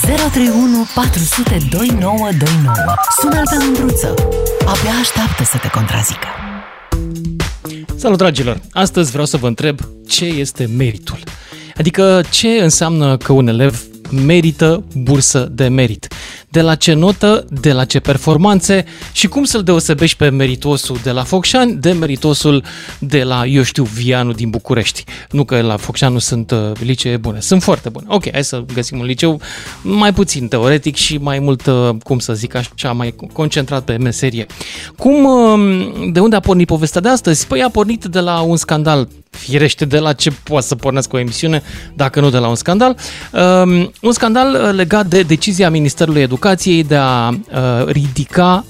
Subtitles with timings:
[0.00, 2.94] 031 400 2929.
[3.20, 4.14] Sună-l pe Mândruță.
[4.60, 6.26] Abia așteaptă să te contrazică.
[7.96, 8.60] Salut, dragilor!
[8.72, 9.78] Astăzi vreau să vă întreb
[10.08, 11.18] ce este meritul.
[11.76, 13.82] Adică ce înseamnă că un elev
[14.12, 16.08] merită bursă de merit.
[16.48, 21.10] De la ce notă, de la ce performanțe și cum să-l deosebești pe meritosul de
[21.10, 22.64] la Focșani de meritosul
[22.98, 25.04] de la, eu știu, Vianu din București.
[25.30, 28.06] Nu că la Focșani nu sunt uh, licee bune, sunt foarte bune.
[28.08, 29.40] Ok, hai să găsim un liceu
[29.82, 34.46] mai puțin teoretic și mai mult, uh, cum să zic așa, mai concentrat pe meserie.
[34.96, 37.46] Cum, uh, de unde a pornit povestea de astăzi?
[37.46, 39.08] Păi a pornit de la un scandal
[39.38, 41.62] firește de la ce poate să pornească o emisiune,
[41.94, 42.96] dacă nu de la un scandal.
[43.32, 47.36] Um, un scandal uh, legat de decizia Ministerului Educației de a uh,
[47.86, 48.64] ridica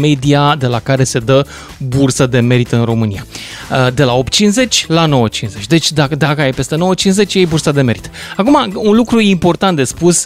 [0.00, 1.46] media de la care se dă
[1.78, 3.26] bursă de merit în România.
[3.70, 4.22] Uh, de la
[4.62, 5.66] 8,50 la 9,50.
[5.68, 6.76] Deci dacă, dacă ai peste
[7.26, 8.10] 9,50, iei bursa de merit.
[8.36, 10.24] Acum, un lucru important de spus,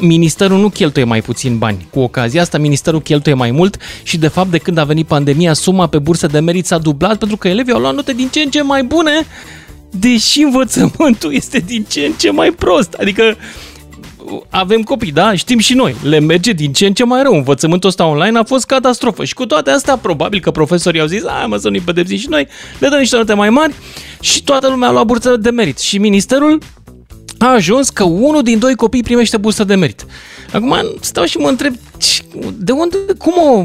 [0.00, 1.86] ministerul nu cheltuie mai puțin bani.
[1.90, 5.52] Cu ocazia asta, ministerul cheltuie mai mult și de fapt de când a venit pandemia,
[5.52, 8.40] suma pe bursă de merit s-a dublat pentru că elevii au luat note din ce
[8.40, 9.26] în ce mai bune
[9.90, 12.92] deși învățământul este din ce în ce mai prost.
[12.92, 13.36] Adică
[14.50, 15.34] avem copii, da?
[15.34, 15.94] Știm și noi.
[16.02, 17.34] Le merge din ce în ce mai rău.
[17.34, 19.24] Învățământul ăsta online a fost catastrofă.
[19.24, 22.28] Și cu toate astea, probabil că profesorii au zis, hai mă să nu-i pedepsim și
[22.28, 23.74] noi, le dăm niște note mai mari
[24.20, 25.78] și toată lumea a luat bursă de merit.
[25.78, 26.58] Și ministerul
[27.38, 30.06] a ajuns că unul din doi copii primește bursă de merit.
[30.52, 31.74] Acum stau și mă întreb,
[32.56, 33.64] de unde, cum o...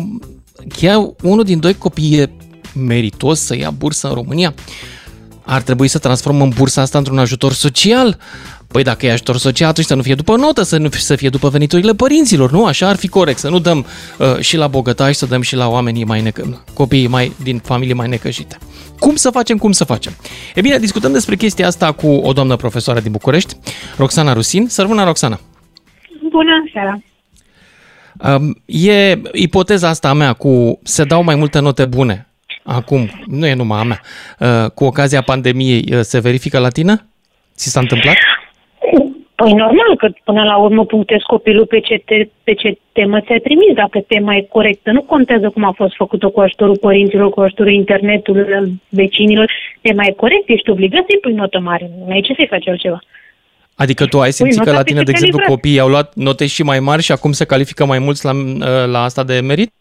[0.78, 2.32] Chiar unul din doi copii e
[2.74, 4.54] meritos să ia bursă în România?
[5.46, 8.18] Ar trebui să transformăm bursa asta într-un ajutor social?
[8.68, 11.16] Păi dacă e ajutor social, atunci să nu fie după notă, să nu fie, să
[11.16, 12.66] fie după veniturile părinților, nu?
[12.66, 13.86] Așa ar fi corect, să nu dăm
[14.18, 17.94] uh, și la bogătași, să dăm și la oamenii mai necă, copiii mai, din familii
[17.94, 18.58] mai necăjite.
[19.00, 20.14] Cum să facem, cum să facem?
[20.56, 23.58] E bine, discutăm despre chestia asta cu o doamnă profesoară din București,
[23.98, 24.68] Roxana Rusin.
[24.68, 25.40] Sărvâna, Roxana!
[26.30, 27.02] Bună seara!
[28.38, 32.33] Um, e ipoteza asta a mea cu se dau mai multe note bune
[32.64, 34.02] acum, nu e numai a mea,
[34.40, 37.06] uh, cu ocazia pandemiei, uh, se verifică la tine?
[37.56, 38.16] Ți s-a întâmplat?
[39.36, 43.40] Păi normal că până la urmă punctezi copilul pe ce, te, pe ce temă ți-ai
[43.40, 44.92] trimis, dacă tema e corectă.
[44.92, 49.52] Nu contează cum a fost făcută cu ajutorul părinților, cu ajutorul internetului, vecinilor.
[49.82, 51.92] Tema e corect, ești obligat să-i pui notă mare.
[52.06, 53.00] Nu ai ce să-i faci altceva.
[53.76, 56.64] Adică tu ai simțit păi, că la tine, de exemplu, copiii au luat note și
[56.64, 58.32] mai mari și acum se califică mai mulți la,
[58.86, 59.72] la asta de merit?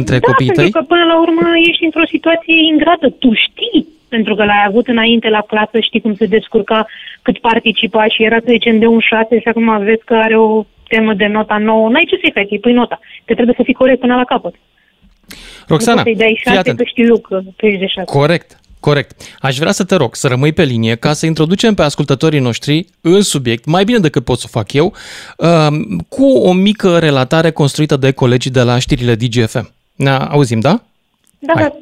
[0.00, 0.62] Între da, copiii tăi?
[0.62, 3.06] pentru că până la urmă ești într-o situație ingrată.
[3.22, 3.82] Tu știi
[4.14, 6.86] pentru că l-ai avut înainte la clasă, știi cum se descurca,
[7.22, 10.64] cât participa și era, să zicem, de un 6 și acum vezi că are o
[10.88, 12.98] temă de nota 9, n-ai ce să-i faci, îi pui nota.
[13.24, 14.54] Te trebuie să fii corect până la capăt.
[15.68, 18.18] Roxana, să-i dai 6, că știi că tu ești de 6.
[18.18, 18.58] Corect.
[18.80, 19.36] Corect.
[19.40, 22.86] Aș vrea să te rog să rămâi pe linie ca să introducem pe ascultătorii noștri
[23.00, 24.94] în subiect, mai bine decât pot să fac eu,
[25.38, 29.72] um, cu o mică relatare construită de colegii de la știrile DGFM.
[29.94, 30.80] Ne auzim, da?
[31.38, 31.62] Da, Hai.
[31.62, 31.76] da.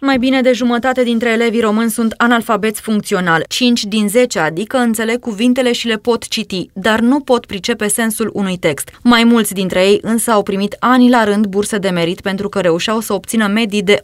[0.00, 3.44] Mai bine de jumătate dintre elevii români sunt analfabeți funcțional.
[3.48, 8.30] 5 din 10, adică înțeleg cuvintele și le pot citi, dar nu pot pricepe sensul
[8.32, 8.90] unui text.
[9.02, 12.60] Mai mulți dintre ei însă au primit ani la rând burse de merit pentru că
[12.60, 14.00] reușeau să obțină medii de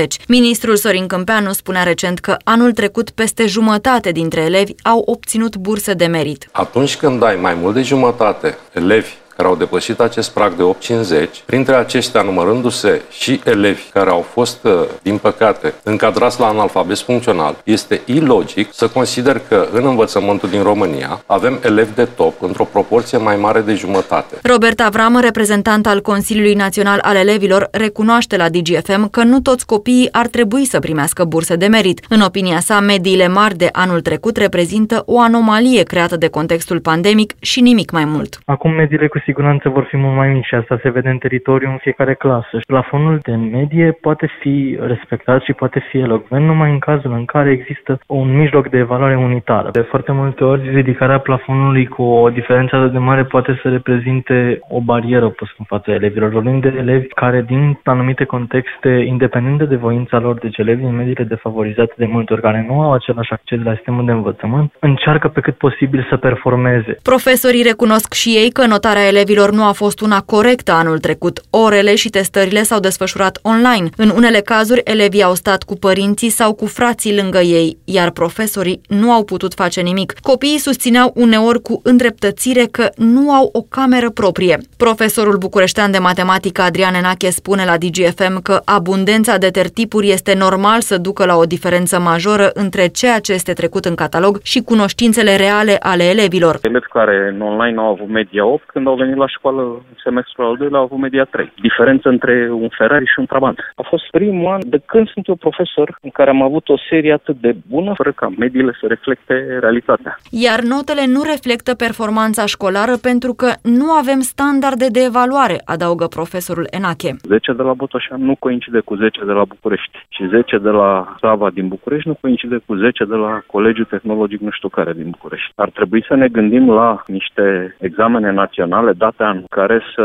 [0.00, 0.06] 8,50.
[0.28, 5.92] Ministrul Sorin Câmpeanu spunea recent că anul trecut peste jumătate dintre elevi au obținut burse
[5.94, 6.48] de merit.
[6.52, 11.44] Atunci când ai mai mult de jumătate elevi care au depășit acest prag de 8,50,
[11.46, 17.56] printre aceștia numărându-se și elevi care au fost, uh, din păcate, încadrați la analfabet funcțional,
[17.64, 23.18] este ilogic să consider că în învățământul din România avem elevi de top într-o proporție
[23.18, 24.34] mai mare de jumătate.
[24.42, 30.08] Robert Avram, reprezentant al Consiliului Național al Elevilor, recunoaște la DGFM că nu toți copiii
[30.12, 32.00] ar trebui să primească burse de merit.
[32.08, 37.32] În opinia sa, mediile mari de anul trecut reprezintă o anomalie creată de contextul pandemic
[37.40, 38.38] și nimic mai mult.
[38.44, 41.68] Acum mediile cu siguranță vor fi mult mai mici și asta se vede în teritoriu
[41.70, 42.54] în fiecare clasă.
[42.58, 47.24] Și plafonul de medie poate fi respectat și poate fi elocvent numai în cazul în
[47.24, 49.68] care există un mijloc de evaluare unitară.
[49.72, 54.58] De foarte multe ori, ridicarea plafonului cu o diferență atât de mare poate să reprezinte
[54.68, 56.28] o barieră pus în fața elevilor.
[56.30, 61.24] Vorbim de elevi care, din anumite contexte, independente de voința lor, deci elevi din mediile
[61.24, 65.40] defavorizate de multe ori, care nu au același acces la sistemul de învățământ, încearcă pe
[65.40, 66.96] cât posibil să performeze.
[67.02, 71.40] Profesorii recunosc și ei că notarea elevilor nu a fost una corectă anul trecut.
[71.50, 73.88] Orele și testările s-au desfășurat online.
[73.96, 78.80] În unele cazuri, elevii au stat cu părinții sau cu frații lângă ei, iar profesorii
[78.88, 80.12] nu au putut face nimic.
[80.22, 84.58] Copiii susțineau uneori cu îndreptățire că nu au o cameră proprie.
[84.76, 90.80] Profesorul bucureștean de matematică Adrian Enache spune la DGFM că abundența de tertipuri este normal
[90.80, 95.36] să ducă la o diferență majoră între ceea ce este trecut în catalog și cunoștințele
[95.36, 96.58] reale ale elevilor.
[96.62, 100.44] Elevi care în online au avut media 8, când au venit la școală în semestrul
[100.44, 101.52] al doilea au avut media 3.
[101.68, 103.58] Diferență între un Ferrari și un Trabant.
[103.74, 107.12] A fost primul an de când sunt eu profesor în care am avut o serie
[107.12, 110.18] atât de bună, fără ca mediile să reflecte realitatea.
[110.30, 116.66] Iar notele nu reflectă performanța școlară pentru că nu avem standarde de evaluare, adaugă profesorul
[116.70, 117.10] Enache.
[117.22, 121.16] 10 de la Botoșan nu coincide cu 10 de la București și 10 de la
[121.20, 125.10] Sava din București nu coincide cu 10 de la Colegiul Tehnologic nu știu care din
[125.10, 125.52] București.
[125.54, 130.04] Ar trebui să ne gândim la niște examene naționale date an care să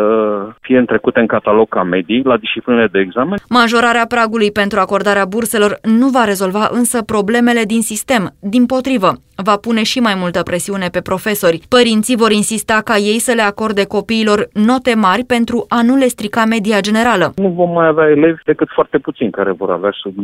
[0.62, 3.38] fie întrecute în catalog ca medii la disciplinele de examen.
[3.50, 8.24] Majorarea pragului pentru acordarea burselor nu va rezolva însă problemele din sistem.
[8.40, 9.12] Din potrivă,
[9.44, 11.62] va pune și mai multă presiune pe profesori.
[11.70, 16.08] Părinții vor insista ca ei să le acorde copiilor note mari pentru a nu le
[16.08, 17.34] strica media generală.
[17.36, 20.20] Nu vom mai avea elevi decât foarte puțini care vor avea sub 9,50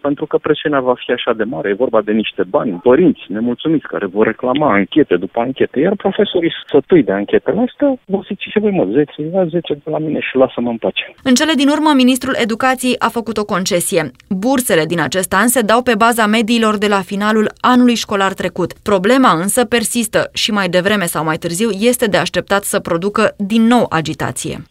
[0.00, 1.68] pentru că presiunea va fi așa de mare.
[1.68, 6.52] E vorba de niște bani, părinți nemulțumiți care vor reclama anchete după anchete, iar profesorii
[6.70, 10.20] sătui de anchetele astea vor zice ce voi mă, 10, ia 10 de la mine
[10.20, 11.14] și lasă-mă în pace.
[11.22, 14.10] În cele din urmă, ministrul educației a făcut o concesie.
[14.28, 18.51] Bursele din acest an se dau pe baza mediilor de la finalul anului școlar trecut.
[18.82, 23.62] Problema însă persistă și mai devreme sau mai târziu este de așteptat să producă din
[23.66, 24.62] nou agitație.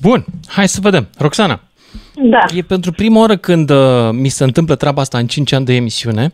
[0.00, 1.08] Bun, hai să vedem.
[1.18, 1.60] Roxana,
[2.14, 2.38] Da.
[2.54, 5.74] e pentru prima oară când uh, mi se întâmplă treaba asta în 5 ani de
[5.74, 6.32] emisiune,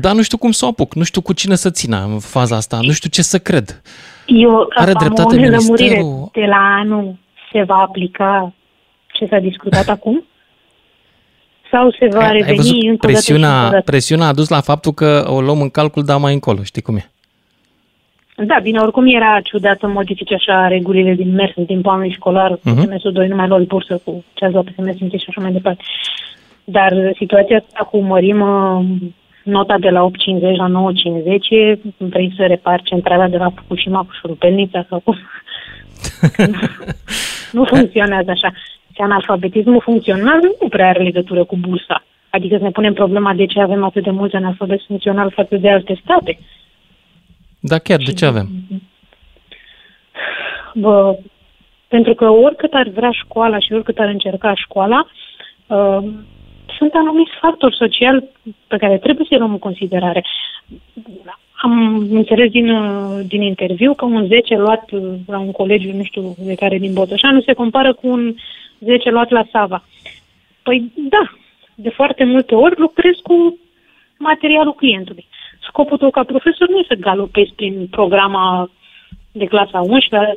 [0.00, 2.56] dar nu știu cum să o apuc, nu știu cu cine să țină în faza
[2.56, 3.82] asta, nu știu ce să cred.
[4.26, 5.88] Eu Are am dreptate o nelămurire.
[5.88, 6.28] ministerul?
[6.32, 7.16] De la anul
[7.52, 8.54] se va aplica
[9.12, 10.24] ce s-a discutat acum?
[11.72, 13.82] Sau se va Ai- reveni Ai văzut încă o dată și încă o presiunea, dată?
[13.84, 16.96] presiunea a dus la faptul că o luăm în calcul, dar mai încolo, știi cum
[16.96, 17.10] e.
[18.36, 22.50] Da, bine, oricum era ciudat să modifice așa regulile din mers în timpul anului școlar,
[22.50, 22.80] cu Mhm.
[22.80, 25.40] semestrul 2 nu mai luat bursă cu ce ați luat pe semestru întâi și așa
[25.40, 25.82] mai departe.
[26.64, 28.84] Dar uh, situația asta cu mărim uh,
[29.44, 34.10] nota de la 8,50 la 9,50, e- vrei să repari centrala de la Fukushima cu
[34.20, 35.16] șurupelnița sau cum?
[37.52, 38.52] nu funcționează așa.
[39.02, 42.04] Și analfabetismul funcțional nu prea are legătură cu bursa.
[42.30, 45.70] Adică să ne punem problema de ce avem atât de mulți analfabeti funcțional față de
[45.70, 46.38] alte state.
[47.60, 48.48] Dar chiar de ce avem?
[50.74, 51.16] Bă,
[51.88, 55.06] pentru că oricât ar vrea școala și oricât ar încerca școala,
[55.66, 55.98] uh,
[56.78, 58.28] sunt anumiți factori sociali
[58.66, 60.24] pe care trebuie să-i luăm în considerare.
[61.62, 66.04] Am înțeles din, uh, din interviu că un 10 luat uh, la un colegiu, nu
[66.04, 68.34] știu de care din Botoșanu, se compară cu un
[68.84, 69.84] 10 luat la Sava.
[70.62, 71.32] Păi da,
[71.74, 73.58] de foarte multe ori lucrez cu
[74.18, 75.26] materialul clientului.
[75.60, 78.70] Scopul tău ca profesor nu e să galopezi prin programa
[79.32, 80.36] de clasa 11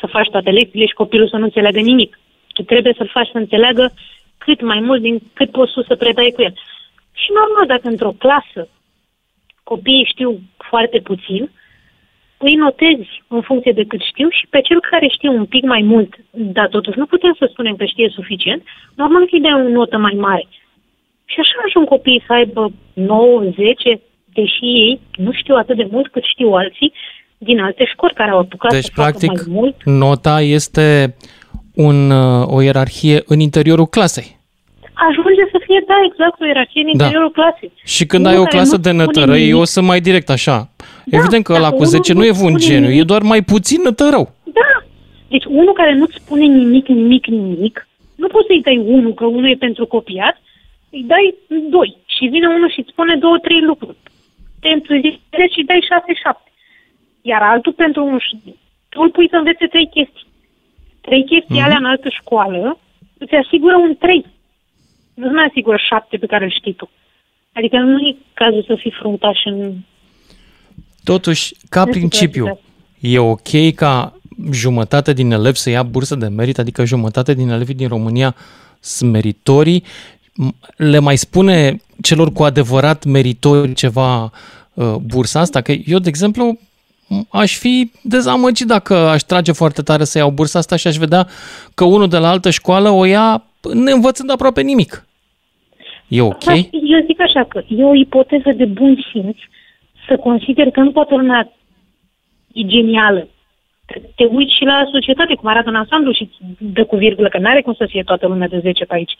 [0.00, 2.18] să faci toate lecțiile și copilul să nu înțeleagă nimic.
[2.52, 3.92] Tu trebuie să-l faci să înțeleagă
[4.38, 6.54] cât mai mult din cât poți tu să predai cu el.
[7.12, 8.68] Și normal, dacă într-o clasă
[9.62, 11.50] copiii știu foarte puțin,
[12.46, 15.82] îi notezi în funcție de cât știu și pe cel care știe un pic mai
[15.82, 18.62] mult, dar totuși nu putem să spunem că știe suficient,
[18.94, 20.46] normal că îi dai o notă mai mare.
[21.24, 24.00] Și așa ajung copiii să aibă 9, 10,
[24.38, 26.92] deși ei nu știu atât de mult cât știu alții
[27.38, 29.76] din alte școli care au apucat Deci, să facă practic, mai mult.
[29.84, 31.16] nota este
[31.74, 34.38] un, uh, o ierarhie în interiorul clasei.
[34.92, 36.92] Ajunge să fie, da, exact, o ierarhie în Da.
[36.92, 37.72] interiorul clasei.
[37.84, 39.54] Și când Unul ai o care clasă nu de spune nătărăi, nimic.
[39.54, 40.69] eu sunt mai direct așa.
[41.06, 43.22] Evident că dacă ăla cu unul 10 nu nu e spune vungeniu, e nimic- doar
[43.22, 44.34] mai puțin nătărău.
[44.44, 44.70] Da.
[45.28, 49.50] Deci unul care nu-ți spune nimic, nimic, nimic, nu poți să-i dai unul, că unul
[49.50, 50.36] e pentru copiat,
[50.90, 51.34] îi dai
[51.70, 51.96] doi.
[52.06, 53.96] Și vine unul și îți spune două, trei lucruri.
[54.60, 56.50] Te entuziasmezi și îi dai șase, șapte.
[57.22, 58.18] Iar altul pentru un...
[58.18, 58.54] ș-
[58.88, 60.26] Tu îl pui să învețe trei chestii.
[61.00, 61.64] Trei chestii Mhm.
[61.64, 62.78] alea în altă școală
[63.18, 64.24] îți asigură un trei.
[65.14, 66.90] Nu-ți mai asigură șapte pe care îl știi tu.
[67.52, 69.72] Adică nu e cazul să fii fruntaș în...
[71.04, 74.14] Totuși, ca Nu principiu, știu, e ok ca
[74.52, 78.34] jumătate din elevi să ia bursă de merit, adică jumătate din elevii din România
[78.80, 79.84] sunt meritorii.
[80.46, 84.32] M- Le mai spune celor cu adevărat meritori ceva
[84.74, 85.60] uh, bursa asta?
[85.60, 90.30] Că eu, de exemplu, m- aș fi dezamăgit dacă aș trage foarte tare să iau
[90.30, 91.26] bursa asta și aș vedea
[91.74, 95.06] că unul de la altă școală o ia neînvățând aproape nimic.
[96.08, 96.44] E ok?
[96.44, 99.36] Da, eu zic așa că e o ipoteză de bun simț
[100.10, 101.52] să consider că nu toată lumea
[102.52, 103.28] e genială.
[103.86, 107.38] Te, te uiți și la societate, cum arată în ansamblu și dă cu virgulă, că
[107.38, 109.16] nu are cum să fie toată lumea de 10 pe aici.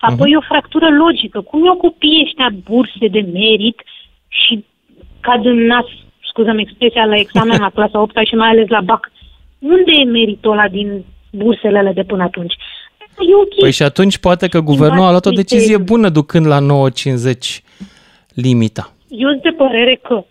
[0.00, 0.42] Apoi uh-huh.
[0.42, 1.40] o fractură logică.
[1.40, 3.78] Cum eu copiii ăștia burse de merit
[4.28, 4.64] și
[5.20, 5.86] cad în nas,
[6.28, 9.10] scuzăm expresia, la examen la clasa 8 și mai ales la BAC.
[9.58, 12.54] Unde e meritul ăla din bursele de până atunci?
[13.18, 13.58] E okay.
[13.60, 17.62] Păi și atunci poate că guvernul a luat o decizie bună ducând la 9,50
[18.34, 18.95] limita.
[19.08, 20.24] Eu sunt de părere că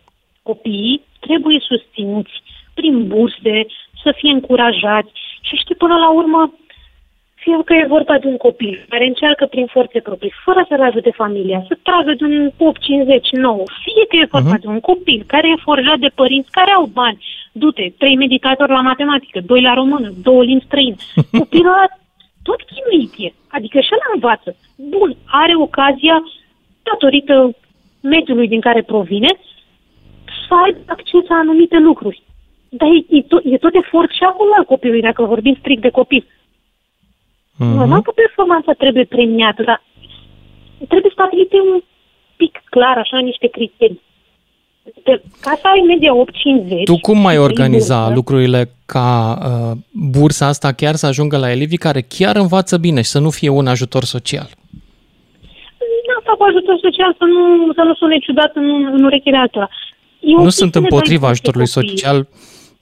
[0.44, 3.66] copiii trebuie susținuți prin burse,
[4.04, 6.54] să fie încurajați și știi până la urmă
[7.46, 11.12] fie că e vorba de un copil care încearcă prin forțe proprii, fără să-l ajute
[11.22, 12.54] familia, să tragă de un 8-50-9,
[13.86, 14.66] fie că e vorba uh-huh.
[14.66, 18.82] de un copil care e forjat de părinți care au bani, du-te, trei meditatori la
[18.82, 20.96] matematică, doi la română, două limbi străine.
[21.42, 21.88] Copilul ăla
[22.48, 24.56] tot chinuit e, adică și ăla învață.
[24.94, 26.18] Bun, are ocazia,
[26.84, 27.56] datorită
[28.14, 29.32] mediului din care provine,
[30.48, 32.24] să aibă acces la anumite lucruri.
[32.70, 35.90] Dar e, e, tot, e tot efort și acum al copilului, dacă vorbim strict de
[35.90, 36.24] copil.
[37.56, 37.76] Mm-hmm.
[37.80, 39.84] Normal că performanța trebuie premiată, dar
[40.88, 41.82] trebuie stabilite un
[42.36, 44.02] pic clar, așa, niște criterii.
[45.04, 46.12] De, ca să ai media
[46.82, 46.84] 8-50...
[46.84, 51.78] Tu cum mai organiza bursă, lucrurile ca uh, bursa asta chiar să ajungă la elevii
[51.78, 54.50] care chiar învață bine și să nu fie un ajutor social?
[56.36, 59.70] Asta cu ajutor social să nu, să nu sune ciudat în, în urechile altora.
[60.20, 62.28] Eu nu sunt împotriva ajutorului social.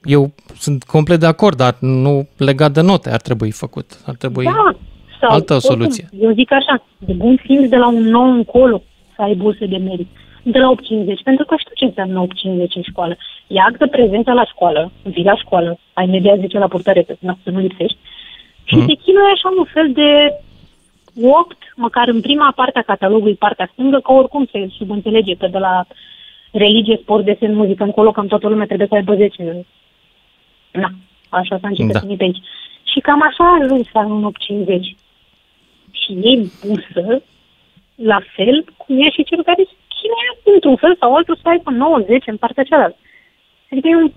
[0.04, 3.88] Eu sunt complet de acord, dar nu legat de note ar trebui făcut.
[4.06, 4.76] Ar trebui da,
[5.20, 6.06] sau, altă oricum, soluție.
[6.20, 8.84] Eu zic așa, de bun simț de la un nou încolo
[9.16, 10.08] să ai burse de merit.
[10.44, 13.18] De la 850, pentru că știu ce înseamnă 850 în școală.
[13.48, 17.06] E actă prezența la școală, vii la școală, ai media 10 la purtare,
[17.44, 17.98] să nu lipsești,
[18.64, 18.86] și mm.
[18.86, 20.10] te chinuie așa un fel de
[21.22, 25.58] 8, măcar în prima parte a catalogului, partea stângă, că oricum se subînțelege că de
[25.58, 25.86] la
[26.52, 29.66] religie, sport, desen, muzică, încolo, cam toată lumea trebuie să aibă 10.
[30.72, 30.90] Na,
[31.30, 32.16] așa s-a început da.
[32.18, 32.42] pe aici.
[32.84, 34.96] Și cam așa a ajuns la un 850.
[35.92, 37.22] Și ei bursă,
[37.96, 39.64] la fel cum e și cel care
[39.96, 42.98] chinuie într-un fel sau altul să aibă 90 în partea cealaltă.
[43.72, 44.12] Adică e un,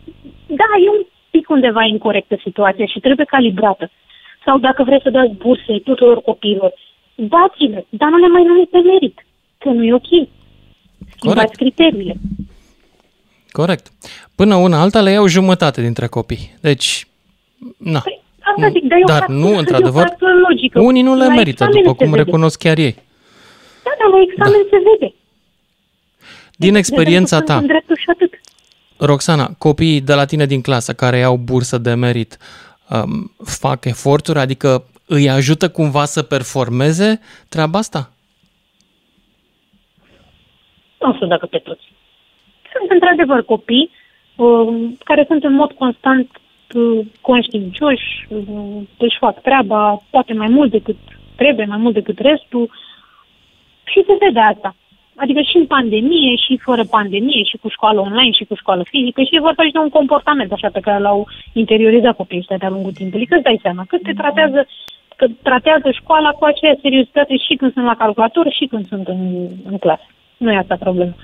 [0.46, 3.90] da, e un pic undeva incorrectă situația și trebuie calibrată.
[4.44, 6.72] Sau dacă vreți să dați burse tuturor copiilor,
[7.16, 9.26] dați-le, dar nu le mai numiți pe merit,
[9.58, 10.28] că nu e ok.
[11.16, 12.16] Schimbați criteriile.
[13.50, 13.92] Corect.
[14.34, 16.56] Până una alta le iau jumătate dintre copii.
[16.60, 17.06] Deci,
[17.76, 18.00] na.
[18.00, 20.16] Păi, asta zic, dar, dar nu, într-adevăr,
[20.48, 20.80] logică.
[20.80, 22.94] unii nu le la merită, după cum recunosc chiar ei.
[23.84, 24.68] Da, dar la examen da.
[24.70, 25.14] se vede.
[26.56, 27.62] Din deci, experiența ta,
[28.96, 32.38] Roxana, copiii de la tine din clasă care iau bursă de merit
[32.90, 38.10] um, fac eforturi, adică îi ajută cumva să performeze treaba asta?
[41.00, 41.92] Nu știu dacă pe toți.
[42.78, 43.90] Sunt într-adevăr copii
[44.36, 46.30] uh, care sunt în mod constant
[46.74, 50.96] uh, conștiincioși, uh, își fac treaba poate mai mult decât
[51.36, 52.70] trebuie, mai mult decât restul
[53.84, 54.76] și se vede asta.
[55.16, 59.22] Adică și în pandemie, și fără pandemie, și cu școală online, și cu școală fizică,
[59.22, 62.68] și e vorba și de un comportament așa pe care l-au interiorizat copiii ăștia de-a
[62.68, 63.26] lungul timpului.
[63.26, 64.66] Că-ți dai seama, că te tratează,
[65.16, 69.48] că tratează școala cu aceeași seriozitate și când sunt la calculator și când sunt în,
[69.70, 70.06] în clasă.
[70.36, 71.14] Nu e asta problema.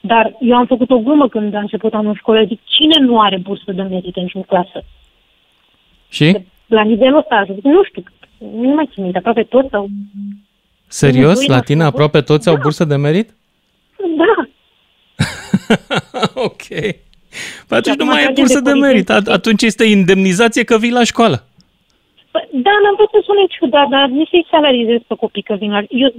[0.00, 3.38] Dar eu am făcut o glumă când a început anul școlar, zic, cine nu are
[3.38, 4.84] bursă de merit în clasă?
[6.08, 6.38] Și?
[6.66, 8.02] La nivelul ăsta, zic, nu știu,
[8.38, 9.88] nu mai țin minte, aproape toți sau...
[10.86, 11.46] Serios?
[11.46, 12.50] La tine aproape toți da.
[12.50, 13.34] au bursă de merit?
[13.96, 14.48] Da.
[16.48, 16.66] ok.
[17.68, 19.10] Păi atunci nu mai ai bursă de merit.
[19.10, 21.46] Atunci este indemnizație că vii la școală.
[22.52, 25.70] Păi, da, n-am vrut să sune ciudat, dar nici să-i salarizez pe copii că vin
[25.70, 25.82] la...
[25.88, 26.10] Eu,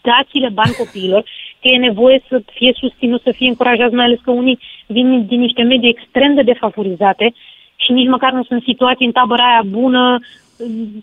[0.00, 1.22] dați-le bani copiilor,
[1.60, 5.40] că e nevoie să fie susținut, să fie încurajați, mai ales că unii vin din
[5.40, 7.34] niște medii extrem de defavorizate
[7.76, 10.18] și nici măcar nu sunt situații în tabăra aia bună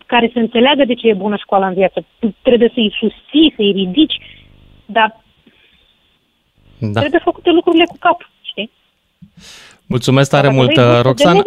[0.06, 2.06] care să înțeleagă de ce e bună școala în viață.
[2.42, 4.18] Trebuie să-i susții, să-i ridici,
[4.86, 5.24] dar
[6.78, 7.00] da.
[7.00, 8.72] trebuie făcute lucrurile cu cap, știi?
[9.86, 11.42] Mulțumesc tare mult, Roxana.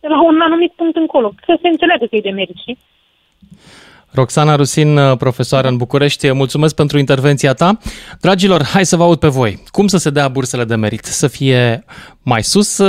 [0.00, 2.78] De la un anumit punct încolo, să se înțeleagă că e de merit, știi?
[4.10, 7.78] Roxana Rusin, profesoară în București, mulțumesc pentru intervenția ta.
[8.20, 9.62] Dragilor, hai să vă aud pe voi.
[9.70, 11.04] Cum să se dea bursele de merit?
[11.04, 11.84] Să fie
[12.22, 12.80] mai sus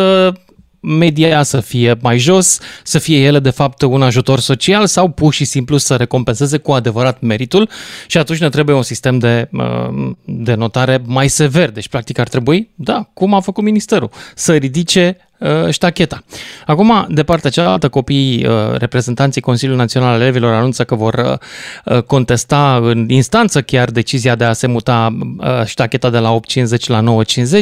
[0.82, 5.34] media să fie mai jos, să fie ele de fapt un ajutor social sau pur
[5.34, 7.70] și simplu să recompenseze cu adevărat meritul
[8.08, 9.50] și atunci ne trebuie un sistem de,
[10.24, 11.72] de notare mai sever.
[11.72, 15.29] Deci practic ar trebui, da, cum a făcut ministerul, să ridice uh,
[15.70, 16.24] ștacheta.
[16.66, 21.40] Acum, de partea cealaltă, copiii, uh, reprezentanții Consiliului Național al Elevilor anunță că vor
[21.86, 26.86] uh, contesta în instanță chiar decizia de a se muta uh, ștacheta de la 8.50
[26.86, 27.62] la 9.50,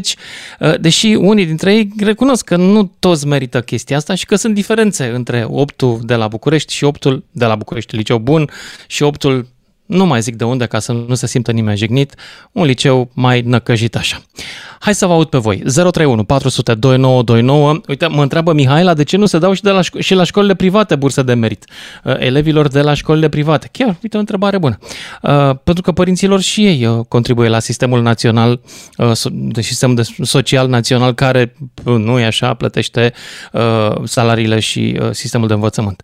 [0.59, 4.53] uh, deși unii dintre ei recunosc că nu toți merită chestia asta și că sunt
[4.53, 8.49] diferențe între 8 de la București și 8 de la București, liceu bun,
[8.87, 9.23] și 8
[9.87, 12.15] nu mai zic de unde ca să nu se simtă nimeni jignit,
[12.51, 14.21] un liceu mai năcăjit așa.
[14.79, 15.57] Hai să vă aud pe voi.
[15.57, 17.79] 031 400 2929.
[17.87, 20.23] Uite, mă întreabă Mihaela de ce nu se dau și, de la, șco- și la
[20.23, 21.65] școlile private burse de merit
[22.03, 23.69] uh, elevilor de la școlile private.
[23.71, 24.77] Chiar, uite, o întrebare bună.
[25.21, 25.31] Uh,
[25.63, 28.59] pentru că părinților și ei uh, contribuie la sistemul național,
[29.31, 33.13] de sistem de social național care, nu e așa, plătește
[34.03, 36.01] salariile și sistemul de învățământ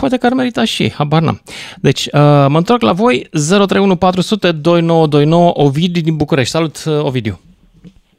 [0.00, 1.40] poate că ar merita și ei, habar n-am.
[1.76, 2.10] Deci, uh,
[2.48, 6.50] mă întorc la voi, 031 400 2929, Ovidiu din București.
[6.50, 7.40] Salut, uh, Ovidiu!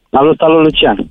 [0.10, 1.10] Salut, salut, Lucian!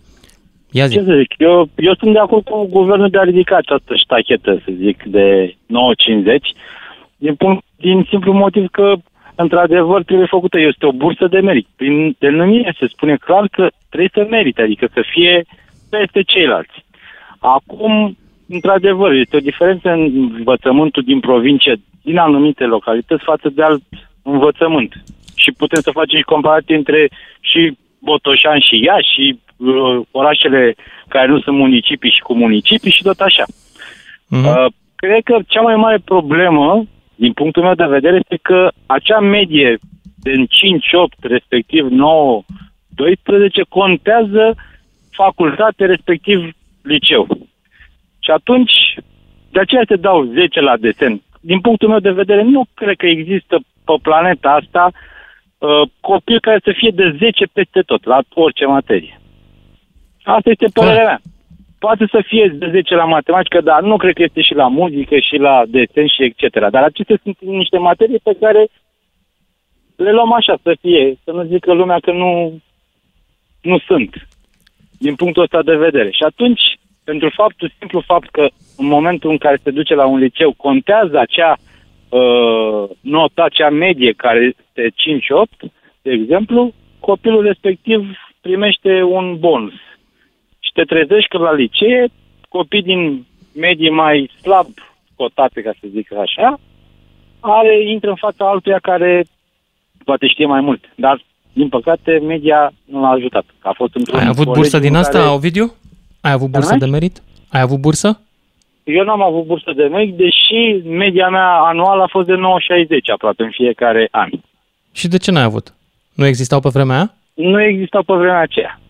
[0.70, 0.94] Ia zi.
[0.94, 4.60] Ce să zic, eu, eu sunt de acord cu guvernul de a ridica această ștachetă,
[4.64, 6.38] să zic, de 9,50,
[7.16, 8.94] din, punct, din simplu motiv că,
[9.34, 10.58] într-adevăr, trebuie făcută.
[10.58, 11.66] Este o bursă de merit.
[11.76, 15.44] Prin denumire se spune clar că trebuie să merite, adică să fie
[15.90, 16.84] peste ceilalți.
[17.38, 18.16] Acum,
[18.48, 20.02] într-adevăr, este o diferență în
[20.36, 23.82] învățământul din provincie, din anumite localități, față de alt
[24.22, 24.92] învățământ.
[25.36, 27.08] Și putem să facem și comparații între
[27.40, 30.74] și Botoșan și Iași și uh, orașele
[31.08, 33.44] care nu sunt municipii și cu municipii și tot așa.
[33.44, 34.46] Uh-huh.
[34.48, 36.84] Uh, cred că cea mai mare problemă,
[37.14, 39.78] din punctul meu de vedere, este că acea medie
[40.22, 40.48] din 5-8,
[41.20, 41.90] respectiv 9-12,
[43.68, 44.54] contează
[45.10, 46.38] facultate, respectiv
[46.82, 47.26] liceu.
[48.24, 48.72] Și atunci,
[49.50, 51.22] de aceea te dau 10 la desen.
[51.40, 56.60] Din punctul meu de vedere, nu cred că există pe planeta asta uh, copil care
[56.64, 59.20] să fie de 10 peste tot, la orice materie.
[60.22, 61.20] Asta este părerea mea.
[61.78, 65.18] Poate să fie de 10 la matematică, dar nu cred că este și la muzică,
[65.18, 66.70] și la desen și etc.
[66.70, 68.66] Dar acestea sunt niște materii pe care
[69.96, 72.60] le luăm așa să fie, să nu zică lumea că nu,
[73.62, 74.28] nu sunt,
[74.98, 76.10] din punctul ăsta de vedere.
[76.10, 76.62] Și atunci,
[77.04, 81.18] pentru faptul, simplu fapt că în momentul în care se duce la un liceu, contează
[81.18, 81.56] acea
[82.08, 84.90] uh, notă, acea medie care este
[85.66, 85.70] 5-8,
[86.02, 88.00] de exemplu, copilul respectiv
[88.40, 89.78] primește un bonus.
[90.58, 92.08] Și te trezești că la licee,
[92.48, 94.66] copii din medii mai slab
[95.16, 96.60] cotate, ca să zic așa,
[97.40, 99.24] are, intră în fața altuia care
[100.04, 100.92] poate știe mai mult.
[100.94, 103.44] Dar, din păcate, media nu l-a ajutat.
[103.58, 105.30] A fost într-un Ai avut bursă din asta, care...
[105.30, 105.72] Ovidiu?
[106.26, 107.22] Ai avut bursă de merit?
[107.50, 108.20] Ai avut bursă?
[108.84, 112.38] Eu n-am avut bursă de merit, deși media mea anuală a fost de 9,60
[113.12, 114.30] aproape în fiecare an.
[114.92, 115.74] Și de ce n-ai avut?
[116.14, 117.14] Nu existau pe vremea aia?
[117.34, 118.80] Nu existau pe vremea aceea.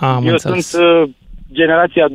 [0.00, 0.66] Am Eu înțeles.
[0.66, 1.08] sunt uh,
[1.52, 2.14] generația 2000-2004,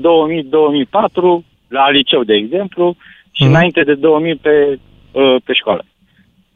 [1.67, 2.95] la liceu, de exemplu,
[3.31, 3.49] și mm.
[3.49, 4.79] înainte de 2000 pe,
[5.11, 5.85] uh, pe școală.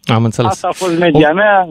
[0.03, 0.51] Am înțeles.
[0.51, 1.33] Asta a fost media o...
[1.33, 1.69] mea,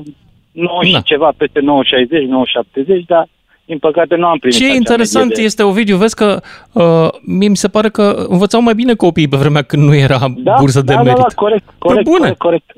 [0.53, 0.99] 9 da.
[0.99, 3.29] și ceva, peste 9,60, 9,70, dar
[3.65, 5.43] din păcate nu am primit Ce interesant de...
[5.43, 6.41] este, Ovidiu, vezi că
[6.73, 10.19] uh, mie mi se pare că învățau mai bine copiii pe vremea când nu era
[10.37, 11.17] da, bursă da, de merit.
[11.17, 12.19] Da, da, corect, corect, bune.
[12.19, 12.73] corect, corect,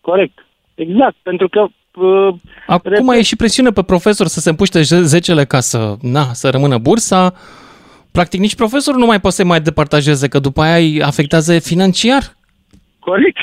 [0.00, 0.46] corect.
[0.74, 1.60] Exact, pentru că...
[1.94, 2.34] Uh,
[2.66, 3.14] Acum repet...
[3.18, 7.34] e și presiune pe profesor să se împuște zecele ca să, na, să rămână bursa.
[8.12, 12.22] Practic nici profesorul nu mai poate să mai departajeze, că după aia îi afectează financiar.
[12.98, 13.36] Corect.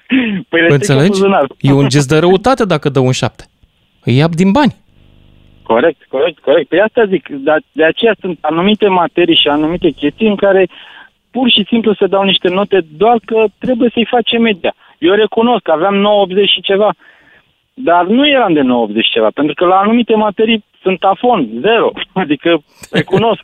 [0.48, 1.20] păi Înțelegi?
[1.60, 3.44] E un gest de răutate dacă dă un șapte.
[4.04, 4.76] Îi ia din bani.
[5.72, 6.68] Corect, corect, corect.
[6.68, 10.68] Pe păi asta zic, dar de aceea sunt anumite materii și anumite chestii în care
[11.30, 14.74] pur și simplu se dau niște note doar că trebuie să-i facem media.
[14.98, 16.90] Eu recunosc că aveam 980 și ceva,
[17.74, 21.90] dar nu eram de 980 și ceva, pentru că la anumite materii sunt afon, zero.
[22.22, 23.42] Adică recunosc.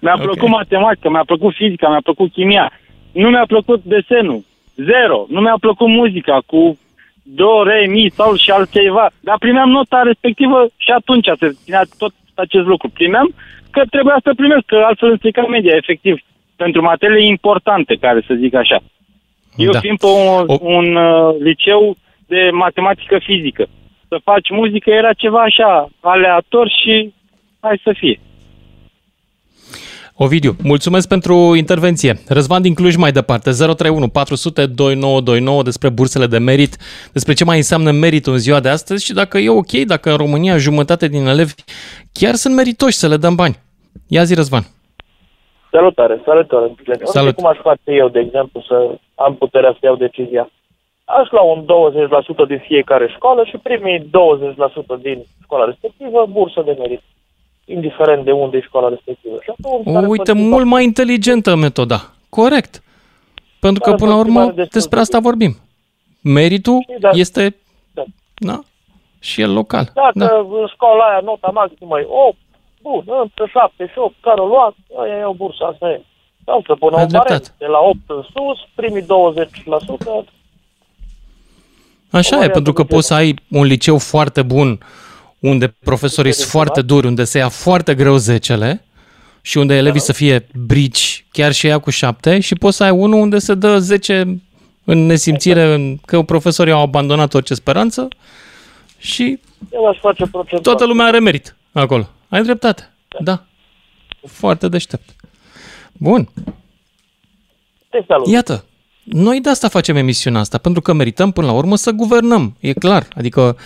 [0.00, 0.24] Mi-a okay.
[0.26, 2.72] plăcut matematica, mi-a plăcut fizica, mi-a plăcut chimia.
[3.12, 4.44] Nu mi-a plăcut desenul,
[4.76, 5.26] zero.
[5.28, 6.78] Nu mi-a plăcut muzica cu
[7.22, 9.10] do, re, mi, sol și altceva.
[9.20, 12.88] Dar primeam nota respectivă și atunci se ținea tot acest lucru.
[12.88, 13.34] Primeam
[13.70, 16.20] că trebuia să primesc, că altfel îmi strica media, efectiv,
[16.56, 18.78] pentru materiile importante, care să zic așa.
[19.56, 19.78] Eu da.
[19.78, 20.56] fiind pe un, o...
[20.60, 23.66] un uh, liceu de matematică fizică.
[24.08, 27.12] Să faci muzică era ceva așa, aleator și
[27.60, 28.20] hai să fie.
[30.24, 32.12] Ovidiu, mulțumesc pentru intervenție.
[32.28, 36.72] Răzvan din Cluj mai departe, 031 400 2929 despre bursele de merit,
[37.12, 40.16] despre ce mai înseamnă merit în ziua de astăzi și dacă e ok, dacă în
[40.16, 41.54] România jumătate din elevi
[42.18, 43.56] chiar sunt meritoși să le dăm bani.
[44.08, 44.64] Ia zi, Răzvan.
[45.70, 46.66] Salutare, salutare.
[47.04, 47.34] Salut.
[47.34, 48.76] Cum aș face eu, de exemplu, să
[49.14, 50.44] am puterea să iau decizia?
[51.04, 51.60] Aș lua un
[52.44, 57.02] 20% din fiecare școală și primii 20% din școala respectivă bursă de merit.
[57.72, 59.36] Indiferent de unde e școala respectivă.
[59.42, 62.10] Și atunci, O, uite, mult mai inteligentă metoda.
[62.28, 62.82] Corect.
[63.60, 65.56] Pentru că, Care până la urmă, perspectivă destul despre de- asta vorbim.
[66.20, 67.10] Meritul Și da.
[67.12, 67.56] este,
[67.92, 68.04] Da.
[68.34, 68.60] da,
[69.18, 69.90] și el local.
[69.94, 70.24] Dacă Da.
[70.60, 72.36] în școala aia nota maximă e 8,
[72.82, 76.00] bun, între 7 și 8, care o luați, aia e o bursă, asta e.
[76.44, 77.54] Sau să pună Ai un barem, dreptate.
[77.58, 80.24] de la 8 în sus, primii 20%,
[82.10, 84.78] Așa o e, variantă pentru că de poți să ai un liceu foarte bun,
[85.42, 88.84] unde profesorii sunt foarte duri, unde se ia foarte greu zecele
[89.40, 92.90] și unde elevii să fie brici, chiar și ea cu șapte, și poți să ai
[92.90, 94.40] unul unde se dă 10
[94.84, 98.08] în nesimțire, în, că profesorii au abandonat orice speranță
[98.98, 100.60] și el aș face procentual.
[100.62, 102.08] toată lumea are merit acolo.
[102.28, 102.92] Ai dreptate.
[103.20, 103.44] Da.
[104.26, 105.10] Foarte deștept.
[105.92, 106.28] Bun.
[107.88, 108.26] Te salut.
[108.26, 108.64] Iată,
[109.04, 112.72] noi de asta facem emisiunea asta, pentru că merităm până la urmă să guvernăm, e
[112.72, 113.08] clar.
[113.16, 113.56] Adică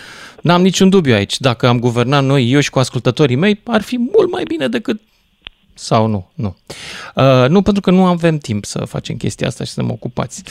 [0.41, 1.39] n-am niciun dubiu aici.
[1.39, 5.01] Dacă am guvernat noi, eu și cu ascultătorii mei, ar fi mult mai bine decât...
[5.73, 6.55] Sau nu, nu.
[7.15, 10.43] Uh, nu, pentru că nu avem timp să facem chestia asta și să mă ocupați.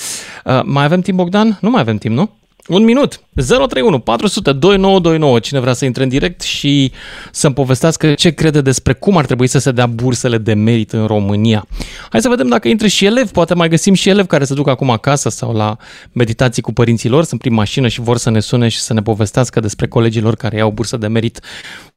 [0.45, 1.59] Uh, mai avem timp, Bogdan?
[1.61, 2.31] Nu mai avem timp, nu?
[2.69, 3.21] Un minut.
[3.35, 5.39] 031 400 2929.
[5.39, 6.93] Cine vrea să intre în direct și
[7.31, 11.07] să-mi povestească ce crede despre cum ar trebui să se dea bursele de merit în
[11.07, 11.67] România.
[12.11, 13.31] Hai să vedem dacă intră și elevi.
[13.31, 15.77] Poate mai găsim și elevi care se duc acum acasă sau la
[16.13, 19.03] meditații cu părinții lor, sunt prin mașină și vor să ne sune și să ne
[19.03, 21.41] povestească despre colegii lor care iau bursă de merit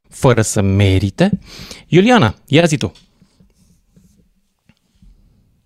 [0.10, 1.29] fără să merite.
[1.88, 2.91] Iuliana, ia zi tu.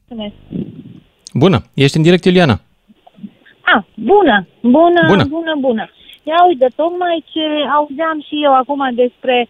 [0.08, 0.36] Mulțumesc.
[1.34, 2.62] Bună, ești în direct, Iuliana.
[3.71, 5.23] Ah, bună, bună, Bună.
[5.23, 5.86] bună, bună, bună.
[6.23, 7.43] Ia uite, tocmai ce
[7.78, 9.47] auzeam și eu acum despre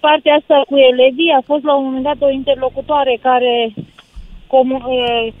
[0.00, 3.74] partea asta cu elevii, a fost la un moment dat o interlocutoare care
[4.46, 5.32] comu- eh,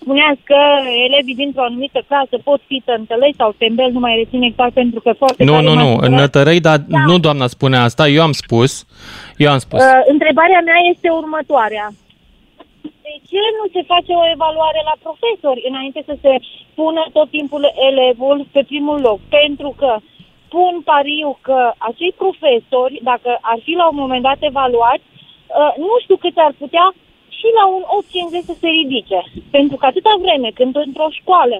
[0.00, 0.60] spunea că
[1.08, 5.12] elevii dintr-o anumită clasă pot fi tântălăi sau tembel, nu mai rețin exact pentru că
[5.12, 6.18] foarte Nu, tare nu, m-a nu, în supărat.
[6.18, 8.86] Nătărăi, dar nu doamna spune asta, eu am spus,
[9.36, 9.80] eu am spus.
[9.82, 11.86] Uh, întrebarea mea este următoarea.
[13.06, 16.32] De ce nu se face o evaluare la profesori înainte să se
[16.74, 19.18] pună tot timpul elevul pe primul loc?
[19.38, 19.96] Pentru că
[20.48, 25.94] pun pariu că acei profesori, dacă ar fi la un moment dat evaluați, uh, nu
[26.02, 26.86] știu cât ar putea
[27.38, 29.20] și la un 850 să se ridice.
[29.50, 31.56] Pentru că atâta vreme când într-o școală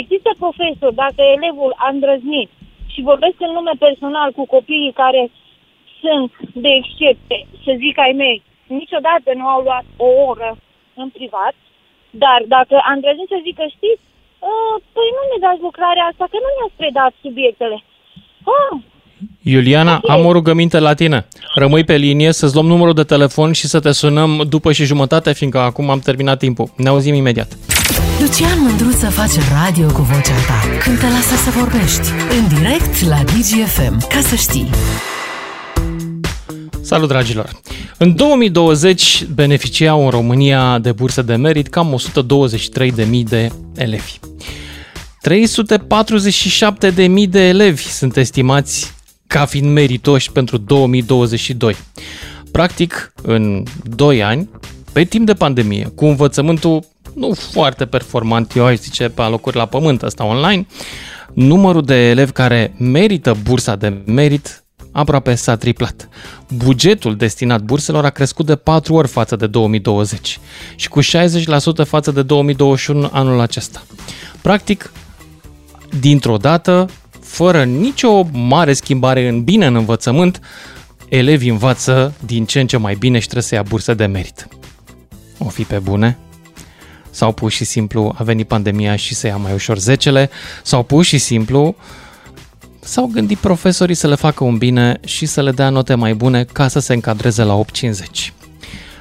[0.00, 2.50] există profesori, dacă elevul a îndrăznit
[2.92, 5.30] și vorbesc în nume personal cu copiii care
[6.00, 8.42] sunt de excepție, să zic ai mei,
[8.80, 10.50] niciodată nu au luat o oră
[11.02, 11.54] în privat,
[12.22, 14.04] dar dacă a îndrăznit să zică, știți,
[14.48, 17.76] uh, păi nu ne dați lucrarea asta, că nu ne-ați predat subiectele.
[18.56, 18.74] Ah,
[19.42, 20.10] Iuliana, ok.
[20.10, 21.26] am o rugăminte la tine.
[21.54, 25.32] Rămâi pe linie, să-ți luăm numărul de telefon și să te sunăm după și jumătate,
[25.32, 26.72] fiindcă acum am terminat timpul.
[26.76, 27.48] Ne auzim imediat.
[28.20, 32.08] Lucian Mândruță face radio cu vocea ta când te lasă să vorbești.
[32.38, 34.08] În direct la DGFM.
[34.08, 34.68] Ca să știi.
[36.82, 37.60] Salut, dragilor!
[37.98, 42.00] În 2020 beneficiau în România de burse de merit cam
[43.10, 44.18] 123.000 de elevi.
[45.28, 48.94] 347.000 de elevi sunt estimați
[49.26, 51.76] ca fiind meritoși pentru 2022.
[52.52, 54.48] Practic, în 2 ani,
[54.92, 59.66] pe timp de pandemie, cu învățământul nu foarte performant, eu aș zice pe alocuri la
[59.66, 60.66] pământ ăsta online,
[61.34, 64.64] numărul de elevi care merită bursa de merit
[65.00, 66.08] aproape s-a triplat.
[66.54, 70.38] Bugetul destinat burselor a crescut de 4 ori față de 2020
[70.76, 71.04] și cu 60%
[71.84, 73.82] față de 2021 anul acesta.
[74.42, 74.92] Practic,
[76.00, 76.88] dintr-o dată,
[77.20, 80.40] fără nicio mare schimbare în bine în învățământ,
[81.08, 84.48] elevii învață din ce în ce mai bine și trebuie să ia bursă de merit.
[85.38, 86.18] O fi pe bune?
[87.10, 90.30] Sau pur și simplu a venit pandemia și se ia mai ușor zecele?
[90.62, 91.76] Sau pur și simplu
[92.80, 96.44] s-au gândit profesorii să le facă un bine și să le dea note mai bune
[96.44, 98.32] ca să se încadreze la 850.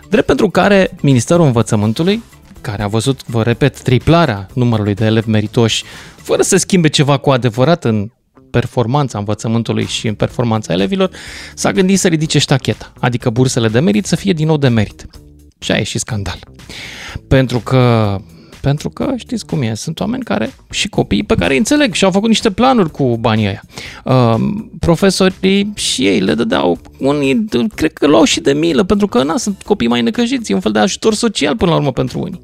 [0.10, 2.24] Drept pentru care Ministerul Învățământului,
[2.62, 5.84] care a văzut, vă repet, triplarea numărului de elevi meritoși,
[6.15, 8.10] fără să schimbe ceva cu adevărat în
[8.52, 11.10] performanța învățământului și în performanța elevilor,
[11.56, 15.06] s-a gândit să ridice ștacheta, adică bursele de merit să fie din nou de merit.
[15.60, 16.39] Și a ieșit scandal.
[17.28, 18.15] Pentru că
[18.62, 22.04] pentru că știți cum e, sunt oameni care și copii pe care îi înțeleg și
[22.04, 23.62] au făcut niște planuri cu banii ăia.
[24.04, 24.36] Uh,
[24.80, 27.45] profesorii și ei le dădeau, unii
[27.76, 30.62] cred că luau și de milă, pentru că na, sunt copii mai necăjiți, e un
[30.62, 32.41] fel de ajutor social până la urmă pentru unii.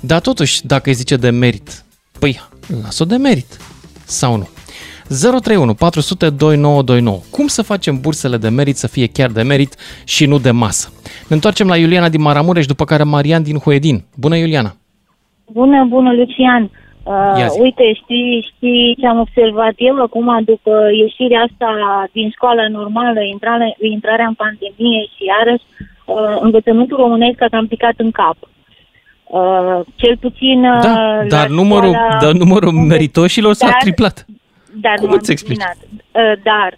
[0.00, 1.84] Dar totuși, dacă îi zice de merit,
[2.18, 2.40] păi
[2.82, 3.56] las-o de merit
[4.04, 4.48] sau nu.
[5.08, 7.20] 031 400 2929.
[7.30, 10.92] Cum să facem bursele de merit să fie chiar de merit și nu de masă?
[11.02, 14.04] Ne întoarcem la Iuliana din Maramureș, după care Marian din Huedin.
[14.14, 14.76] Bună, Iuliana!
[15.52, 16.70] Bună, bună, Lucian.
[17.38, 17.60] Ia Uh, zi.
[17.60, 21.70] uite, știi, știi ce am observat eu acum după ieșirea asta
[22.12, 25.64] din școala normală, intrarea, intrarea în pandemie și iarăși
[26.06, 28.36] uh, învățământul românesc a cam picat în cap.
[29.24, 34.26] Uh, cel puțin uh, Da, la dar numărul, școala- dar numărul meritoșilor s-a Dar- triplat.
[34.74, 35.58] dar Cum nu am îți explici?
[35.58, 35.78] terminat.
[36.20, 36.70] Uh, dar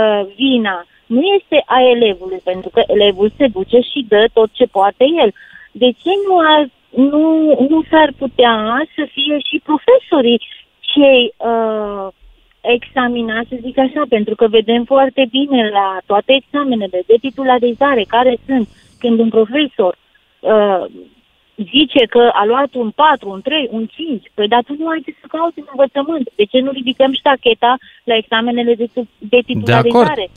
[0.00, 4.64] uh, vina nu este a elevului, pentru că elevul se duce și dă tot ce
[4.64, 5.30] poate el.
[5.72, 10.40] De ce nu, ar, nu, nu s-ar putea să fie și profesorii
[10.80, 12.08] cei uh,
[12.60, 18.36] examinați, să zic așa, pentru că vedem foarte bine la toate examenele de titularizare care
[18.46, 19.96] sunt când un profesor
[20.40, 20.84] uh,
[21.56, 25.02] zice că a luat un 4, un 3, un 5, păi dar tu nu ai
[25.04, 26.30] ce să cauți în învățământ.
[26.34, 30.30] De ce nu ridicăm ștacheta la examenele de, tu- de titularizare?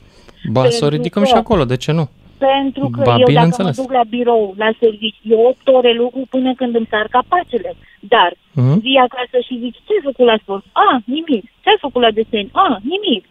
[0.52, 2.08] Ba, să o Pentru ridicăm că- și acolo, de ce nu?
[2.38, 3.76] Pentru că Ba, eu dacă bineînțeles.
[3.76, 7.72] mă duc la birou, la serviciu, eu 8 ore lucru până când îmi sar capacele.
[8.00, 8.78] Dar Mhm.
[8.80, 10.64] vii acasă și zici, ce ai făcut la sport?
[10.72, 11.44] A, nimic.
[11.62, 12.48] Ce ai făcut la desen?
[12.52, 13.24] A, nimic.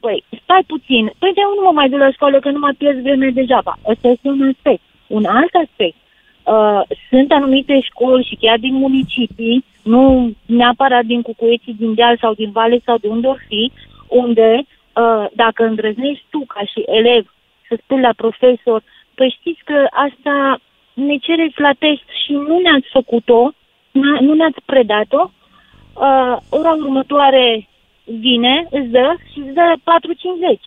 [0.00, 1.04] Păi, stai puțin.
[1.18, 3.78] Păi de nu mă mai duc la școală, că nu mai pierd vreme degeaba.
[3.86, 4.82] Ăsta este un aspect.
[5.06, 5.96] Un alt aspect.
[6.44, 12.32] Uh, sunt anumite școli și chiar din municipii, nu neapărat din Cucuieții, din Deal sau
[12.34, 13.72] din Vale sau de unde ori fi,
[14.08, 17.34] unde uh, dacă îndrăznești tu ca și elev
[17.70, 18.82] să spui la profesor,
[19.14, 20.60] păi știți că asta
[20.94, 23.50] ne cereți la test și nu ne-ați făcut-o,
[23.90, 27.68] n- nu ne-ați predat-o, uh, ora următoare
[28.04, 30.60] vine, îți dă și îți dă 450.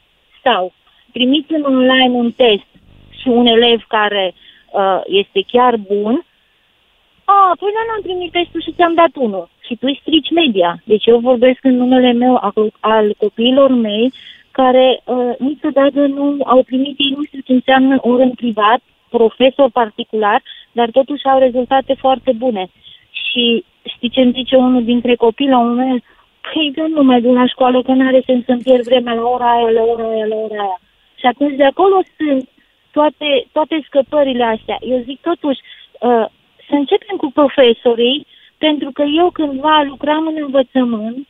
[0.44, 0.74] Sau
[1.12, 2.70] trimiți în online un test
[3.22, 4.34] și un elev care
[4.72, 6.26] uh, este chiar bun,
[7.26, 9.50] a, păi nu am primit testul și ți-am dat unul.
[9.66, 10.82] Și tu îi strici media.
[10.84, 14.14] Deci eu vorbesc în numele meu al, al copiilor mei
[14.60, 19.70] care uh, niciodată nu au primit, ei nu știu ce înseamnă oră în privat, profesor
[19.82, 22.64] particular, dar totuși au rezultate foarte bune.
[23.12, 26.04] Și știi ce îmi zice unul dintre copii la un moment,
[26.42, 29.26] păi eu nu mai duc la școală, că nu are sens să-mi pierd vremea la
[29.36, 30.80] ora aia, la ora aia, la ora aia.
[31.20, 32.50] Și atunci de acolo sunt
[32.92, 34.78] toate, toate scăpările astea.
[34.82, 35.60] Eu zic totuși,
[36.00, 36.26] uh,
[36.68, 38.26] să începem cu profesorii,
[38.58, 41.28] pentru că eu cândva lucram în învățământ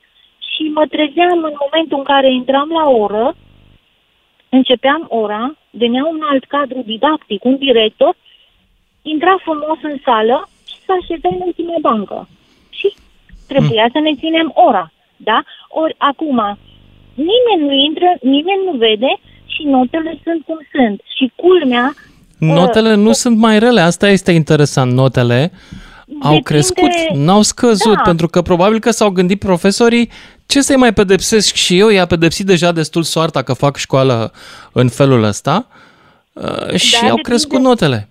[0.53, 3.35] și mă trezeam în momentul în care intram la oră,
[4.49, 8.13] începeam ora, venea un alt cadru didactic, un director,
[9.01, 12.27] intra frumos în sală și se așeza în ultima bancă.
[12.69, 12.93] Și
[13.47, 15.43] trebuia să ne ținem ora, da?
[15.69, 16.39] Ori acum,
[17.29, 19.11] nimeni nu intră, nimeni nu vede
[19.45, 21.01] și notele sunt cum sunt.
[21.15, 21.93] Și culmea,
[22.39, 24.91] Notele nu sunt mai rele, asta este interesant.
[24.91, 25.51] Notele
[26.21, 28.01] au Depinde- crescut, n-au scăzut, Da.
[28.01, 30.09] pentru că probabil că s-au gândit profesorii
[30.45, 34.31] ce să-i mai pedepsesc și eu, i-a pedepsit deja destul soarta că fac școală
[34.71, 35.67] în felul ăsta
[36.33, 38.09] uh, și au depinde- crescut notele.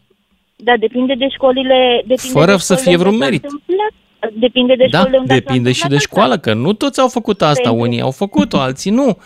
[0.56, 2.02] da, depinde de școlile...
[2.06, 3.44] Depinde Fără de să școlile fie vreun unde s-a merit.
[3.44, 3.92] întâmplat.
[4.34, 6.50] Depinde de Da, școlile unde s-a depinde și de întâmplat școală, asta.
[6.50, 9.18] că nu toți au făcut asta, Pentru- unii au făcut-o, alții nu.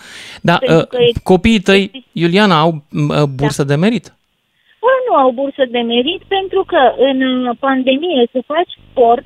[0.42, 4.14] Dar Pentru uh, că e- copiii tăi, Iuliana, au uh, bursă de merit?
[4.81, 9.25] Bă, nu au bursă de merit pentru că în uh, pandemie să faci sport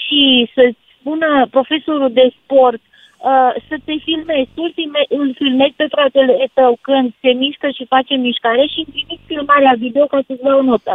[0.00, 0.62] și să
[1.06, 6.48] spună profesorul de sport uh, să te filmezi, tu îl, filme, îl filmezi pe fratele
[6.54, 10.58] tău când se mișcă și face mișcare și îmi trimiți filmarea video ca să-ți dau
[10.58, 10.94] o notă.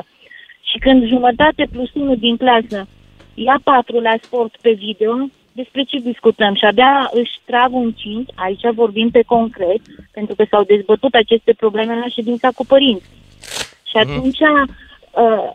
[0.69, 2.79] Și când jumătate plus unul din clasă
[3.33, 5.13] ia patru la sport pe video,
[5.51, 6.53] despre ce discutăm?
[6.55, 11.53] Și abia își trag un 5, aici vorbim pe concret, pentru că s-au dezbătut aceste
[11.53, 13.09] probleme la ședința cu părinți.
[13.89, 15.49] Și atunci, uh,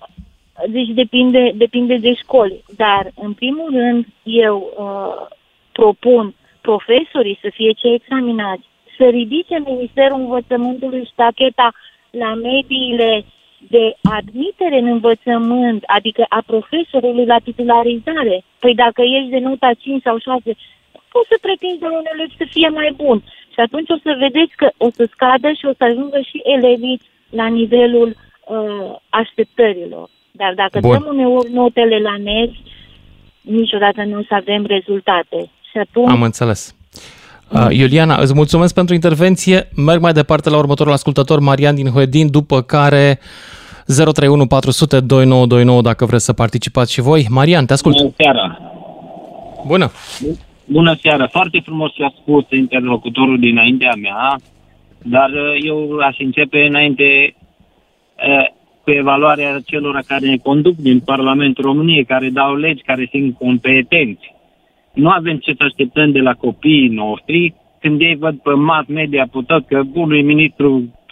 [0.69, 2.65] deci depinde, depinde de școli.
[2.77, 5.37] Dar, în primul rând, eu uh,
[5.73, 8.65] propun profesorii să fie cei examinați,
[8.97, 11.73] să ridice Ministerul Învățământului ștacheta
[12.11, 13.25] la mediile
[13.59, 18.45] de admitere în învățământ, adică a profesorului la titularizare.
[18.59, 20.57] Păi dacă ești de nota 5 sau 6,
[21.13, 23.23] poți să pretinzi de la un elev să fie mai bun.
[23.55, 27.01] Și atunci o să vedeți că o să scadă și o să ajungă și elevii
[27.31, 30.09] la nivelul uh, așteptărilor.
[30.37, 30.91] Dar dacă Bun.
[30.93, 32.59] dăm uneori notele la nervi,
[33.41, 35.51] niciodată nu o să avem rezultate.
[35.71, 36.77] Și atunci, Am înțeles.
[37.53, 39.69] Uh, Iuliana, îți mulțumesc pentru intervenție.
[39.77, 43.19] Merg mai departe la următorul ascultător, Marian din Huedin, după care
[43.87, 47.27] 031 400 2929 dacă vreți să participați și voi.
[47.29, 47.97] Marian, te ascult.
[47.97, 48.59] Bună seara!
[49.67, 49.91] Bună!
[50.65, 51.27] Bună seara!
[51.27, 54.37] Foarte frumos ce a spus interlocutorul dinaintea mea,
[55.03, 57.35] dar uh, eu aș începe înainte
[58.87, 63.37] uh, cu evaluarea celor care ne conduc din Parlamentul României, care dau legi, care sunt
[63.39, 64.35] competenți.
[64.93, 69.29] Nu avem ce să așteptăm de la copiii noștri când ei văd pe mass media
[69.33, 70.69] pe tot că unui ministru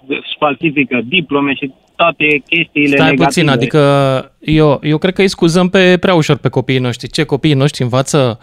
[0.06, 3.24] își falsifică diplome și toate chestiile Stai negative.
[3.24, 3.80] puțin, adică
[4.40, 7.10] eu, eu cred că îi scuzăm pe prea ușor pe copiii noștri.
[7.10, 8.38] Ce, copiii noștri învață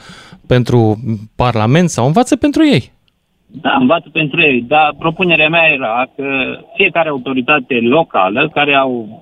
[0.48, 1.00] pentru
[1.36, 2.92] Parlament sau învață pentru ei?
[3.54, 6.26] Da, învață pentru ei, dar propunerea mea era că
[6.76, 9.22] fiecare autoritate locală care au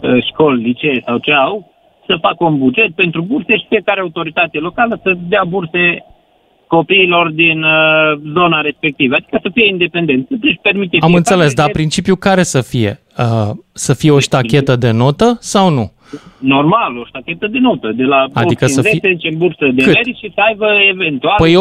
[0.00, 1.72] uh, școli, licee sau ce au,
[2.06, 6.04] să facă un buget pentru burse și fiecare autoritate locală să dea burse
[6.66, 11.54] copiilor din uh, zona respectivă, adică să fie independenți, să își permite Am fiecare înțeles,
[11.54, 13.00] dar de- principiul care să fie?
[13.18, 15.92] Uh, să fie o ștachetă de notă sau nu?
[16.38, 19.82] Normal, o ștachetă de notă, de la Adică 8,50 să fie- să zicem bursă de
[19.82, 19.92] Cât?
[19.94, 21.34] merit și să aibă eventual...
[21.36, 21.54] Păi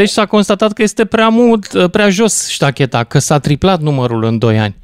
[0.00, 4.24] 8,50 s-a constatat că este prea mult, uh, prea jos ștacheta, că s-a triplat numărul
[4.24, 4.74] în 2 ani.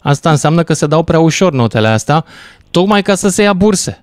[0.00, 2.24] Asta înseamnă că se dau prea ușor notele astea,
[2.70, 4.00] tocmai ca să se ia burse.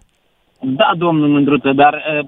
[0.62, 2.26] Da, domnul Mândruță, dar uh,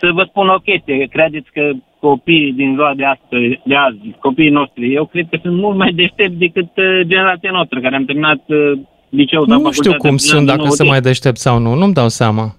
[0.00, 1.06] să vă spun o chestie.
[1.10, 5.56] Credeți că copiii din ziua de astăzi, de azi, copiii noștri, eu cred că sunt
[5.56, 8.40] mult mai deștepți decât uh, generația noastră, care am terminat
[9.10, 10.76] uh, liceul sau Nu știu facultatea cum prin sunt, anii dacă 90.
[10.76, 12.54] sunt mai deștept sau nu, nu-mi dau seama.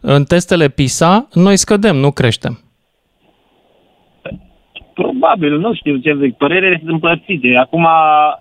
[0.00, 2.58] În testele PISA, noi scădem, nu creștem.
[4.94, 6.36] Probabil, nu știu ce zic.
[6.36, 7.56] Părerile sunt împărțite.
[7.56, 7.86] Acum,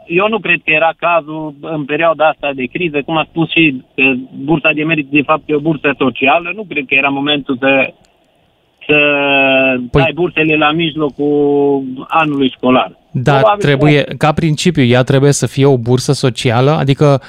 [0.07, 3.83] eu nu cred că era cazul în perioada asta de criză, cum a spus și
[3.95, 4.03] că
[4.43, 6.51] bursa de merit, de fapt, e o bursă socială.
[6.55, 7.93] Nu cred că era momentul să,
[8.87, 8.97] să
[9.91, 10.01] păi...
[10.01, 12.97] ai bursele la mijlocul anului școlar.
[13.11, 17.21] Dar Probabil trebuie, ca principiu, ea trebuie să fie o bursă socială, adică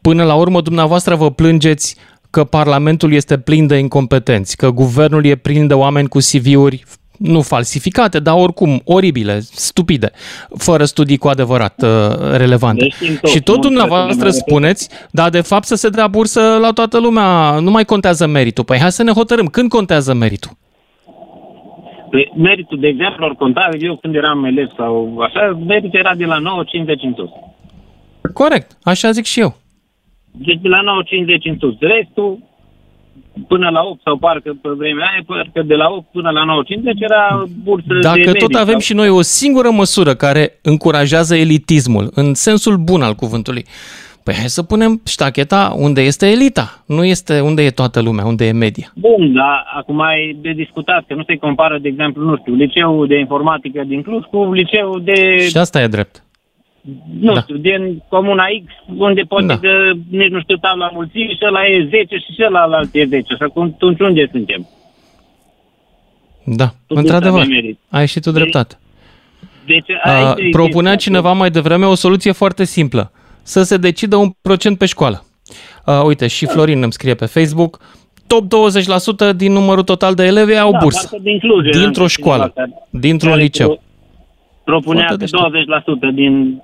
[0.00, 1.96] până la urmă dumneavoastră vă plângeți
[2.30, 6.84] că Parlamentul este plin de incompetenți, că guvernul e plin de oameni cu CV-uri
[7.18, 10.10] nu falsificate, dar oricum oribile, stupide,
[10.56, 11.88] fără studii cu adevărat uh,
[12.36, 12.82] relevante.
[12.82, 15.66] Deci știm tot, și tot nu dumneavoastră trebuie să ne mai spuneți, dar de fapt
[15.66, 18.64] să se dea bursă la toată lumea, nu mai contează meritul.
[18.64, 20.50] Păi hai să ne hotărâm, când contează meritul?
[22.10, 26.24] Păi, Meritul, de exemplu, ori contabil, eu când eram elev sau așa, meritul era de
[26.24, 26.42] la 9,50
[27.02, 27.30] în sus.
[28.32, 29.56] Corect, așa zic și eu.
[30.30, 31.74] Deci de la 9,50 în sus.
[31.78, 32.38] Restul,
[33.48, 37.00] până la 8 sau parcă pe vremea aia, parcă de la 8 până la 9,50
[37.00, 38.38] era bursă de Dacă merit.
[38.38, 43.14] tot avem sau- și noi o singură măsură care încurajează elitismul, în sensul bun al
[43.14, 43.64] cuvântului,
[44.24, 48.46] păi hai să punem ștacheta unde este elita, nu este unde e toată lumea, unde
[48.46, 48.92] e media.
[48.94, 53.06] Bun, dar acum e de discutat că nu se compară, de exemplu, nu știu, liceul
[53.06, 56.22] de informatică din Cluj cu liceul de, Și asta e drept.
[57.20, 57.40] nu da.
[57.40, 59.54] știu, din Comuna X, unde poate Da.
[59.54, 59.60] da.
[59.60, 63.34] că nici nu știu tabla mulțimii și ăla e 10 și celălalt e 10.
[63.34, 64.68] Și atunci unde suntem?
[66.44, 67.78] Da, Tot într-adevăr, ăsta de merit.
[67.88, 68.78] ai și tu dreptate.
[69.66, 73.12] Deci, A, aici există- propunea cineva mai devreme o soluție foarte simplă.
[73.50, 75.24] Să se decidă un procent pe școală.
[75.84, 77.78] A, uite, și Florin îmi scrie pe Facebook,
[78.26, 81.08] top 20% din numărul total de elevi au Da, bursă.
[81.10, 83.68] parcă din Cluj era Dintr-o între școală, cineva care- dintr-un care liceu.
[83.68, 83.78] pro-
[84.64, 86.62] Propunea Foarte că 20% din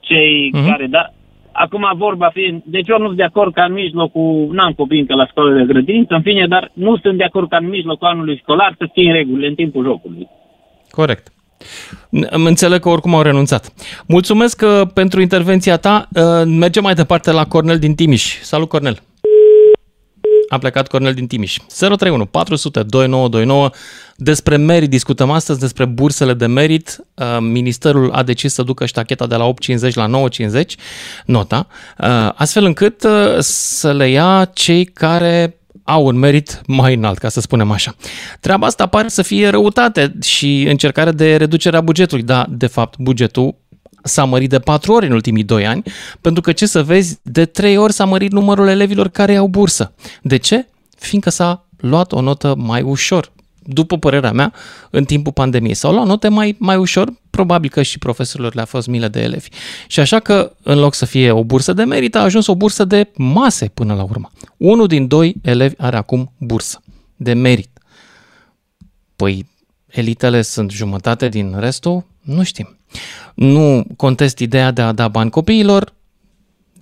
[0.00, 0.66] cei Mhm.
[0.70, 1.12] care, da,
[1.54, 5.14] Acum vorba fiind, deci eu nu sunt de acord ca în mijlocul, n-am copii încă
[5.14, 8.36] la școală de grădiniță, în fine, dar nu sunt de acord ca în mijlocul anului
[8.36, 10.28] școlar să fie în regulile în timpul jocului.
[10.90, 11.32] Corect.
[12.10, 13.72] Îmi înțeleg că oricum au renunțat.
[14.06, 16.08] Mulțumesc uh, pentru intervenția ta.
[16.12, 18.42] Uh, Mergem mai departe la Cornel din Timiș.
[18.42, 19.02] Salut, Cornel!
[20.48, 21.56] A plecat Cornel din Timiș.
[21.78, 23.70] 031 400 2929.
[24.16, 27.04] Despre merit discutăm astăzi, despre bursele de merit.
[27.14, 29.52] Uh, Ministerul a decis să ducă ștacheta de la
[29.88, 30.62] 8,50 la 9,50,
[31.26, 31.66] nota,
[31.98, 37.28] uh, astfel încât uh, să le ia cei care au un merit mai înalt, ca
[37.28, 37.94] să spunem așa.
[38.40, 42.98] Treaba asta pare să fie răutate și încercare de reducere a bugetului, dar de fapt
[42.98, 43.54] bugetul
[44.02, 45.82] s-a mărit de patru ori în ultimii doi ani,
[46.20, 49.92] pentru că ce să vezi, de trei ori s-a mărit numărul elevilor care au bursă.
[50.22, 50.66] De ce?
[50.98, 53.32] Fiindcă s-a luat o notă mai ușor,
[53.64, 54.52] după părerea mea,
[54.90, 55.74] în timpul pandemiei.
[55.74, 59.48] S-au luat note mai, mai ușor, probabil că și profesorilor le-a fost milă de elevi.
[59.86, 62.84] Și așa că, în loc să fie o bursă de merit, a ajuns o bursă
[62.84, 64.30] de mase până la urmă.
[64.56, 66.82] Unul din doi elevi are acum bursă
[67.16, 67.70] de merit.
[69.16, 69.46] Păi,
[69.86, 72.04] elitele sunt jumătate din restul?
[72.20, 72.76] Nu știm.
[73.34, 75.92] Nu contest ideea de a da bani copiilor,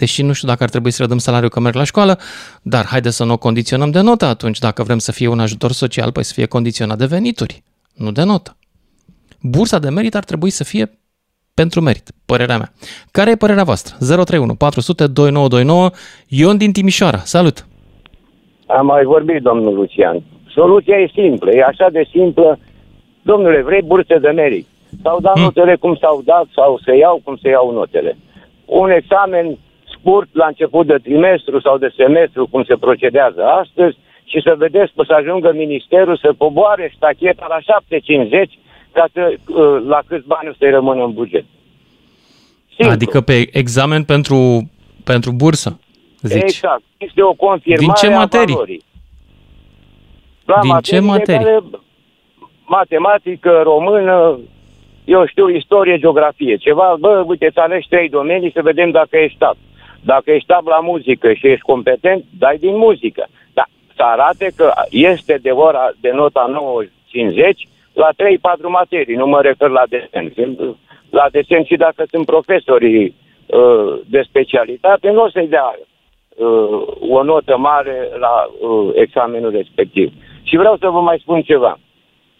[0.00, 2.18] deși nu știu dacă ar trebui să le dăm salariul că merg la școală,
[2.62, 4.58] dar haide să nu o condiționăm de notă atunci.
[4.58, 7.62] Dacă vrem să fie un ajutor social, păi să fie condiționat de venituri,
[7.94, 8.56] nu de notă.
[9.42, 10.84] Bursa de merit ar trebui să fie
[11.54, 12.70] pentru merit, părerea mea.
[13.10, 13.92] Care e părerea voastră?
[13.98, 15.90] 031 400 2929
[16.28, 17.18] Ion din Timișoara.
[17.18, 17.66] Salut!
[18.66, 20.22] Am mai vorbit, domnul Lucian.
[20.54, 22.58] Soluția e simplă, e așa de simplă.
[23.22, 24.66] Domnule, vrei burse de merit?
[25.02, 28.16] S-au dat notele cum s-au dat sau se iau cum se iau notele.
[28.64, 29.58] Un examen
[30.00, 34.92] scurt la început de trimestru sau de semestru, cum se procedează astăzi, și să vedeți
[34.96, 38.58] că să ajungă ministerul să poboare ștacheta la 7,50
[38.92, 41.44] ca să, uh, la câți bani o să-i rămână în buget.
[42.74, 42.92] Simplu.
[42.92, 44.70] Adică pe examen pentru
[45.04, 45.78] pentru bursă,
[46.20, 46.42] zici.
[46.42, 46.82] Exact.
[46.96, 48.54] Este o confirmare Din ce a materii?
[48.54, 48.82] valorii.
[50.44, 51.44] La Din ce materiile materii?
[51.44, 51.82] Care,
[52.66, 54.38] matematică, română,
[55.04, 56.56] eu știu, istorie, geografie.
[56.56, 59.58] Ceva, bă, uite, să alegi trei domenii să vedem dacă ești apт.
[60.04, 63.26] Dacă ești apт la muzică și ești competent, dai din muzică.
[63.52, 66.50] Dar să arate că este de ora de nota
[67.54, 70.32] 9-50 la 3-4 materii, nu mă refer la desen.
[70.34, 70.76] Când-
[71.10, 73.14] La desen și dacă sunt profesorii
[73.46, 75.74] uh, de specialitate, nu o să-i dea
[76.36, 80.12] uh, o notă mare la uh, examenul respectiv.
[80.42, 81.78] Și vreau să vă mai spun ceva.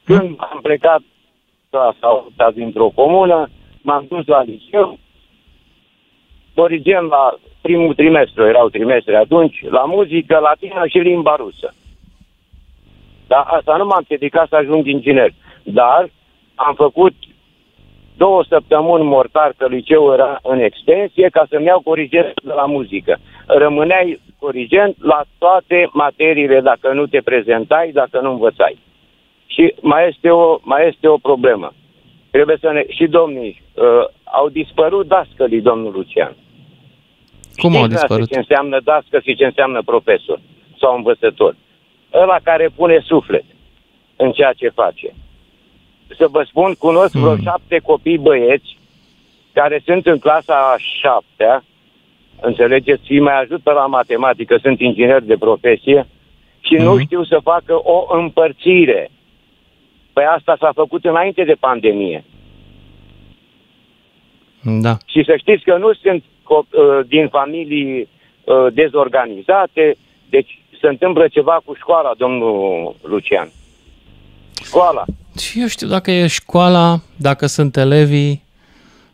[0.04, 1.00] Când am plecat
[1.70, 3.48] clasa 8 dintr-o comună,
[3.82, 4.98] m-am dus la liceu,
[6.54, 11.74] origem la primul trimestru, erau trimestre atunci, la muzică, latină și limba rusă.
[13.26, 15.30] Dar asta nu m-am împiedicat să ajung inginer.
[15.62, 16.10] Dar
[16.54, 17.14] am făcut
[18.16, 23.18] două săptămâni mortar că liceul era în extensie ca să-mi iau corigent de la muzică.
[23.46, 28.78] Rămâneai corigent la toate materiile dacă nu te prezentai, dacă nu învățai.
[29.46, 31.72] Și mai este o, mai este o problemă.
[32.30, 32.84] Trebuie să ne...
[32.88, 36.36] Și domnii, uh, au dispărut dascălii, domnul Lucian.
[37.56, 38.28] Cum au Știți asta dispărut?
[38.28, 40.40] ce înseamnă dască și ce înseamnă profesor
[40.80, 41.56] sau învățător.
[42.12, 43.44] Ăla care pune suflet
[44.16, 45.14] în ceea ce face.
[46.16, 47.42] Să vă spun, cunosc vreo Hmm.
[47.42, 48.78] șapte copii băieți
[49.52, 51.64] care sunt în clasa a șaptea,
[52.40, 56.06] înțelegeți, și mai ajută la matematică, sunt inginer de profesie,
[56.60, 57.02] și nu Mhm.
[57.04, 59.10] știu să facă o împărțire.
[60.12, 62.24] Păi asta s-a făcut înainte de pandemie.
[64.62, 64.96] Da.
[65.06, 68.08] Și să știți că nu sunt co- uh, din familii
[68.44, 69.96] uh, dezorganizate,
[70.30, 73.48] deci se întâmplă ceva cu școala, domnul Lucian.
[74.64, 75.04] Școala.
[75.38, 78.42] Și eu știu dacă e școala, dacă sunt elevii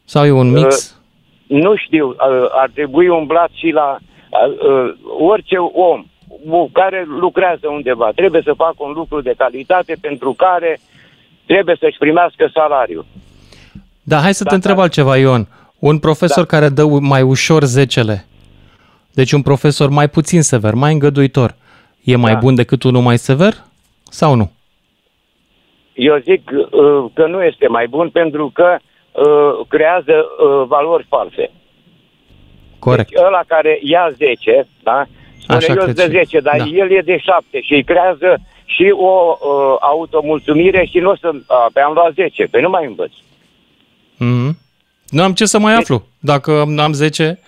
[0.04, 1.00] sau e un mix.
[1.46, 6.04] Nu știu, uh, ar trebui umblat și la uh, uh, orice om
[6.50, 8.10] u- care lucrează undeva.
[8.14, 10.78] Trebuie să facă un lucru de calitate pentru care
[11.46, 13.04] trebuie să-și primească salariul.
[14.08, 15.46] Da, hai să te întreb altceva, Ion.
[15.78, 16.56] Un profesor Da.
[16.56, 18.26] care dă u- mai ușor zecele,
[19.14, 21.54] deci un profesor mai puțin sever, mai îngăduitor,
[22.04, 22.38] e mai Da.
[22.38, 23.52] bun decât unul mai sever
[24.10, 24.50] sau nu?
[25.94, 28.76] Eu zic uh, că nu este mai bun pentru că
[29.12, 31.50] uh, creează uh, valori false.
[32.78, 33.08] Corect.
[33.08, 35.06] Deci ăla care ia 10, da?
[35.38, 36.64] Spune Așa eu cred îți dă și- 10, dar da.
[36.64, 41.30] el e de 7 și îi creează și o uh, automulțumire și nu o să...
[41.46, 43.12] A, pe am luat 10, pe nu mai învăț.
[44.16, 44.50] Mm-hmm.
[45.08, 46.02] Nu am ce să mai aflu.
[46.18, 47.38] Dacă am 10,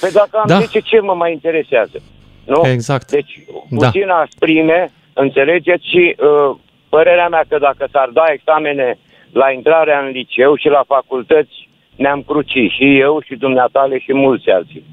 [0.00, 0.58] Pe dacă am Da.
[0.58, 2.02] 10, ce mă mai interesează?
[2.46, 2.62] Nu?
[2.68, 3.10] Exact.
[3.10, 3.40] Deci,
[3.70, 3.86] Da.
[3.86, 6.56] puțin asprime, înțelegeți, și uh,
[6.88, 8.98] părerea mea că dacă s-ar da examene
[9.32, 14.50] la intrarea în liceu și la facultăți, ne-am cruci și eu și dumneatale și mulți
[14.50, 14.84] alții.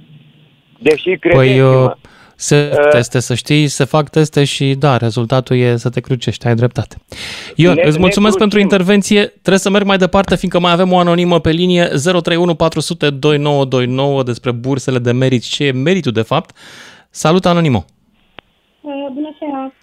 [0.79, 1.91] Deși păi credeți-mă, uh,
[2.41, 6.47] se Uh, teste, să știi, se fac teste și da, rezultatul e să te crucești,
[6.47, 6.95] ai dreptate.
[7.55, 8.77] Ion, Ne- îți ne mulțumesc pentru crucim.
[8.77, 13.09] intervenție, trebuie să merg mai departe, fiindcă mai avem o anonimă pe linie 031 400
[13.09, 16.55] 2929 despre bursele de merit, ce e meritul de fapt.
[17.09, 17.85] Salut, anonimo!
[18.81, 19.73] Uh, Bună seara!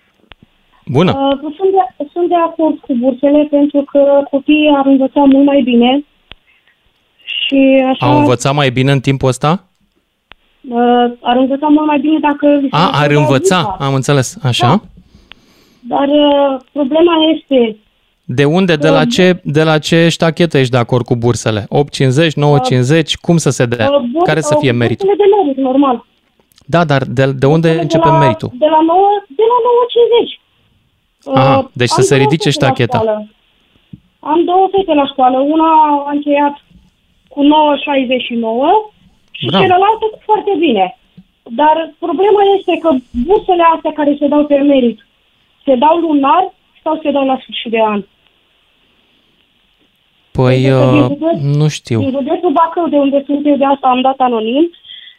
[0.87, 1.11] Bună!
[1.11, 5.61] Uh, sunt, de, sunt de acord cu bursele pentru că copiii ar învăța mult mai
[5.63, 6.05] bine
[7.25, 9.68] și așa Au învățat mai bine în timpul ăsta?
[10.71, 13.77] Uh, ar învăța mult mai bine dacă li se A, ar acorda învăța, bursa.
[13.87, 14.67] am înțeles, așa?
[14.69, 14.81] Da.
[15.97, 17.77] Dar uh, problema este
[18.25, 21.61] De unde, de la ce, de la ce ștachetă ești de acord cu bursele?
[21.63, 21.67] 8,50,
[22.99, 23.91] 9,50, cum să se dea?
[23.91, 25.07] uh, bur- Care să fie uh, meritul?
[25.07, 26.05] bursele de merit, normal.
[26.67, 28.51] Da, dar de, de unde Bursele începe de la, meritul?
[28.59, 29.57] De la 9, de la
[31.35, 31.41] 9,50.
[31.41, 32.99] Aha, deci să am se două ridice fete la ștacheta.
[32.99, 33.27] școală.
[34.21, 35.39] Am două fete la școală.
[35.39, 35.69] Una
[36.07, 36.55] a încheiat
[37.29, 38.98] cu 9,69
[39.39, 39.62] și Bravo.
[39.64, 40.86] celălaltă cu foarte bine.
[41.61, 42.91] Dar problema este că
[43.26, 44.99] bursele astea care se dau pe merit,
[45.64, 46.45] se dau lunar
[46.82, 48.01] sau se dau la sfârșit de an?
[50.32, 52.01] Păi, Pentru că din uh, județ- nu Din știu.
[52.03, 54.70] județul Bacău, de unde sunt eu, de asta am dat anonim,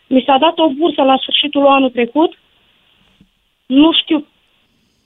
[0.08, 2.32] mi s-a dat o bursă la sfârșitul anul trecut.
[3.66, 4.26] Nu știu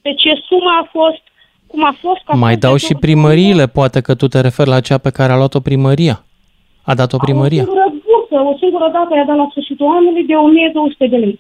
[0.02, 1.22] pe ce sumă a fost,
[1.68, 2.22] cum a fost.
[2.26, 4.80] că a Mai fost dau de și două- primăriile, poate că tu te referi la
[4.80, 6.24] cea pe care a luat-o primăria.
[6.84, 7.64] A dat-o O primăria.
[7.64, 7.83] singură
[8.14, 11.40] bursă, o singură dată i-a dat la sfârșitul anului de 1200 de lei.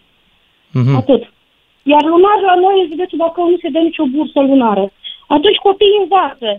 [0.80, 0.95] Mhm.
[1.01, 1.21] Atât.
[1.91, 4.84] Iar lunar la noi în județul Bacău nu se dă nicio bursă lunară.
[5.36, 6.49] Atunci copiii învață.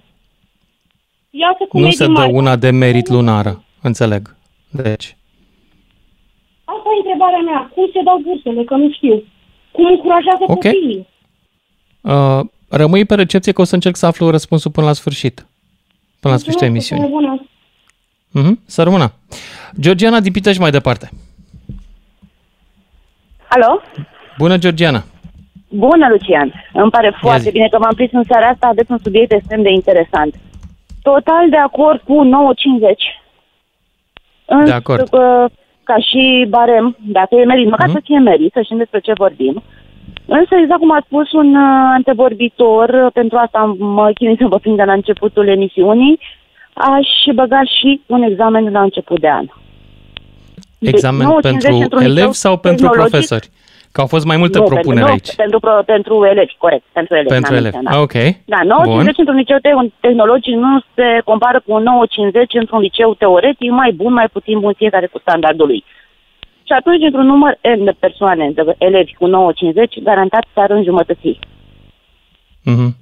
[1.31, 2.33] Iată cum Nu e se din dă mai.
[2.41, 3.53] una de merit lunară,
[3.83, 4.23] înțeleg.
[4.71, 5.17] Deci,
[6.75, 7.71] Asta e întrebarea mea.
[7.75, 8.65] Cum se dau bursele?
[8.65, 9.23] Că nu știu.
[9.71, 10.49] Cum încurajează Ok.
[10.55, 11.07] copiii?
[12.01, 15.47] uh, rămâi pe recepție că o să încerc să aflu răspunsul până la sfârșit.
[16.21, 17.09] Până la sfârșitul emisiunii.
[17.09, 17.47] Bună.
[18.31, 19.13] Mhm, să rămână.
[19.81, 21.09] Georgiana din Pitești mai departe.
[23.49, 23.81] Alo?
[24.39, 25.03] Bună, Georgiana!
[25.69, 26.53] Bună, Lucian!
[26.73, 29.71] Îmi pare foarte bine că m-am prins în seara asta, aveți un subiect extrem de
[29.71, 30.35] interesant.
[31.03, 33.03] Total de acord cu 950.
[34.65, 35.01] De acord.
[35.01, 35.45] uh,
[35.83, 39.63] ca și barem, dacă e merit, măcar să fie merit, să știm despre ce vorbim.
[40.27, 44.59] Însă, exact cum a spus un uh, antevorbitor, uh, pentru asta mă chinui să vă
[44.59, 46.19] prind de la începutul emisiunii,
[46.75, 49.47] aș băga și un examen la început de an.
[50.79, 53.11] Examen 9,50 pentru într-un liceu elevi sau pentru tehnologic?
[53.11, 53.49] profesori?
[53.93, 55.29] Că au fost mai multe nu, propuneri pentru, aici.
[55.29, 57.29] Nu, pentru, pro- pentru elevi, corect, pentru elevi.
[57.37, 57.77] Pentru n-am elevi.
[57.77, 58.03] menționat.
[58.05, 58.17] Ok.
[58.45, 59.03] Da, Bun.
[59.07, 63.93] 9,50 într-un liceu te- tehnologic nu se compară cu un 9,50 într-un liceu teoretic, mai
[63.93, 65.85] bun, mai puțin bun, fiecare cu standardul lui.
[66.67, 71.39] Și atunci, într-un număr N de persoane, de elevi cu 9,50, garantat s-ar înjumătăți
[72.65, 72.97] Mhm.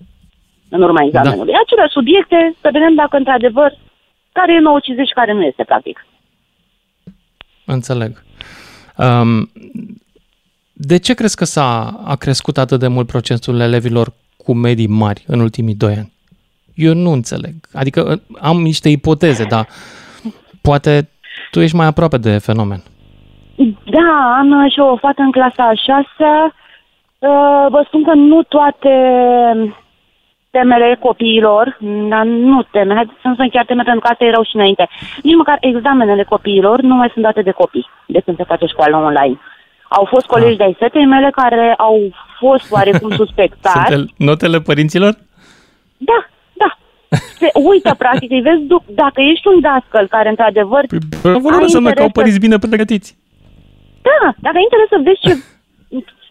[0.71, 1.53] în urma examenului.
[1.53, 1.59] Da.
[1.65, 3.71] Acele subiecte, să vedem dacă, într-adevăr,
[4.33, 6.07] care e 9,50 și care nu este, practic.
[7.65, 8.25] Înțeleg.
[8.97, 9.51] Um,
[10.73, 15.25] de ce crezi că s-a a crescut atât de mult procentul elevilor cu medii mari
[15.27, 16.13] în ultimii doi ani?
[16.75, 17.55] Eu nu înțeleg.
[17.73, 19.69] Adică uh, am niște ipoteze, dar
[20.61, 21.09] poate
[21.51, 22.83] tu ești mai aproape de fenomen.
[23.85, 26.55] Da, am uh, și o fată în clasa a șasea.
[27.19, 28.89] Uh, Vă spun că nu toate
[30.57, 31.77] temele copiilor,
[32.13, 34.89] dar nu temele, haideți să nu sunt chiar teme, pentru că astea erau și înainte.
[35.23, 38.97] Nici măcar examenele copiilor nu mai sunt date de copii de când se face școală
[38.97, 39.39] online.
[39.89, 41.97] Au fost colegi de-ai fetei mele care au
[42.39, 43.87] fost oarecum suspectați.
[43.93, 45.13] Sunt el- notele părinților?
[45.97, 46.19] Da,
[46.53, 46.71] da.
[47.41, 50.83] Se uită, practic, îi vezi, du- dacă ești un dascăl care, într-adevăr,
[51.23, 53.17] Bravo, ai înseamnă că au interes să- părinți bine pregătiți.
[54.09, 55.33] Da, dacă ai interes să vezi ce...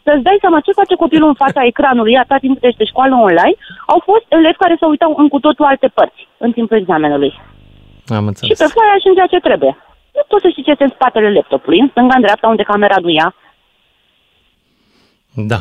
[0.04, 3.56] Să-ți dai seama ce face copilul în fața ecranului, atât timp cât este școală online,
[3.86, 7.32] au fost elevi care se uitau în cu totul alte părți în timpul examenului.
[8.08, 8.58] Am Și înțeles.
[8.58, 9.78] pe foaia ajungea ce trebuie.
[10.16, 12.96] Nu poți să știi ce este în spatele laptopului, în stânga, în dreapta, unde camera
[13.02, 13.36] nu ia.
[15.34, 15.60] Da.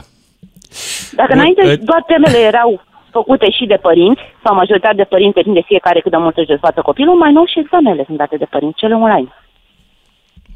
[1.12, 5.34] Dacă Bun, înainte ă- doar temele erau făcute și de părinți, sau majoritatea de părinți,
[5.34, 8.44] depinde fiecare cât de mult își desfață copilul, mai nou și examenele sunt date de
[8.44, 9.28] părinți, cele online.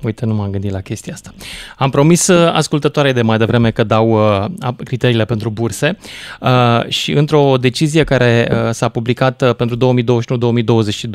[0.05, 1.35] Uite, nu m-am gândit la chestia asta.
[1.79, 5.99] Am promis uh, ascultătoarei de mai devreme că dau uh, ap- criteriile pentru burse
[6.41, 9.95] uh, și într-o decizie care uh, s-a publicat uh, pentru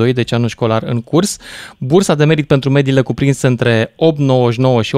[0.10, 1.38] 2021-2022, deci anul școlar în curs,
[1.78, 4.96] bursa de merit pentru mediile cuprinse între 8,99 și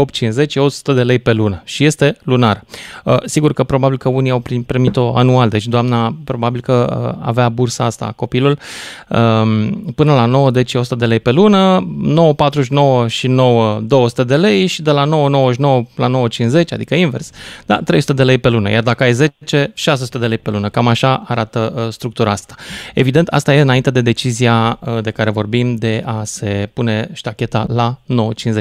[0.47, 2.63] 8,50 e 100 de lei pe lună și este lunar.
[3.03, 7.25] Uh, sigur că probabil că unii au prim- primit-o anual, deci doamna probabil că uh,
[7.27, 8.57] avea bursa asta copilul
[9.09, 11.87] um, până la 9, deci e 100 de lei pe lună,
[13.05, 15.09] 9,49 și 9, 200 de lei și de la 9,99
[15.95, 17.31] la 9,50, adică invers,
[17.65, 20.69] da, 300 de lei pe lună, iar dacă ai 10, 600 de lei pe lună,
[20.69, 22.55] cam așa arată uh, structura asta.
[22.93, 27.65] Evident, asta e înainte de decizia uh, de care vorbim de a se pune ștacheta
[27.67, 27.97] la
[28.53, 28.57] 9,50.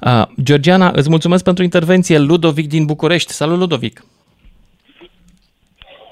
[0.00, 3.32] Uh, Georgiana, îți mulțumesc pentru intervenție, Ludovic din București.
[3.32, 4.04] Salut, Ludovic!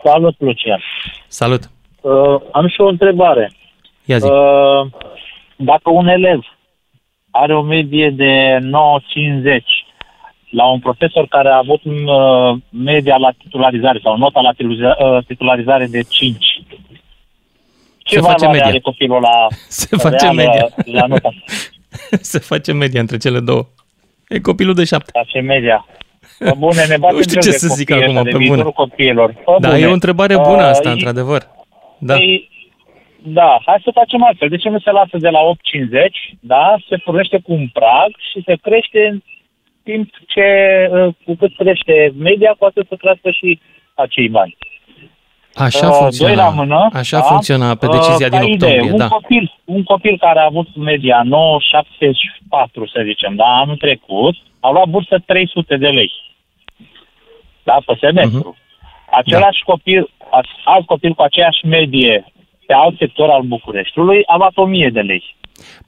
[0.05, 0.81] Salut, Lucian.
[1.29, 1.71] Salut!
[2.01, 3.53] Uh, am și o întrebare.
[4.05, 4.27] Ia zi.
[4.27, 4.87] Uh,
[5.57, 6.41] dacă un elev
[7.31, 9.63] are o medie de 9,50
[10.51, 15.25] la un profesor care a avut uh, media la titularizare sau nota la titula- uh,
[15.27, 16.37] titularizare de 5,
[17.99, 18.67] ce Se face valoare media.
[18.67, 20.69] are copilul la, Se face reală media.
[20.85, 21.29] la nota?
[22.33, 23.67] Se face media între cele două.
[24.29, 25.11] E copilul de șapte.
[25.15, 25.87] Face media.
[26.39, 28.39] Pe bune, ne batem Nu știu joc ce de să zic copiii acum, ăștia, pe
[28.39, 28.49] de bune.
[28.49, 29.33] viitorul copiilor.
[29.33, 29.81] Pe Da, bune.
[29.81, 31.49] e o întrebare bună asta, Uh, într-adevăr.
[31.99, 32.15] Da.
[32.15, 32.50] Păi,
[33.23, 34.49] da, hai să facem altfel.
[34.49, 36.77] De ce nu se lasă de la 8,50, da?
[36.89, 39.23] Se pornește cu un prag și se crește în
[39.83, 40.47] timp ce,
[40.93, 43.61] uh, cu cât crește media, cu atât să crească și
[43.95, 44.57] acei bani.
[45.55, 46.35] Așa Uh, funcționa.
[46.35, 46.89] Doi la mână.
[46.93, 47.23] Așa da?
[47.23, 49.09] funcționa pe Uh, decizia ca din idee, octombrie, un da.
[49.09, 54.89] Copil, un copil care a avut media 9,74, să zicem, da, anul trecut, a luat
[54.89, 56.13] bursă 300 de lei.
[57.63, 58.57] Da, pe semestru.
[59.11, 62.25] Același copil, a- alt copil cu aceeași medie
[62.71, 65.37] pe alt sector al Bucureștiului a luat 1000 de lei.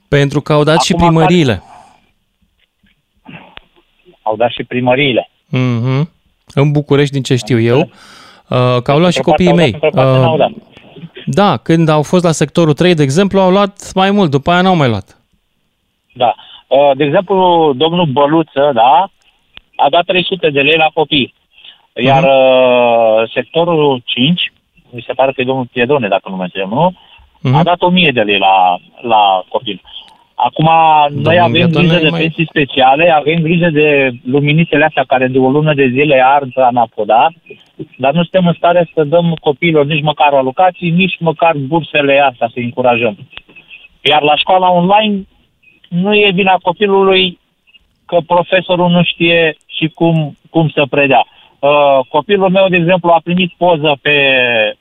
[0.07, 1.63] Pentru că au dat și Acum primăriile.
[4.21, 5.29] Au dat și primăriile.
[5.49, 6.09] Mhm.
[6.53, 9.55] În București, din ce știu eu, uh, că au luat și Într-o parte copiii au
[9.55, 9.71] dat, mei.
[9.73, 10.51] într-o parte n-au Uh, dat.
[11.25, 14.61] Da, când au fost la sectorul 3, de exemplu, au luat mai mult, după aia
[14.61, 15.17] n-au mai luat.
[16.13, 16.35] Da.
[16.67, 19.09] Uh, De exemplu, domnul Băluță, da,
[19.75, 21.33] a dat 300 de lei la copii.
[21.95, 24.52] Iar uh, sectorul 5,
[24.93, 26.93] mi se pare că e domnul Piedone, dacă nu mă înțeleg, nu?
[27.41, 27.55] Mhm.
[27.55, 29.81] A dat 1000 de lei la, la copil.
[30.35, 30.69] Acum,
[31.23, 35.37] noi avem Piedone grijă de mai- pensii speciale, avem grijă de luminițele astea care de
[35.37, 37.27] o lună de zile ard anapoda,
[37.97, 42.49] dar nu suntem în stare să dăm copiilor nici măcar alocații, nici măcar bursele astea
[42.53, 43.17] să încurajăm.
[44.01, 45.23] Iar la școala online
[45.89, 47.39] nu e vina copilului
[48.05, 51.25] că profesorul nu știe și cum, cum să predea.
[51.63, 54.17] Uh, copilul meu, de exemplu, a primit poză pe,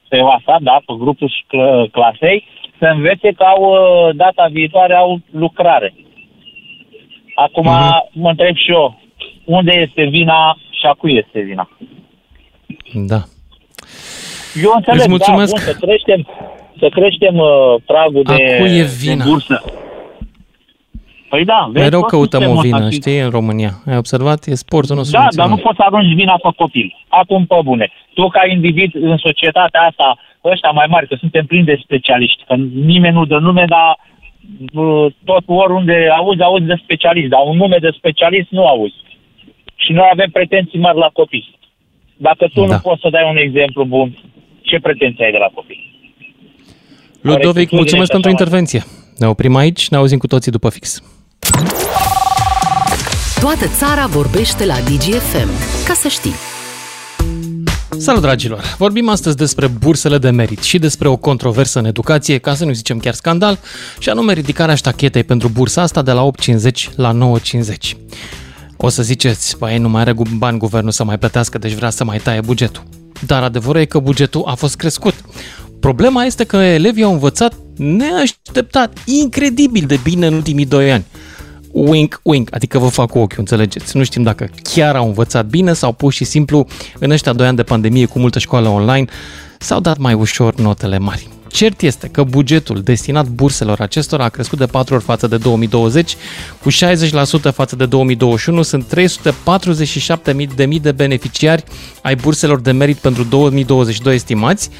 [0.08, 2.46] pe WhatsApp, da, pe grupul cl- clasei,
[2.78, 5.94] să învețe că au uh, data viitoare au lucrare.
[7.34, 8.10] Acum uh-huh.
[8.12, 9.00] mă întreb și eu,
[9.44, 11.68] unde este vina și a cui este vina?
[12.92, 13.20] Da.
[14.62, 15.52] Eu înțeleg, Îți mulțumesc.
[15.54, 16.28] da, bun, să creștem,
[16.78, 19.24] să creștem uh, pragul A de, cui e de vina?
[19.24, 19.62] bursă.
[21.32, 23.72] Păi da, vezi, Mereu tot căutăm o sistemul vină, ăsta și- știi, în România.
[23.90, 24.40] Ai observat?
[24.46, 25.50] E sportul nostru Da, dar național.
[25.54, 26.86] nu poți să arunci vina pe copil.
[27.08, 27.86] Acum, pe bune.
[28.14, 30.18] Tu, ca individ în societatea asta,
[30.52, 32.54] ăștia mai mari, că suntem plini de specialiști, că
[32.92, 33.98] nimeni nu dă nume, dar
[34.72, 38.94] bă, tot oriunde auzi, auzi de specialist, dar un nume de specialist nu auzi.
[39.74, 41.58] Și noi avem pretenții mari la copii.
[42.16, 42.66] Dacă tu Da.
[42.66, 44.18] nu poți să dai un exemplu bun,
[44.62, 45.82] ce pretenții ai de la copii?
[47.20, 48.82] Ludovic, Corectitudine mulțumesc și pentru așa mai intervenție.
[49.18, 51.02] Ne oprim aici, ne auzim cu toții după fix.
[53.40, 55.48] Toată țara vorbește la DGFM.
[55.86, 56.34] Ca să știi.
[57.98, 58.74] Salut, dragilor!
[58.78, 62.72] Vorbim astăzi despre bursele de merit și despre o controversă în educație, ca să nu
[62.72, 63.58] zicem chiar scandal,
[63.98, 67.96] și anume ridicarea ștachetei pentru bursa asta de la 8,50 la 9,50.
[68.76, 71.90] O să ziceți, băi, nu mai are gu- bani guvernul să mai plătească, deci vrea
[71.90, 72.82] să mai taie bugetul.
[73.26, 75.14] Dar adevărul e că bugetul a fost crescut.
[75.80, 81.04] Problema este că elevii au învățat neașteptat, incredibil de bine în ultimii doi ani.
[81.72, 83.96] Wink, wink, adică vă fac cu ochiul, înțelegeți?
[83.96, 86.66] Nu știm dacă chiar au învățat bine sau pur și simplu
[86.98, 89.04] în ăștia doi ani de pandemie cu multă școală online
[89.58, 91.28] s-au dat mai ușor notele mari.
[91.48, 96.16] Cert este că bugetul destinat burselor acestora a crescut de 4 ori față de 2020,
[96.62, 96.74] cu 60%
[97.54, 101.64] față de 2021, sunt 347.000 de mii de beneficiari
[102.02, 104.70] ai burselor de merit pentru 2022 estimați,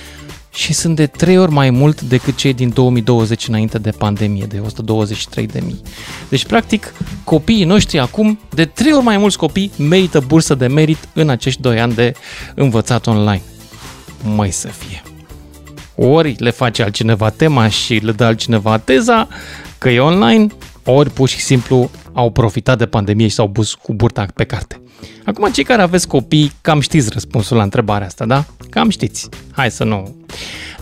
[0.54, 4.58] și sunt de trei ori mai mult decât cei din 2020 înainte de pandemie, de
[4.58, 5.80] 123 de mii.
[6.28, 6.94] Deci, practic,
[7.24, 11.60] copiii noștri acum, de trei ori mai mulți copii, merită bursă de merit în acești
[11.60, 12.12] doi ani de
[12.54, 13.42] învățat online.
[14.34, 15.02] Mai să fie.
[15.94, 19.28] Ori le face altcineva tema și le dă altcineva teza
[19.78, 20.46] că e online,
[20.84, 24.81] ori pur și simplu au profitat de pandemie și s-au bus cu burta pe carte.
[25.24, 28.44] Acum, cei care aveți copii, cam știți răspunsul la întrebarea asta, da?
[28.70, 29.28] Cam știți.
[29.52, 30.14] Hai să nu...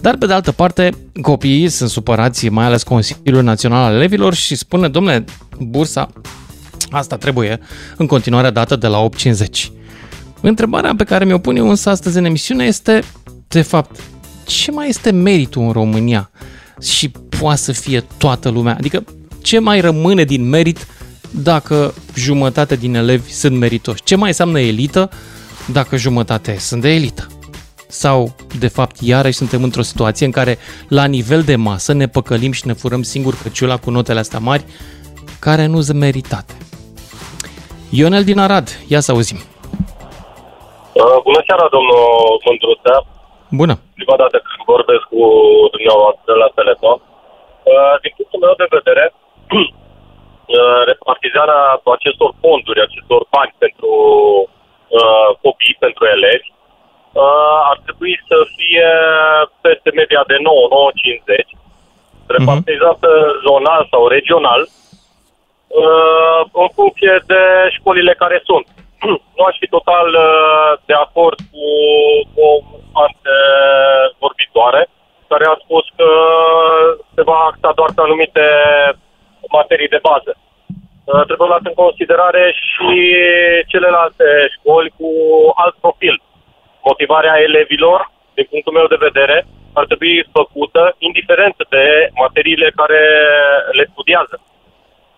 [0.00, 0.90] Dar, pe de altă parte,
[1.22, 5.24] copiii sunt supărați, mai ales Consiliul Național al Elevilor și spune, domnule,
[5.58, 6.10] bursa
[6.90, 7.60] asta trebuie
[7.96, 9.66] în continuare dată de la 8,50.
[10.40, 13.02] Întrebarea pe care mi-o pun eu însă astăzi în emisiune este,
[13.48, 14.00] de fapt,
[14.46, 16.30] ce mai este meritul în România
[16.80, 18.76] și poate să fie toată lumea?
[18.76, 19.04] Adică,
[19.42, 20.86] ce mai rămâne din merit
[21.30, 24.02] dacă jumătate din elevi sunt meritoși?
[24.02, 25.10] Ce mai înseamnă elită
[25.72, 27.26] dacă jumătate sunt de elită?
[27.88, 30.58] Sau, de fapt, iarăși suntem într-o situație în care,
[30.88, 34.64] la nivel de masă, ne păcălim și ne furăm singur căciula cu notele astea mari,
[35.40, 36.54] care nu sunt meritate.
[37.90, 39.38] Ionel din Arad, ia să auzim.
[40.92, 42.02] Uh, Bună seara, domnul
[42.46, 42.94] Mândruță.
[43.60, 43.74] Bună!
[44.00, 45.24] Prima dată când vorbesc cu
[45.74, 46.96] dumneavoastră la telefon.
[47.70, 49.68] Uh, Din punctul meu de vedere, uh,
[50.84, 53.90] repartizarea acestor fonduri, acestor bani pentru
[54.98, 56.48] uh, copii, pentru elevi,
[57.12, 58.90] uh, ar trebui să fie
[59.61, 60.40] peste media de 9-9-50,
[62.26, 63.11] repartizată
[63.46, 67.42] zonal sau regional, uh, în funcție de
[67.76, 68.66] școlile care sunt.
[69.36, 71.64] nu aș fi total uh, de acord cu
[72.46, 72.48] o
[73.05, 74.82] antevorbitoare
[75.28, 76.09] care a spus că
[77.14, 78.46] se va axa doar pe anumite
[79.59, 80.32] materii de bază.
[81.05, 82.90] Uh, Trebuie luat în considerare și
[83.72, 85.11] celelalte școli cu
[85.55, 86.22] alt profil.
[86.90, 93.01] Motivarea elevilor, din punctul meu de vedere, ar trebui făcută indiferent de materiile care
[93.72, 94.40] le studiază.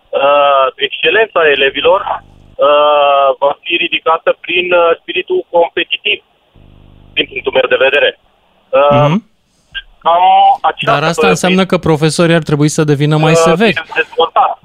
[0.09, 6.23] Uh, excelența elevilor uh, va fi ridicată prin uh, spiritul competitiv,
[7.13, 8.19] din punctul meu de vedere.
[8.69, 9.31] Uh, Mhm.
[10.03, 10.23] Cam
[10.61, 13.81] această Dar asta înseamnă că profesorii ar trebui să devină mai uh, severi.
[13.95, 14.59] dezvoltat.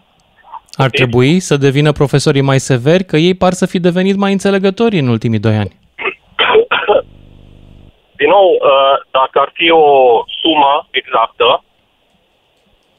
[0.84, 4.99] Ar trebui să devină profesorii mai severi, că ei par să fi devenit mai înțelegători
[4.99, 5.72] în ultimii doi ani.
[8.20, 9.86] Din nou, uh, dacă ar fi o
[10.41, 11.49] sumă exactă,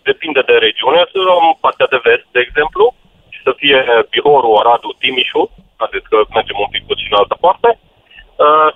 [0.10, 2.84] depinde de regiune, să luăm partea de vest, de exemplu,
[3.34, 3.80] și să fie
[4.10, 5.48] Bihorul, Aradul, Timișul,
[5.86, 7.89] adică că mergem un pic puțin în altă parte, uh,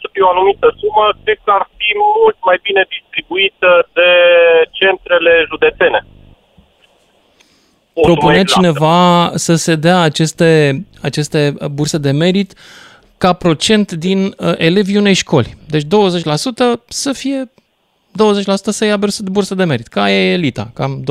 [0.01, 1.89] să fie o anumită sumă, cred că ar fi
[2.21, 4.09] mult mai bine distribuită de
[4.79, 5.99] centrele județene.
[7.93, 8.59] O sumă Propune exactă.
[8.59, 10.49] cineva să se dea aceste,
[11.01, 12.53] aceste burse de merit
[13.17, 15.57] ca procent din uh, elevii unei școli.
[15.67, 15.87] Deci 20%
[16.87, 17.53] să fie 20%
[18.53, 21.05] să ia bursă, bursă de merit, ca aia e elita, cam 20%.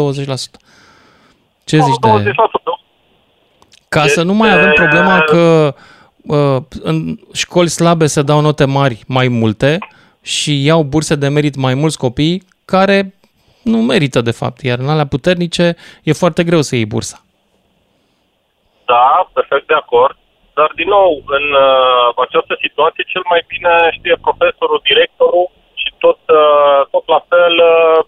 [1.64, 2.08] Ce zici de...
[2.08, 2.32] 20%.
[3.88, 5.82] Ca să nu mai avem Este- problema că uh,
[6.82, 9.78] în școli slabe se dau note mari mai multe
[10.22, 13.14] și iau burse de merit mai mulți copii care
[13.62, 17.18] nu merită de fapt, iar în alea puternice e foarte greu să iei bursa.
[18.84, 20.16] Da, perfect de acord.
[20.54, 25.46] Dar, din nou, în uh, această situație, cel mai bine știe profesorul, directorul
[25.80, 27.98] și tot, uh, tot la fel uh,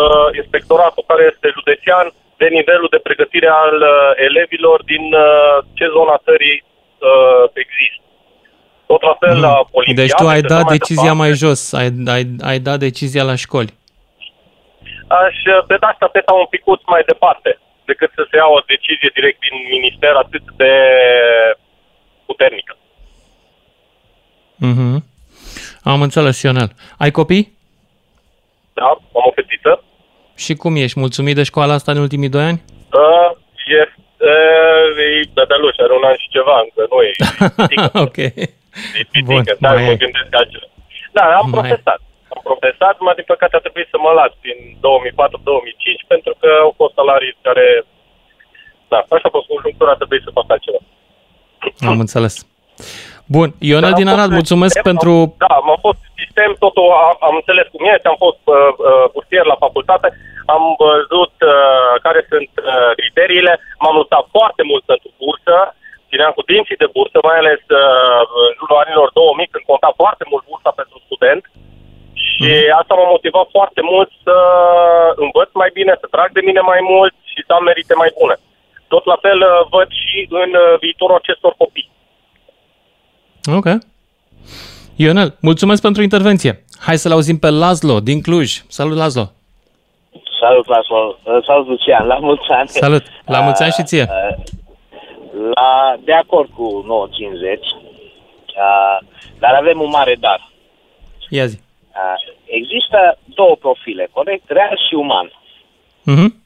[0.00, 2.06] uh, inspectoratul care este județean
[2.40, 6.58] de nivelul de pregătire al uh, elevilor din uh, ce zona țării
[7.10, 8.00] uh, există.
[8.86, 9.94] Tot la fel la poliția.
[9.94, 13.72] Deci tu ai dat decizia mai jos, ai, ai, ai dat decizia la școli.
[15.08, 19.10] Aș uh, pe asta peta un picuț mai departe decât să se ia o decizie
[19.14, 20.72] direct din minister atât de
[22.26, 22.76] puternică.
[24.56, 25.04] Mhm.
[25.82, 26.70] Am înțeles, Ionel.
[26.98, 27.58] Ai copii?
[28.72, 29.84] Da, am o fetiță.
[30.36, 30.98] Și cum ești?
[30.98, 32.62] Mulțumit de școala asta în ultimii doi ani?
[32.92, 33.30] Uh,
[33.66, 34.32] este,
[35.06, 37.12] e bebeluș, are un an și ceva, încă nu e.
[38.06, 38.18] ok.
[39.00, 40.02] E pitică, Bun, dar mai mă e.
[40.02, 40.68] gândesc că altceva.
[41.16, 41.56] Da, am Mai e.
[41.56, 42.00] profesat.
[42.34, 46.72] Am profesat, mă, din păcate a trebuit să mă las din 2004-2005 pentru că au
[46.80, 47.66] fost salarii care...
[48.92, 50.80] Da, așa a fost conjunctura, a trebuit să fac altceva.
[51.92, 52.34] Am înțeles.
[53.36, 55.12] Bun, Ionel Dar am din fost Arad, în mulțumesc sistem, pentru...
[55.20, 58.56] Am, da, am fost în sistem, totul am, am înțeles cum este, am fost uh,
[58.88, 60.08] uh, bursier la facultate,
[60.56, 65.56] am văzut uh, care sunt uh, criteriile, m-am luptat foarte mult pentru bursă,
[66.10, 70.24] țineam cu dinții de bursă, mai ales uh, în jurul anilor 2000, când conta foarte
[70.30, 71.42] mult bursa pentru student.
[72.26, 74.36] Și asta m-a motivat foarte mult să
[75.24, 78.36] învăț mai bine, să trag de mine mai mult și să am merite mai bune.
[78.92, 81.90] Tot la fel uh, văd și în uh, viitorul acestor copii.
[83.58, 83.68] Ok.
[84.96, 86.64] Ionel, mulțumesc pentru intervenție.
[86.86, 88.62] Hai să-l auzim pe Laszlo din Cluj.
[88.68, 89.30] Salut, Laszlo.
[90.42, 91.18] Salut, Laslo.
[91.46, 92.06] Salut, Lucian.
[92.06, 92.68] La mulți ani.
[92.68, 93.02] Salut.
[93.26, 94.02] La mulți ani și ție.
[94.02, 94.34] Uh,
[95.54, 98.98] La, de acord cu 950, uh,
[99.38, 100.50] dar avem un mare dar.
[101.28, 101.58] Ia zi.
[101.58, 104.50] Uh, există două profile, corect?
[104.50, 105.32] Real și uman.
[106.02, 106.42] Mhm.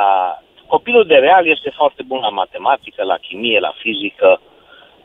[0.00, 0.32] Uh,
[0.66, 4.40] copilul de real este foarte bun la matematică, la chimie, la fizică,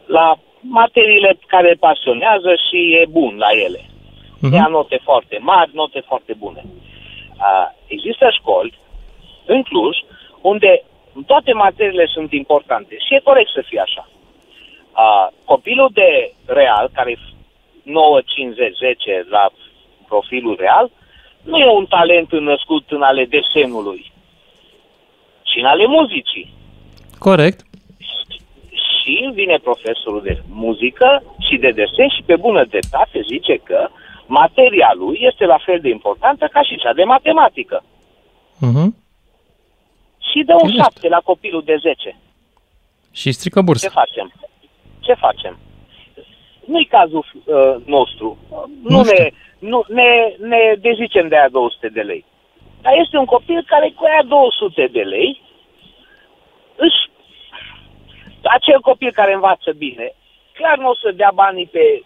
[0.06, 3.82] la materiile care îl pasionează și e bun la ele.
[4.40, 4.54] Mhm.
[4.54, 6.64] Ia note foarte mari, note foarte bune.
[6.66, 6.95] Uh,
[7.88, 8.80] există școli
[9.46, 9.98] în Cluj
[10.42, 10.84] unde
[11.26, 14.08] toate materiile sunt importante și e corect să fie așa.
[14.10, 17.18] Uh, copilul de real, care e
[17.84, 19.50] 9, 50, 10 la
[20.08, 20.92] profilul real,
[21.44, 24.12] nu e un talent născut în ale desenului,
[25.42, 26.54] ci în ale muzicii.
[27.20, 27.60] Corect.
[29.00, 33.90] Și vine profesorul de muzică și de desen și pe bună dreptate zice că
[34.26, 37.84] materia lui este la fel de importantă ca și cea de matematică.
[38.60, 38.96] Mhm.
[40.32, 42.18] Și dă un șapte la copilul de 10.
[43.12, 43.88] Și strică bursa.
[43.88, 44.32] Ce facem?
[45.00, 45.60] Ce facem?
[46.66, 48.38] Nu-i cazul uh, nostru.
[48.84, 52.26] Nu, Nu ne, nu ne, ne dezicem de aia 200 de lei.
[52.82, 55.42] Dar este un copil care cu aia 200 de lei
[56.76, 57.14] își...
[58.44, 60.14] Acel copil care învață bine,
[60.54, 62.04] clar nu o să dea banii pe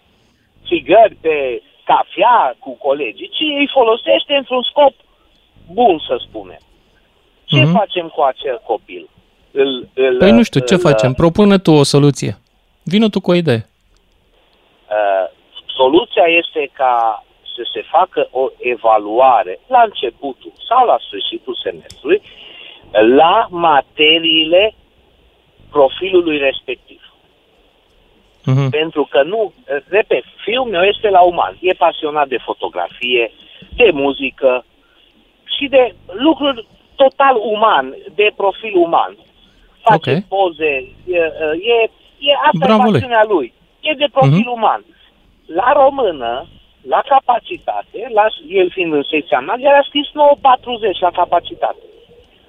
[0.66, 4.94] țigări, pe cafea cu colegii, ci îi folosește într-un scop
[5.72, 6.58] bun, să spunem.
[7.44, 7.72] Ce Mhm.
[7.72, 9.08] facem cu acel copil?
[9.50, 11.12] Îl, îl, Păi nu știu, ce îl, facem?
[11.12, 12.32] Propune tu o soluție.
[12.84, 13.62] Vină tu cu o idee.
[14.90, 15.26] Uh,
[15.76, 17.24] soluția este ca
[17.54, 22.22] să se facă o evaluare la începutul sau la sfârșitul semestrului
[23.16, 24.74] la materiile
[25.70, 27.09] profilului respectiv.
[28.52, 28.70] Mhm.
[28.70, 29.52] Pentru că nu,
[29.88, 33.30] repet, fiul meu este la uman, e pasionat de fotografie,
[33.76, 34.64] de muzică
[35.56, 39.16] și de lucruri total uman, de profil uman.
[39.82, 40.24] Face Ok.
[40.28, 40.72] poze,
[41.06, 41.18] e,
[41.74, 42.92] e, e asta Bravo e lui.
[42.92, 43.52] pasiunea lui.
[43.80, 44.52] E de profil Mhm.
[44.52, 44.84] uman.
[45.46, 46.46] La română,
[46.88, 51.82] la capacitate, la, el fiind în secția mea, el a scris 9,40 la capacitate.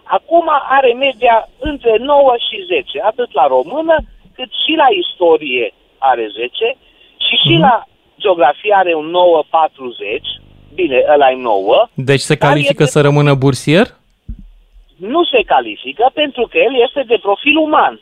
[0.03, 3.95] Acum are media între 9 și 10, atât la română,
[4.35, 5.73] cât și la istorie
[6.11, 6.49] are 10
[7.25, 7.61] și și Mhm.
[7.61, 7.83] la
[8.19, 10.27] geografie are un 9,40.
[10.73, 11.87] Bine, ăla e 9.
[11.93, 13.85] Deci se Dar califică este- să rămână bursier?
[14.97, 17.99] Nu se califică pentru că el este de profil uman.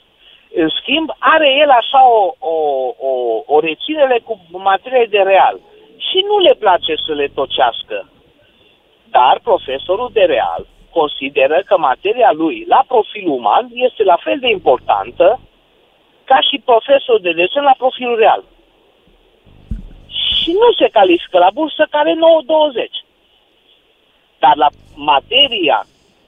[0.56, 2.22] În schimb, are el așa o,
[2.54, 2.56] o,
[3.10, 3.12] o,
[3.46, 5.58] o reținere cu materie de real.
[6.08, 7.98] Și nu le place să le tocească.
[9.10, 14.50] Dar profesorul de real consideră că materia lui la profil uman este la fel de
[14.50, 15.40] importantă
[16.32, 18.44] ca și profesorul de desen la profilul real.
[20.42, 22.18] Și nu se califică la bursă care 9,20.
[24.44, 25.80] Dar la materia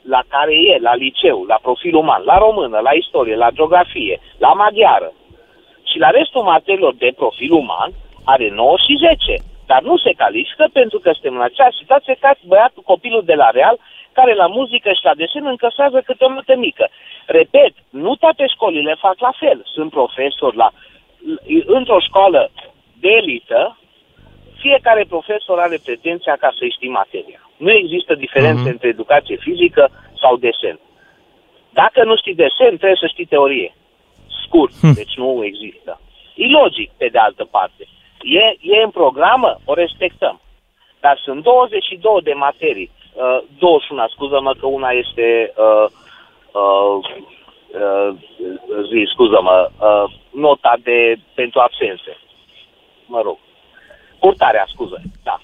[0.02, 4.54] la care e, la liceu, la profil uman, la română, la istorie, la geografie, la
[4.54, 5.14] maghiară,
[5.89, 7.91] Și la restul materiilor de profil uman
[8.24, 9.36] are 9 și 10.
[9.66, 13.49] Dar nu se califică pentru că suntem în aceeași situație ca băiatul, copilul de la
[13.49, 13.78] Real,
[14.14, 16.89] care la muzică și la desen încăsează câte o notă mică.
[17.26, 19.62] Repet, nu toate școlile fac la fel.
[19.74, 20.72] Sunt profesori la,
[21.66, 22.51] într-o școală
[22.99, 23.78] de elită,
[24.59, 27.49] fiecare profesor are pretenția ca să-i știi materia.
[27.57, 28.76] Nu există diferențe uh-huh.
[28.76, 29.91] între educație fizică
[30.22, 30.80] sau desen.
[31.70, 33.76] Dacă nu știi desen, trebuie să știi teorie.
[34.43, 34.93] Scurt, hm.
[34.93, 36.01] deci nu există.
[36.36, 37.84] E logic, pe de altă parte.
[38.22, 38.45] E,
[38.76, 40.41] e în programă, o respectăm.
[40.99, 42.91] Dar sunt 22 de materii.
[43.14, 45.86] Uh, 21, scuză-mă că una este uh,
[46.51, 46.97] uh,
[47.82, 48.16] uh,
[48.89, 52.18] zi, scuză-mă, uh, nota de pentru absențe.
[53.05, 53.38] Mă rog.
[54.20, 55.39] Purtarea, scuză, da.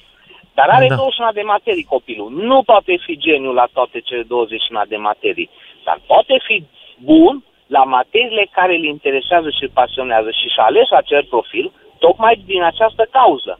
[0.53, 0.95] Dar are da.
[0.95, 2.29] 21 de materii copilul.
[2.31, 5.49] Nu poate fi geniu la toate cele 21 de materii.
[5.83, 6.63] Dar poate fi
[7.03, 12.43] bun la materiile care îl interesează și îl pasionează și și-a ales acel profil tocmai
[12.45, 13.59] din această cauză.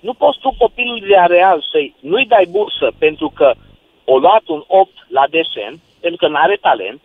[0.00, 3.54] Nu poți tu copilul de real să nu-i dai bursă pentru că
[4.04, 7.00] o luat un 8 la desen, pentru că nu are talent,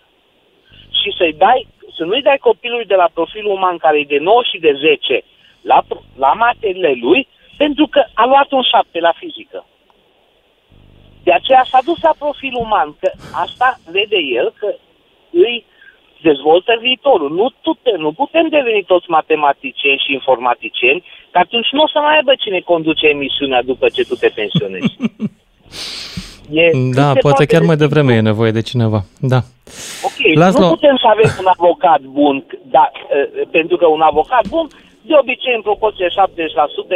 [1.02, 1.68] și să-i dai,
[1.98, 5.24] să nu-i dai copilului de la profilul uman care e de 9 și de 10
[5.62, 5.84] la,
[6.18, 7.28] la materiile lui,
[7.58, 9.66] pentru că a luat un 7 la fizică.
[11.24, 14.76] De aceea s-a dus la profil uman, că asta vede el că
[15.32, 15.66] îi
[16.30, 17.32] dezvoltă viitorul.
[17.40, 22.16] Nu, tute, nu putem deveni toți matematicieni și informaticieni, că atunci nu o să mai
[22.16, 24.96] aibă cine conduce emisiunea după ce tu te pensionezi.
[26.52, 29.00] E, da, poate chiar mai devreme e nevoie de cineva.
[29.20, 29.40] Da.
[30.08, 30.66] Ok, Laslo...
[30.66, 32.46] nu putem să avem un avocat bun,
[32.76, 32.92] da,
[33.52, 34.68] pentru că un avocat bun,
[35.10, 36.12] de obicei, în proporție 70%,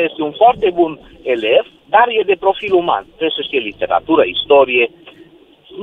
[0.07, 1.63] este un foarte bun elev,
[1.93, 3.03] dar e de profil uman.
[3.15, 4.91] Trebuie să știe literatură, istorie.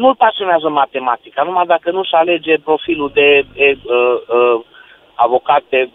[0.01, 4.61] Nu-l pasionează matematica, numai dacă nu-și alege profilul de e, uh, uh,
[5.15, 5.89] avocat pe,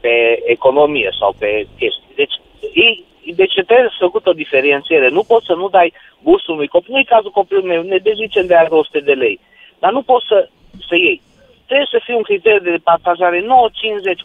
[0.00, 0.14] pe
[0.46, 2.14] economie sau pe chestii.
[2.14, 2.34] Deci,
[2.74, 5.08] ei, deci trebuie să făcut o diferențiere.
[5.08, 5.92] Nu poți să nu dai
[6.22, 6.92] bursul unui copil.
[6.94, 9.40] Nu-i cazul copilului meu, ne dezicem de are 100 de lei.
[9.78, 10.48] Dar nu poți să,
[10.88, 11.22] să iei.
[11.66, 13.46] Trebuie să fie un criteriu de partajare 9,50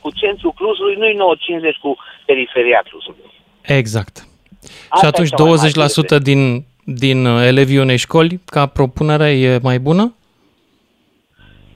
[0.02, 3.32] cu centrul Clujului, nu 9,50 cu periferia Clujului.
[3.62, 4.16] Exact.
[4.90, 5.32] Asta și atunci
[6.20, 10.16] 20% din, din uh, elevii unei școli, ca propunere, e mai bună?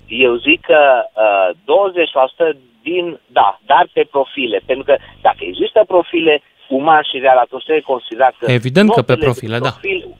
[0.07, 0.81] Eu zic că
[1.13, 4.61] uh, 20% din, da, dar pe profile.
[4.65, 8.51] Pentru că dacă există profile uman și real, atunci trebuie considerat că...
[8.51, 9.69] Evident că pe profile, da.
[9.69, 10.15] profil, da.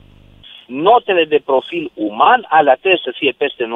[0.66, 3.68] Notele de profil uman, alea trebuie să fie peste 9,50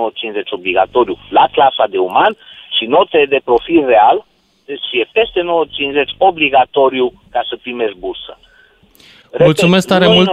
[0.50, 2.36] obligatoriu la clasa de uman
[2.76, 4.26] și notele de profil real
[4.64, 8.38] să fie peste 9,50 obligatoriu ca să primești bursă.
[9.30, 10.30] Repet, Mulțumesc tare mult!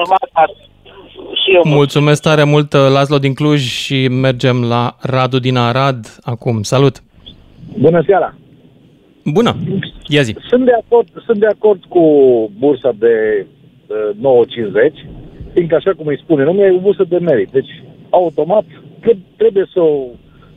[1.15, 6.61] Și eu Mulțumesc tare mult, Laszlo din Cluj și mergem la Radu din Arad acum.
[6.61, 7.03] Salut!
[7.77, 8.35] Bună seara!
[9.23, 9.55] Bună!
[10.07, 10.35] Ia zi!
[10.47, 12.01] Sunt de acord, sunt de acord cu
[12.59, 13.45] bursa de
[14.21, 14.43] uh,
[14.89, 14.93] 9,50,
[15.53, 17.49] fiindcă așa cum îi spune, nu e o bursă de merit.
[17.51, 18.65] Deci, automat,
[19.37, 20.07] trebuie să o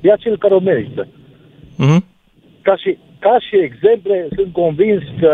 [0.01, 1.07] ia cel care o merită.
[1.07, 2.01] Uh-huh.
[2.63, 5.33] Ca, și, ca și exemple, sunt convins că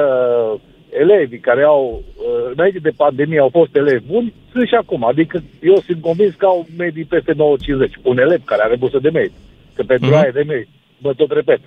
[1.03, 5.05] elevii care au, uh, înainte de pandemie, au fost elevi buni, sunt și acum.
[5.05, 7.37] Adică eu sunt convins că au medii peste 9,50.
[8.03, 9.33] Un elev care are bursă de merit.
[9.75, 10.21] Că pentru uh-huh.
[10.21, 10.69] aia de merit.
[10.99, 11.61] Mă tot repet.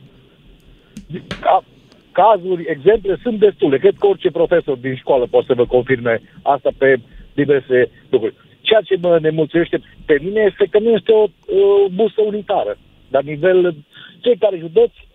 [1.41, 1.63] Ca,
[2.11, 3.77] cazuri, exemple sunt destule.
[3.77, 6.99] Cred că orice profesor din școală poate să vă confirme asta pe
[7.33, 8.35] diverse lucruri.
[8.61, 12.77] Ceea ce mă nemulțumește pe mine este că nu este o uh, bursă unitară.
[13.07, 13.75] Dar nivel,
[14.19, 15.06] cei care județi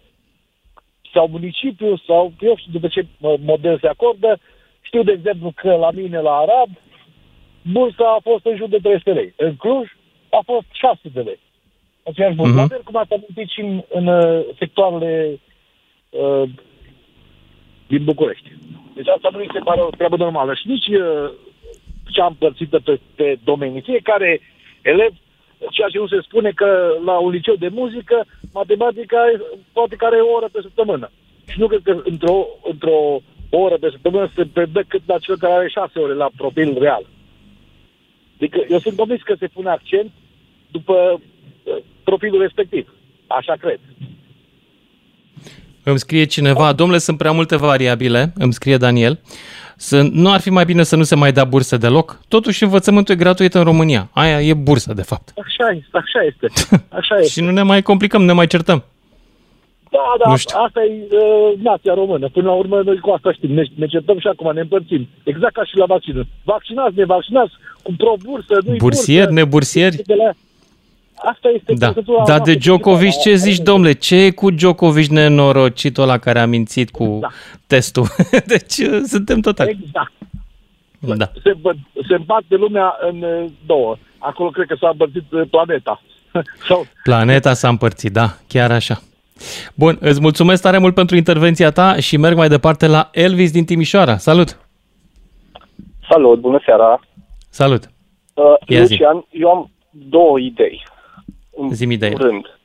[1.12, 3.06] sau municipiu sau eu știu după ce
[3.44, 4.38] model se acordă,
[4.80, 6.70] știu de exemplu că la mine la Arad
[7.62, 9.32] bursa a fost în jur de 300 lei.
[9.36, 9.88] În Cluj
[10.30, 11.38] a fost 600 de lei.
[12.06, 12.52] Aceeași bursă.
[12.52, 12.56] Uh-huh.
[12.56, 15.40] La fel cum ați amintit și în, în uh, sectoarele
[16.10, 16.48] uh,
[17.86, 18.48] din București.
[18.94, 20.54] Deci asta nu mi se pare o treabă normală.
[20.54, 21.30] Și nici uh,
[22.10, 23.80] cea împărțită pe, pe domenii.
[23.80, 24.40] Fiecare
[24.82, 25.12] elev,
[25.70, 29.18] ceea ce nu se spune că la un liceu de muzică, matematica
[29.72, 31.10] poate că are o oră pe săptămână.
[31.50, 35.52] Și nu cred că într-o, într-o oră pe săptămână se predă cât la cel care
[35.52, 37.04] are șase ore la profil real.
[38.36, 40.10] Adică eu sunt convins că se pune accent
[40.70, 41.20] după
[41.64, 42.94] uh, profilul respectiv.
[43.26, 43.80] Așa cred.
[45.84, 49.20] Îmi scrie cineva, domnule, sunt prea multe variabile, îmi scrie Daniel.
[49.76, 52.20] Să, nu ar fi mai bine să nu se mai dea bursă deloc?
[52.28, 54.08] Totuși învățământul e gratuit în România.
[54.12, 55.32] Aia e bursă, de fapt.
[55.44, 56.46] Așa este, așa este.
[56.98, 57.30] Așa este.
[57.30, 58.84] și nu ne mai complicăm, ne mai certăm.
[59.96, 60.58] Da, da, nu știu.
[60.66, 62.28] asta e uh, nația română.
[62.28, 63.52] Până la urmă, noi cu asta știm.
[63.52, 65.08] Ne, ne certăm și acum, ne împărțim.
[65.22, 66.26] Exact ca și la vaccinul.
[66.44, 67.52] Vaccinați, nevaccinați,
[67.82, 69.96] cu pro-bursă, nu Bursieri, bursă, nebursieri.
[69.96, 70.30] De la...
[71.24, 71.86] Asta este Da.
[71.90, 73.36] procedura Dar de noastră Djokovic principală.
[73.36, 73.92] ce zici, domnule?
[73.92, 77.20] Ce e cu Djokovic nenorocitul ăla care a mințit cu
[77.66, 78.06] testul?
[78.46, 79.70] deci uh, suntem totali.
[79.84, 80.12] Exact.
[80.98, 81.30] Da.
[81.42, 83.96] Se, bă- se împarte lumea în uh, două.
[84.18, 86.02] Acolo cred că s-a împărțit uh, planeta.
[86.68, 89.00] Sau, Planeta s-a împărțit, da, chiar așa.
[89.74, 93.64] Bun, îți mulțumesc tare mult pentru intervenția ta și merg mai departe la Elvis din
[93.64, 94.16] Timișoara.
[94.16, 94.58] Salut!
[96.10, 97.00] Salut, bună seara.
[97.48, 97.90] Salut!
[98.34, 98.92] Uh, Ia zi.
[98.92, 100.82] Lucian, eu am două idei.
[101.56, 102.14] În Zi-mi ideile.
[102.14, 102.58] primul rând,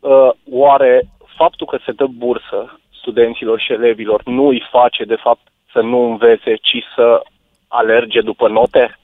[0.00, 5.46] uh, oare faptul că se dă bursă studenților și elevilor nu îi face, de fapt,
[5.72, 7.22] să nu învețe, ci să
[7.68, 8.98] alerge după note?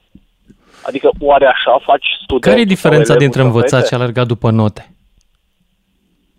[0.82, 3.94] Adică, oare așa faci studentul Care e sau diferența elevul dintre să învățat învețe?
[3.94, 4.82] și alergat după note?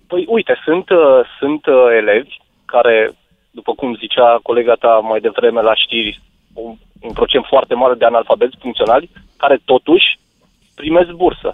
[0.07, 3.11] Păi uite, sunt, uh, sunt uh, elevi care,
[3.51, 6.21] după cum zicea colega ta mai devreme la știri,
[6.53, 10.19] un, un procent foarte mare de analfabeti funcționali, care totuși
[10.75, 11.51] primesc bursă.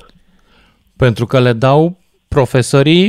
[1.04, 1.98] Pentru că le dau
[2.28, 3.08] profesorii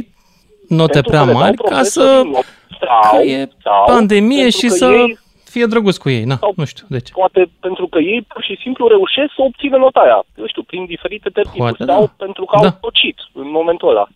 [0.69, 3.85] note Pentru prea că le dau mari ca să profesorii not- sau, că e sau
[3.87, 6.25] pandemie pentru și că să ei, fie drăguț cu ei.
[6.25, 7.13] Na, nu știu de ce.
[7.13, 10.85] poate pentru că ei pur și simplu reușesc să obțină nota aia, eu știu, prin
[10.85, 12.13] diferite tertipuri, Poate, sau da.
[12.25, 12.71] pentru că au Da.
[12.73, 14.07] tocit în momentul ăla.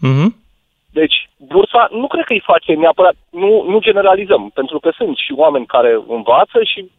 [0.00, 0.36] Mhm.
[0.90, 5.32] Deci, bursa nu cred că îi face neapărat, nu, nu generalizăm, pentru că sunt și
[5.36, 6.90] oameni care învață și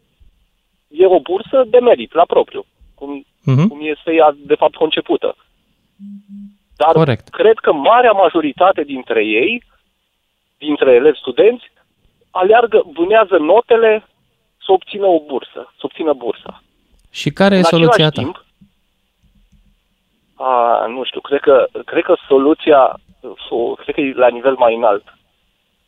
[0.88, 3.68] e o bursă de merit la propriu, cum, Mhm.
[3.68, 5.36] cum este ea de fapt concepută.
[6.76, 7.28] Dar Corect.
[7.28, 9.62] cred că marea majoritate dintre ei,
[10.58, 11.72] dintre elevi studenți,
[12.30, 14.06] aleargă, vânează notele
[14.64, 16.62] să obțină o bursă, să obțină bursa.
[17.10, 18.22] Și care e În soluția același ta?
[18.22, 18.44] Timp,
[20.34, 23.00] a, nu știu, cred că, cred că soluția,
[23.48, 25.18] o- cred că e la nivel mai înalt.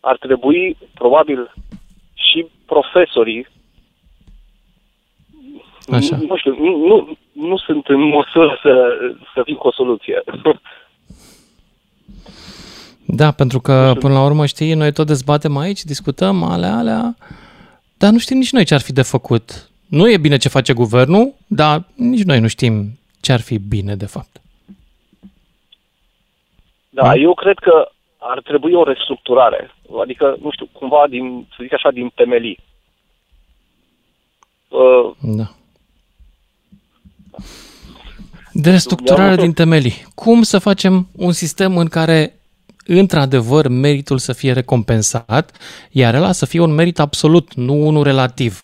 [0.01, 1.53] Ar trebui, probabil,
[2.15, 3.47] și profesorii,
[5.93, 6.17] Așa.
[6.17, 8.89] Nu, nu știu, nu, nu, nu sunt în măsură să,
[9.34, 10.22] să vin cu o soluție.
[13.07, 17.16] Da, pentru că până la urmă, știi, noi tot dezbatem aici, discutăm alea, alea,
[17.99, 19.70] dar nu știm nici noi ce ar fi de făcut.
[19.89, 23.95] Nu e bine ce face guvernul, dar nici noi nu știm ce ar fi bine,
[23.95, 24.41] de fapt.
[26.91, 29.70] Da, eu cred că ar trebui o restructurare.
[30.03, 32.59] Adică, nu știu, cumva din, să zic așa, din temelii.
[34.68, 35.56] Uh, Da.
[38.53, 40.07] De restructurare din temelii.
[40.14, 42.41] Cum să facem un sistem în care
[42.87, 45.57] într-adevăr meritul să fie recompensat,
[45.91, 48.61] iar ăla să fie un merit absolut, nu unul relativ.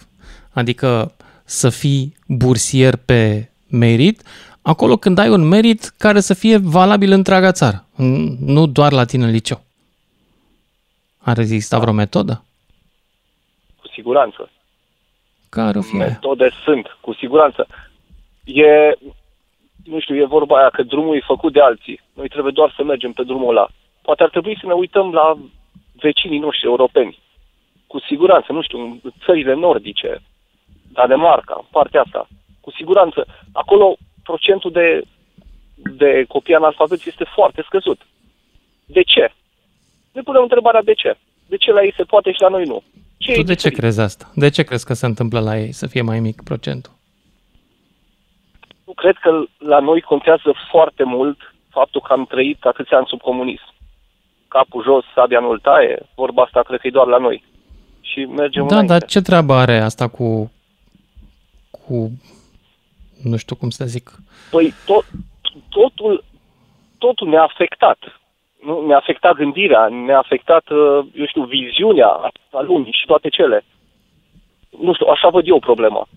[0.51, 1.15] Adică
[1.45, 4.23] să fii bursier pe merit,
[4.63, 8.93] acolo când ai un merit care să fie valabil în întreaga țară, n- nu doar
[8.93, 9.65] la tine în liceu.
[11.19, 12.45] Ar exista vreo metodă?
[13.81, 14.51] cu siguranță.
[15.49, 16.07] Care o fi aia?
[16.07, 17.67] Metode sunt, cu siguranță.
[18.45, 18.93] E,
[19.85, 22.01] nu știu, e vorba aia că drumul e făcut de alții.
[22.15, 23.69] Noi trebuie doar să mergem pe drumul ăla.
[24.03, 25.39] Poate ar trebui să ne uităm la
[25.93, 27.19] vecinii noștri europeni.
[27.87, 30.23] Cu siguranță, nu știu, în țările nordice,
[30.93, 32.29] Danemarca, partea asta.
[32.61, 35.03] Cu siguranță, acolo procentul de,
[35.75, 38.01] de copii analfabeti este foarte scăzut.
[38.87, 39.33] De ce?
[40.13, 41.17] Ne punem întrebarea de ce.
[41.47, 42.83] De ce la ei se poate și la noi nu?
[43.19, 44.31] Ce Tu e de ce crezi asta?
[44.35, 46.93] De ce crezi că se întâmplă la ei să fie mai mic procentul?
[48.93, 51.39] Nu cred că la noi contează foarte mult
[51.69, 53.75] faptul că am trăit atâția ani sub comunism.
[54.49, 57.45] Capul jos, sabia nu-l taie, vorba asta cred că e doar la noi.
[58.01, 58.93] Și mergem Da, înainte.
[58.93, 60.53] dar ce treabă are asta cu,
[61.71, 62.11] cu,
[63.23, 64.11] nu știu cum să zic,
[64.51, 65.05] Păi tot,
[65.69, 66.25] totul,
[66.99, 67.99] totul ne-a afectat.
[68.65, 68.87] Nu?
[68.87, 73.65] Ne-a afectat gândirea, ne-a afectat, uh, eu știu, viziunea a lumii și toate cele.
[74.81, 76.09] Nu știu, așa văd eu problema.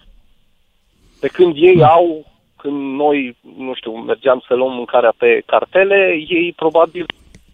[1.19, 2.25] Pe când ei au,
[2.65, 7.05] când noi, nu știu, mergeam să luăm mâncarea pe cartele, ei probabil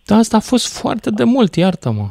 [0.06, 2.08] dar asta a fost foarte de mult, iartă-mă.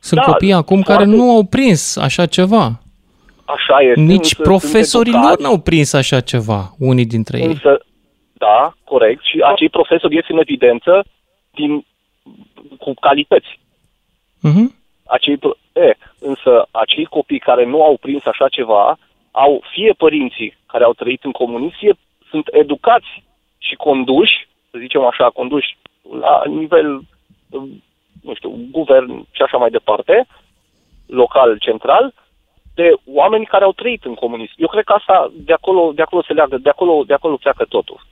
[0.00, 2.80] Sunt Da, copii acum care nu au prins așa ceva.
[3.44, 4.00] așa este.
[4.00, 7.46] Nici însă profesorii sunt lor educați, n-au prins așa ceva, unii dintre ei.
[7.46, 7.84] Însă,
[8.32, 11.04] da, corect, și acei profesori ies în evidență
[11.50, 11.84] din,
[12.78, 13.60] cu calități.
[14.40, 14.74] Mhm.
[15.06, 18.98] acei, pro- e, însă acei copii care nu au prins așa ceva,
[19.34, 21.94] au fie părinții care au trăit în comunism, fie
[22.30, 23.10] sunt educați
[23.58, 25.76] și conduși, să zicem așa, conduși
[26.20, 26.88] la nivel,
[28.22, 30.26] nu știu, guvern și așa mai departe,
[31.06, 32.14] local, central,
[32.74, 34.54] de oameni care au trăit în comunism.
[34.56, 37.64] Eu cred că asta de acolo, de acolo se leagă, de acolo, de acolo pleacă
[37.64, 38.06] totul.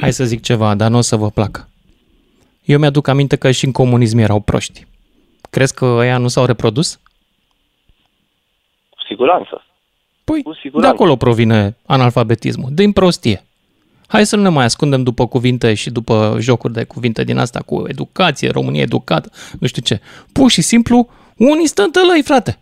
[0.00, 1.68] Hai să zic ceva, dar nu o să vă placă.
[2.64, 4.86] Eu mi-aduc aminte că și în comunism erau proști.
[5.50, 7.00] Crezi că ăia nu s-au reprodus?
[9.06, 9.64] Cu siguranță.
[10.24, 10.94] Păi, Cu de siguranță.
[10.94, 13.44] acolo provine analfabetismul, din prostie.
[14.06, 17.60] Hai să nu ne mai ascundem după cuvinte și după jocuri de cuvinte din asta
[17.60, 19.30] cu educație, România educată,
[19.60, 20.00] nu știu ce.
[20.32, 22.58] Pur și simplu, unii stă în tălăi, frate.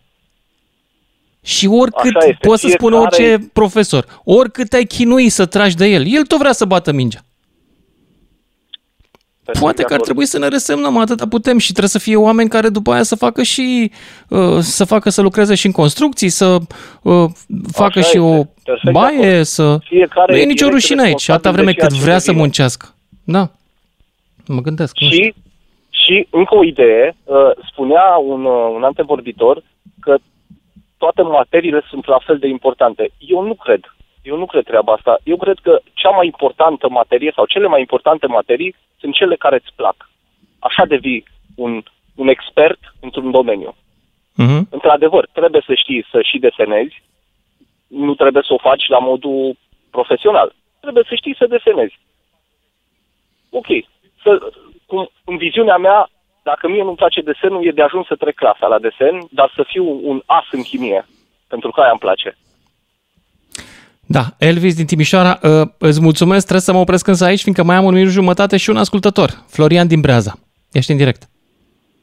[1.43, 2.47] Și oricât, Așa este.
[2.49, 6.39] poți să spună Fiecare- orice profesor, oricât ai chinui să tragi de el, el tot
[6.39, 7.25] vrea să bată mingea.
[9.53, 12.69] Poate că ar trebui să ne resemnăm atâta putem și trebuie să fie oameni care
[12.69, 13.91] după aia să facă și
[14.29, 16.59] uh, să facă să lucreze și în construcții, să
[17.03, 17.25] uh,
[17.73, 18.53] facă Așa și o este.
[18.65, 19.45] Perfect de baie, acord.
[19.45, 19.79] să...
[19.83, 22.05] Fiecare nu e e nicio direct rușine aici, atâta responsabil vreme de ceea cât ce
[22.05, 22.43] vrea să devine.
[22.43, 22.87] muncească.
[23.25, 23.51] Da.
[24.47, 25.01] Mă gândesc.
[25.01, 25.23] nu știu.
[25.25, 25.35] Și,
[25.91, 27.37] și încă o idee, uh,
[27.71, 29.63] spunea un, uh, un antevorbitor
[30.01, 30.17] că
[30.99, 33.11] toate materiile sunt la fel de importante.
[33.19, 33.94] Eu nu cred.
[34.25, 35.19] Eu nu cred treaba asta.
[35.25, 39.57] Eu cred că cea mai importantă materie sau cele mai importante materii sunt cele care
[39.57, 39.97] îți plac.
[40.59, 41.25] Așa devii
[41.57, 41.83] un,
[42.15, 43.75] un expert într-un domeniu.
[44.35, 44.69] Mhm.
[44.71, 47.03] Într-adevăr, trebuie să știi să și desenezi,
[47.87, 49.57] nu trebuie să o faci la modul
[49.91, 50.55] profesional.
[50.81, 51.99] Trebuie să știi să desenezi.
[53.51, 53.67] Ok.
[54.23, 54.53] Să,
[54.87, 56.09] cum, în viziunea mea,
[56.43, 59.63] dacă mie nu-mi place desenul, e de ajuns să trec clasa la desen, dar să
[59.63, 61.07] fiu un as în chimie.
[61.49, 62.37] Pentru că aia îmi place.
[64.17, 67.77] Da, Elvis din Timișoara, uh, îți mulțumesc, trebuie să mă opresc însă aici, fiindcă mai
[67.77, 70.33] am un minut jumătate și un ascultător, Florian din Breaza.
[70.73, 71.23] Ești în direct.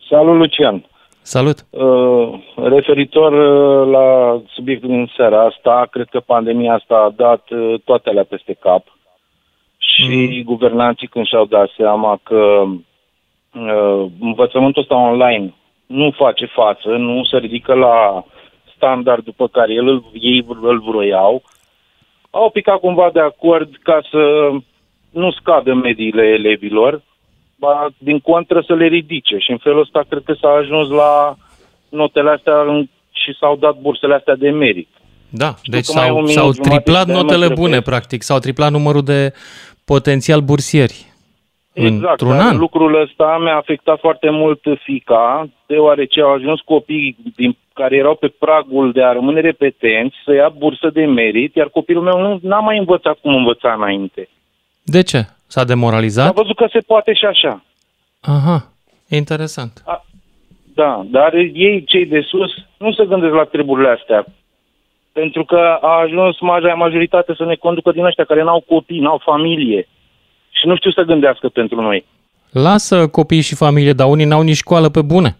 [0.09, 0.85] Salut, Lucian.
[1.21, 1.57] Salut.
[1.69, 7.79] Uh, referitor uh, la subiectul din seara asta, cred că pandemia asta a dat uh,
[7.83, 8.83] toate alea peste cap
[9.77, 10.43] și mm.
[10.43, 15.53] guvernanții când și-au dat seama că uh, învățământul ăsta online
[15.85, 18.25] nu face față, nu se ridică la
[18.75, 21.43] standard după care el, îl- ei îl vroiau,
[22.31, 24.49] au picat cumva de acord ca să
[25.09, 27.01] nu scadă mediile elevilor,
[27.59, 29.37] ba, din contră să le ridice.
[29.37, 31.35] Și în felul ăsta cred că s-a ajuns la
[31.89, 34.87] notele astea în- și s-au dat bursele astea de merit.
[35.29, 37.69] Da, deci că mai e s-au, un minut s-au jumătate triplat de notele mai bune,
[37.69, 37.81] trebuie.
[37.81, 39.33] practic, s-au triplat numărul de
[39.85, 41.05] potențial bursieri.
[41.73, 42.57] Exact, Într-un dar an.
[42.57, 48.27] lucrul ăsta mi-a afectat foarte mult fica, deoarece au ajuns copii din, care erau pe
[48.27, 52.59] pragul de a rămâne repetenți să ia bursă de merit, iar copilul meu nu n-a
[52.59, 54.29] mai învățat cum învăța înainte.
[54.83, 55.27] De ce?
[55.47, 56.33] S-a A demoralizat?
[56.33, 57.63] văzut că se poate și așa.
[58.21, 58.71] Aha,
[59.09, 59.83] interesant.
[60.75, 64.25] Da, dar ei, cei de sus, nu se gândesc la treburile astea.
[65.11, 69.21] Pentru că a ajuns marea majoritate să ne conducă din ăștia care n-au copii, n-au
[69.23, 69.87] familie.
[70.51, 72.05] Și nu știu să gândească pentru noi.
[72.51, 75.37] Lasă copiii și familie, dar unii n-au nici școală pe bune.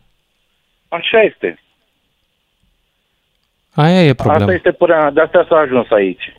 [0.90, 1.60] Așa este.
[3.74, 4.40] Aia e problema.
[4.42, 5.12] Asta este părerea mea.
[5.12, 6.36] De asta s-a ajuns aici.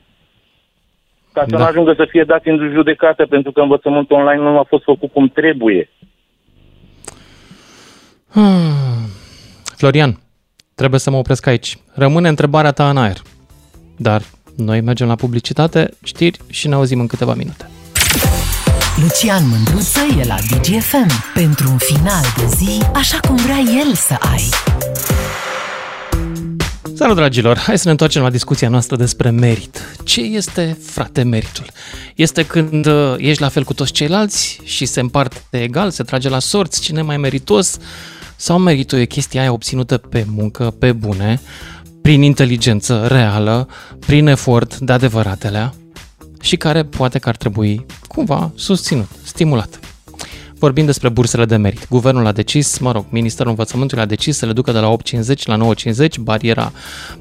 [1.33, 1.59] Ca să Da.
[1.59, 5.13] nu ajungă să fie dat în judecată pentru că învățământul online nu a fost făcut
[5.13, 5.91] cum trebuie.
[8.31, 9.09] Hmm.
[9.81, 10.21] Florian,
[10.75, 11.77] trebuie să mă opresc aici.
[11.95, 13.17] Rămâne întrebarea ta în aer.
[13.97, 14.23] Dar
[14.57, 17.67] noi mergem la publicitate, știri și ne auzim în câteva minute.
[19.03, 24.15] Lucian Mândruță e la DGFM pentru un final de zi așa cum vrea el să
[24.33, 24.43] ai.
[27.03, 27.59] Salut, dragilor!
[27.59, 29.97] Hai să ne întoarcem la discuția noastră despre merit.
[30.05, 31.67] Ce este, frate, meritul?
[32.15, 36.29] Este când uh, ești la fel cu toți ceilalți și se împarte egal, se trage
[36.29, 37.79] la sorți, cine e mai meritos?
[38.37, 41.41] Sau meritul e chestia aia obținută pe muncă, pe bune,
[42.03, 45.75] prin inteligență reală, prin efort de adevăratelea
[46.41, 49.81] și care poate că ar trebui cumva susținut, stimulat.
[50.63, 51.89] Vorbim despre bursele de merit.
[51.89, 55.43] Guvernul a decis, mă rog, Ministerul Învățământului a decis să le ducă de la 8,50
[55.45, 55.59] la
[56.03, 56.73] 9,50, bariera,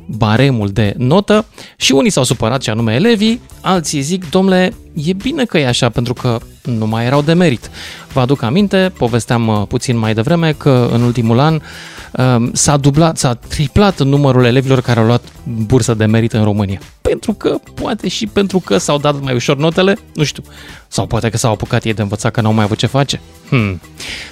[0.06, 1.46] baremul de notă
[1.78, 5.90] și unii s-au supărat, și anume elevii, alții zic, domnule, e bine că e așa
[5.90, 7.70] pentru că nu mai erau de merit.
[8.14, 13.18] Vă aduc aminte, povesteam uh, puțin mai devreme că în ultimul an um, s-a dublat,
[13.18, 15.22] s-a triplat numărul elevilor care au luat
[15.68, 16.80] bursă de merit în România.
[17.02, 20.44] Pentru că, poate și pentru că s-au dat mai ușor notele, nu știu,
[20.88, 23.20] sau poate că s-au apucat ei de învățat că n-au mai avut ce face.
[23.50, 23.82] Hmm.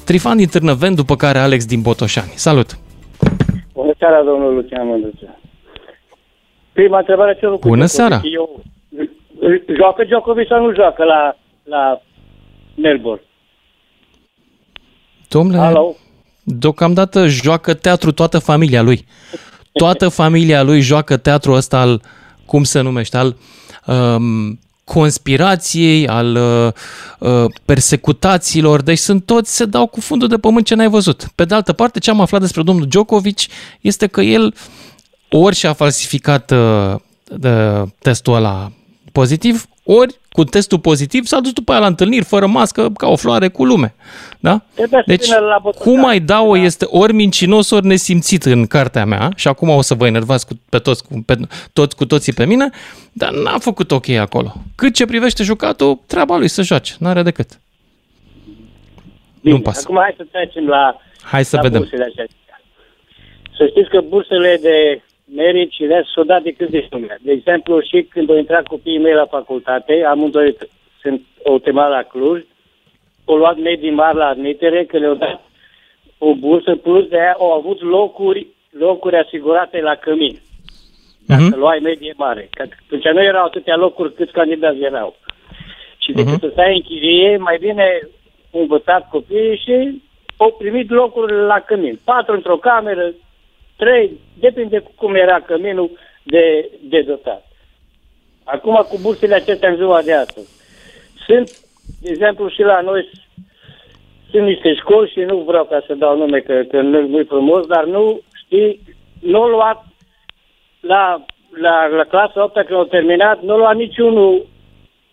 [0.04, 2.32] Trifan din Târnăveni, după care Alex din Botoșani.
[2.36, 2.78] Salut!
[3.74, 5.40] Bună seara, domnul Lucian Mândruță.
[6.72, 7.90] Prima întrebare ce cu Bună Djokovic.
[7.90, 8.22] seara!
[8.24, 8.64] Eu,
[9.78, 12.02] joacă Djokovic sau nu joacă la, la
[12.76, 13.24] Melbourne?
[15.28, 15.96] Domnule, Alo?
[16.44, 19.06] deocamdată joacă teatru toată familia lui.
[19.72, 22.02] Toată familia lui joacă teatru ăsta al,
[22.46, 23.36] cum se numește, al
[23.86, 26.72] um, conspirației, al uh,
[27.20, 31.28] uh, persecutațiilor, deci sunt toți, se dau cu fundul de pământ ce n-ai văzut.
[31.36, 33.40] Pe de altă parte, ce am aflat despre domnul Djokovic
[33.82, 34.54] este că el
[35.30, 38.72] ori și-a falsificat uh, de testul ăla
[39.12, 43.16] pozitiv, ori cu testul pozitiv s-a dus după aia la întâlniri fără mască, ca o
[43.16, 43.96] floare cu lume.
[44.40, 44.62] Da?
[45.06, 45.28] Deci,
[45.80, 49.94] cum mai dau este ori mincinos, ori nesimțit în cartea mea și acum o să
[49.94, 51.38] vă enervați cu, pe, toți, cu, pe
[51.74, 52.70] toți, cu toții pe mine,
[53.12, 54.54] dar n-a făcut ok acolo.
[54.76, 57.60] Cât ce privește jucatul, treaba lui să joace, n-are decât.
[59.42, 59.82] Bine, nu pasă.
[59.84, 61.80] acum hai să trecem la, hai să la vedem.
[61.80, 62.62] bursele acestea.
[63.58, 65.02] Să știți că bursele de
[65.36, 67.18] merit și rest s-au dat de cât de lumea.
[67.22, 70.58] De exemplu, și când au intrat copiii mei la facultate, amândoi
[71.02, 72.42] sunt o tema la Cluj,
[73.26, 75.42] au luat medii mari la admitere, că le-au dat
[76.18, 80.40] o bursă, plus de aia au avut locuri, locuri asigurate la cămin.
[81.26, 81.58] Dacă uh-huh.
[81.58, 82.48] luai medie mare.
[82.52, 85.16] Că atunci nu erau atâtea locuri câți candidați erau.
[85.98, 86.40] Și decât uh-huh.
[86.40, 88.00] să stai în chirie, mai bine
[88.52, 90.02] învățat copiii și
[90.38, 92.00] au primit locuri la cămin.
[92.04, 93.14] Patru într-o cameră,
[93.82, 95.90] trei, depinde cum era căminul
[96.24, 97.44] de, de dotat.
[98.44, 100.50] Acum cu bursele acestea în ziua de astăzi.
[101.26, 101.48] Sunt,
[102.02, 103.10] de exemplu, și la noi
[104.32, 107.66] sunt niște școli și nu vreau ca să dau nume că, că nu, nu-i frumos,
[107.66, 108.82] dar nu știi,
[109.20, 109.86] nu au luat
[110.80, 111.26] la,
[111.62, 114.48] la, la clasa 8 când au terminat, nu au luat niciunul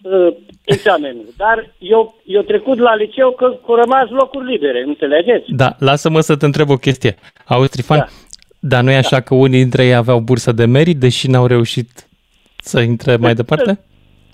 [0.02, 0.34] uh,
[0.64, 1.26] examenul.
[1.36, 5.50] Dar eu, eu trecut la liceu că au rămas locuri libere, înțelegeți?
[5.50, 7.14] Da, lasă-mă să te întreb o chestie.
[7.46, 8.06] Auzi, Trifan, da.
[8.68, 9.20] Dar nu e așa da.
[9.20, 11.88] că unii dintre ei aveau bursă de merit, deși n-au reușit
[12.56, 13.80] să intre mai departe?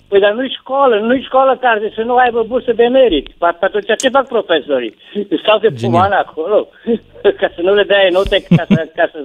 [0.07, 3.27] Păi dar nu-i școală, nu-i școală care să nu aibă bursă de merit.
[3.37, 4.95] Pe atunci ce fac profesorii?
[5.41, 6.67] Stau de pumană acolo
[7.39, 9.19] ca să nu le dea note ca să, ca să,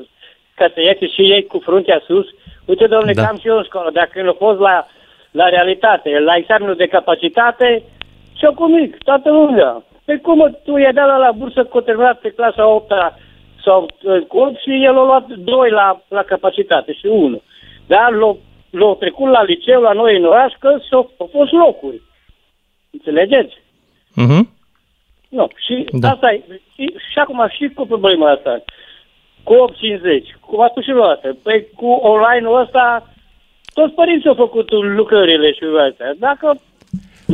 [0.55, 2.27] ca să iese și ei cu fruntea sus.
[2.65, 3.23] Uite, domnule, da.
[3.25, 3.91] cam și eu în școală.
[3.93, 4.87] Dacă nu fost la
[5.31, 6.19] la realitate.
[6.19, 7.83] La examenul de capacitate
[8.39, 9.83] și-o comunic, toată lumea.
[10.05, 12.93] Pe cum tu i-ai dat la bursă cu terminat pe clasa 8
[13.65, 13.89] sau
[14.29, 17.43] 8 și el a luat 2 la, la capacitate și 1.
[17.87, 18.13] Dar
[18.71, 22.03] l-a trecut la liceu la noi în oraș că s-au fost locuri.
[22.91, 23.55] Înțelegeți?
[24.15, 24.57] Mhm.
[25.29, 26.11] Nu, și da.
[26.11, 26.43] asta e.
[26.75, 28.63] Și, și acum și cu problema asta.
[29.43, 30.93] Cu 850, cu atunci și
[31.43, 33.13] Păi cu online-ul ăsta
[33.75, 36.15] toți părinții au făcut lucrările și astea.
[36.19, 36.61] Dacă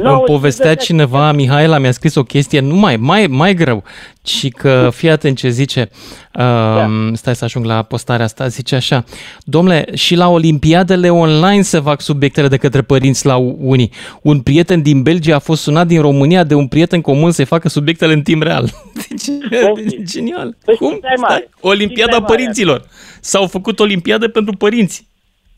[0.02, 3.82] îmi povestea cineva, Mihaela mi-a scris o chestie, nu mai, mai, mai greu,
[4.22, 6.90] ci că, fii atent ce zice, uh, da.
[7.12, 9.04] stai să ajung la postarea asta, zice așa,
[9.44, 13.90] domnule, și la olimpiadele online se fac subiectele de către părinți la unii.
[14.22, 17.68] Un prieten din Belgia a fost sunat din România de un prieten comun să facă
[17.68, 18.64] subiectele în timp real.
[19.08, 20.56] Deci, genial.
[20.64, 21.00] Păi Cum?
[21.16, 22.84] Stai, Olimpiada părinților.
[23.20, 25.06] S-au făcut olimpiade pentru părinți.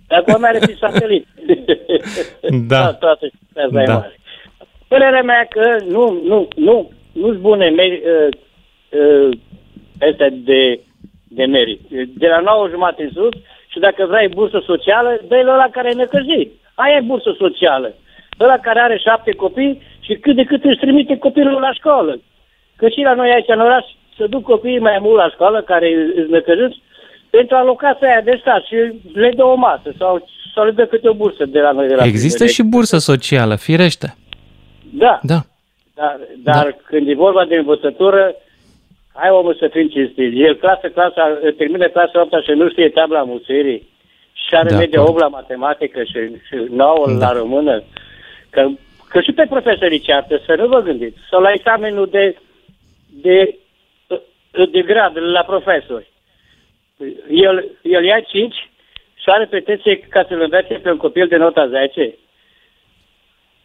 [0.09, 1.27] Acum are pe satelit.
[2.51, 2.81] Da.
[2.81, 3.83] da toate da.
[3.83, 4.16] e mare.
[4.89, 8.29] Părerea mea că nu, nu, nu, nu-s bune meri, uh,
[9.01, 9.39] uh,
[10.11, 10.81] astea de,
[11.29, 11.81] de merit.
[12.15, 13.33] De la 9 jumate în sus
[13.69, 16.53] și dacă vrei bursă socială, dă la ăla care e necăjit.
[16.75, 17.95] Aia e bursă socială.
[18.41, 22.21] Ăla care are șapte copii și cât de cât își trimite copilul la școală.
[22.77, 23.85] Că și la noi aici în oraș
[24.17, 26.83] să duc copiii mai mult la școală care îți necăjiți
[27.31, 28.75] pentru alocația aia de stat și
[29.13, 31.87] le dă o masă sau, sau le dă câte o bursă de la noi.
[31.89, 32.57] De la Există primele.
[32.57, 34.15] și bursă socială, firește.
[34.93, 35.21] Da.
[35.23, 35.41] Da.
[35.95, 36.77] Dar, dar da.
[36.85, 38.35] când e vorba de învățătură,
[39.13, 40.37] hai omul să fim cinstiți.
[40.37, 43.89] El clasă, clasa, termină clasa 8 și nu știe tabla mulțirii
[44.33, 47.27] și are da, media 8 la matematică și, și 9 da.
[47.27, 47.83] la română.
[48.51, 48.67] Că,
[49.09, 51.19] că și pe profesorii ceartă, să nu vă gândiți.
[51.31, 52.37] Sau la examenul de,
[53.07, 53.59] de,
[54.73, 56.15] de grad la profesori
[57.31, 58.55] el, el ia 5
[59.15, 62.15] și are pretenție ca să-l învețe pe un copil de nota 10.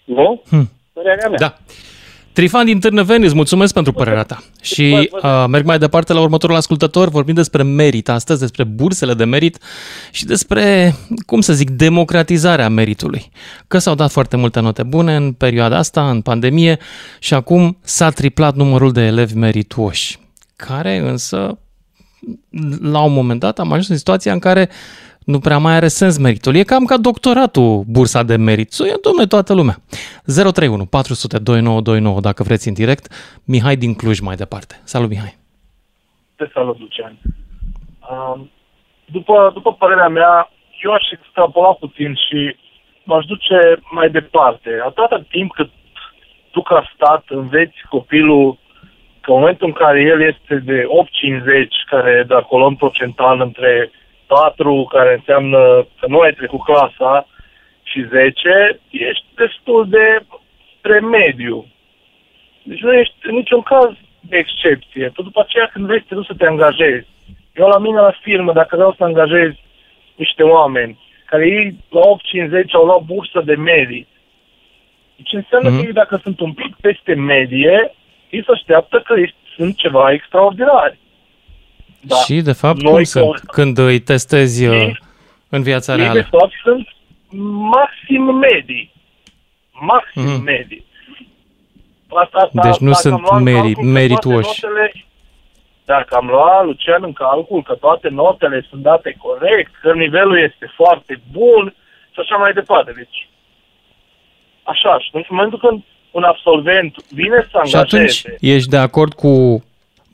[0.03, 0.41] Nu?
[0.49, 0.69] Hmm.
[0.93, 1.37] Părerea mea.
[1.37, 1.57] Da.
[2.33, 4.43] Trifan din Târnăveni, îți mulțumesc pentru părerea ta.
[4.61, 9.23] Și uh, merg mai departe la următorul ascultător, vorbim despre merit astăzi, despre bursele de
[9.23, 9.57] merit
[10.11, 10.95] și despre,
[11.25, 13.31] cum să zic, democratizarea meritului.
[13.67, 16.79] Că s-au dat foarte multe note bune în perioada asta, în pandemie,
[17.19, 20.19] și acum s-a triplat numărul de elevi merituoși,
[20.55, 21.59] care însă
[22.81, 24.69] la un moment dat am ajuns în situația în care
[25.31, 26.55] nu prea mai are sens meritul.
[26.55, 28.71] E cam ca doctoratul, bursa de merit.
[28.71, 29.75] Să o ia, domne, toată lumea.
[30.25, 33.05] 031 400 2929, dacă vreți în direct.
[33.51, 34.73] Mihai din Cluj mai departe.
[34.83, 35.33] Salut, Mihai.
[36.35, 37.13] Te salut, Lucian.
[39.05, 40.49] După, după părerea mea,
[40.83, 42.39] eu aș extrapola puțin și
[43.03, 43.59] m-aș duce
[43.91, 44.69] mai departe.
[44.85, 45.69] Atâta timp cât
[46.51, 48.57] tu ca stat înveți copilul
[49.21, 50.87] că în momentul în care el este de 8,50,
[51.89, 53.91] care de acolo în procental între
[54.31, 57.27] 4, care înseamnă că nu ai trecut clasa,
[57.91, 60.05] și 10, ești destul de
[60.81, 61.65] premediu.
[62.63, 63.89] Deci nu ești în niciun caz
[64.19, 65.11] de excepție.
[65.13, 67.07] Tu după aceea când vrei să să te angajezi,
[67.53, 69.51] eu la mine la firmă, dacă vreau să angajez
[70.15, 74.07] niște oameni care ei la 8,50 au luat bursă de merit
[75.23, 75.79] Ce înseamnă Mhm.
[75.79, 77.93] că ei, dacă sunt un pic peste medie,
[78.29, 80.97] ei se așteaptă că ei sunt ceva extraordinar.
[82.01, 82.15] Da.
[82.15, 84.99] Și, de fapt, Noi cum ca sunt o- când îi testezi uh, Ei-
[85.49, 86.13] în viața Ei, reală?
[86.13, 86.87] de fapt, sunt
[87.71, 88.91] maxim medii.
[89.71, 90.43] Maxim Mhm.
[90.43, 90.85] medii.
[92.07, 94.59] Asta, asta, Deci nu dacă sunt am luat în meri- calcul că merituoși.
[94.59, 95.05] toate Notele,
[95.85, 100.71] dacă am luat, Lucian, în calcul că toate notele sunt date corect, că nivelul este
[100.75, 101.73] foarte bun
[102.13, 102.91] și așa mai departe.
[102.95, 103.29] Deci,
[104.63, 109.13] așa, și în momentul când un absolvent vine să Și atunci angajeze, ești de acord
[109.13, 109.63] cu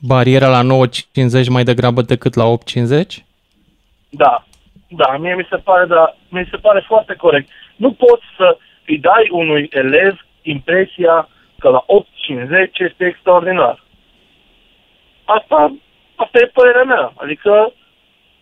[0.00, 0.62] bariera la
[1.42, 3.24] 9,50 mai degrabă decât la 8,50?
[4.10, 4.44] Da,
[4.88, 7.48] da, mie mi se pare, da, mi se pare foarte corect.
[7.76, 8.56] Nu poți să
[8.86, 13.84] îi dai unui elev impresia că la 8.50 este extraordinar.
[15.24, 15.74] Asta,
[16.16, 17.12] asta e părerea mea.
[17.16, 17.72] Adică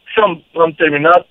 [0.04, 1.26] și am, am terminat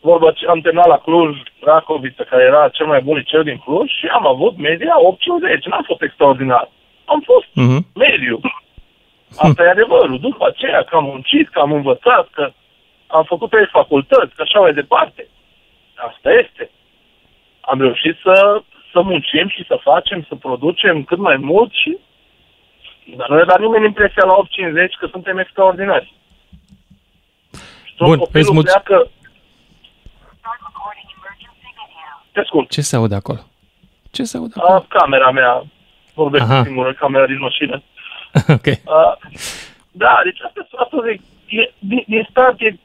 [0.00, 3.90] vorba, ce- am terminat la Cluj, Racoviță, care era cel mai bun liceu din Cluj
[3.90, 5.64] și am avut media 8.50.
[5.64, 6.70] N-am fost extraordinar.
[7.04, 7.86] Am fost Mhm.
[7.94, 8.40] mediu.
[9.38, 10.18] Asta e adevărul.
[10.20, 12.52] După aceea că am muncit, că am învățat, că
[13.06, 15.28] am făcut pe facultăți, că așa mai departe.
[15.94, 16.70] Asta este.
[17.60, 18.62] Am reușit să,
[18.92, 21.98] să muncim și să facem, să producem cât mai mult și
[23.16, 26.14] dar nu ne da nimeni impresia la 8.50 că suntem extraordinari.
[27.84, 29.10] Și tot Bun, copilul îți mulț- pleacă...
[32.32, 32.70] Te ascult.
[32.70, 33.38] Ce se aude acolo?
[34.10, 34.74] Ce se aude acolo?
[34.74, 35.64] A, camera mea
[36.14, 36.62] vorbește Aha.
[36.64, 37.82] singură, camera din mașină.
[38.56, 38.66] ok.
[38.66, 39.14] Uh,
[39.92, 42.76] da, deci asta, asta zic, e, din, din start e,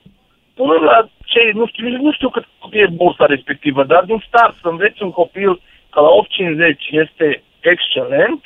[0.53, 4.55] până la cei, nu știu, nici nu știu cât e bursa respectivă, dar din start
[4.61, 6.09] să înveți un copil că la
[6.71, 8.41] 8.50 este excelent,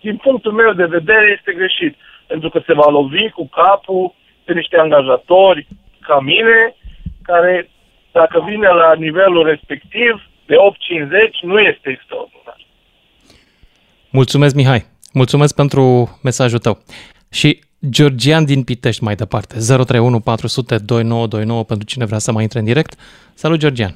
[0.00, 1.96] din punctul meu de vedere este greșit,
[2.26, 5.66] pentru că se va lovi cu capul pe niște angajatori
[6.00, 6.74] ca mine,
[7.22, 7.70] care
[8.12, 10.12] dacă vine la nivelul respectiv
[10.46, 12.58] de 8.50 nu este extraordinar.
[14.10, 14.95] Mulțumesc, Mihai.
[15.20, 15.82] Mulțumesc pentru
[16.22, 16.78] mesajul tău.
[17.30, 17.58] Și
[17.90, 19.54] Georgian din Pitești mai departe.
[19.58, 22.92] 031 400 2929 pentru cine vrea să mai intre în direct.
[23.34, 23.94] Salut, Georgian.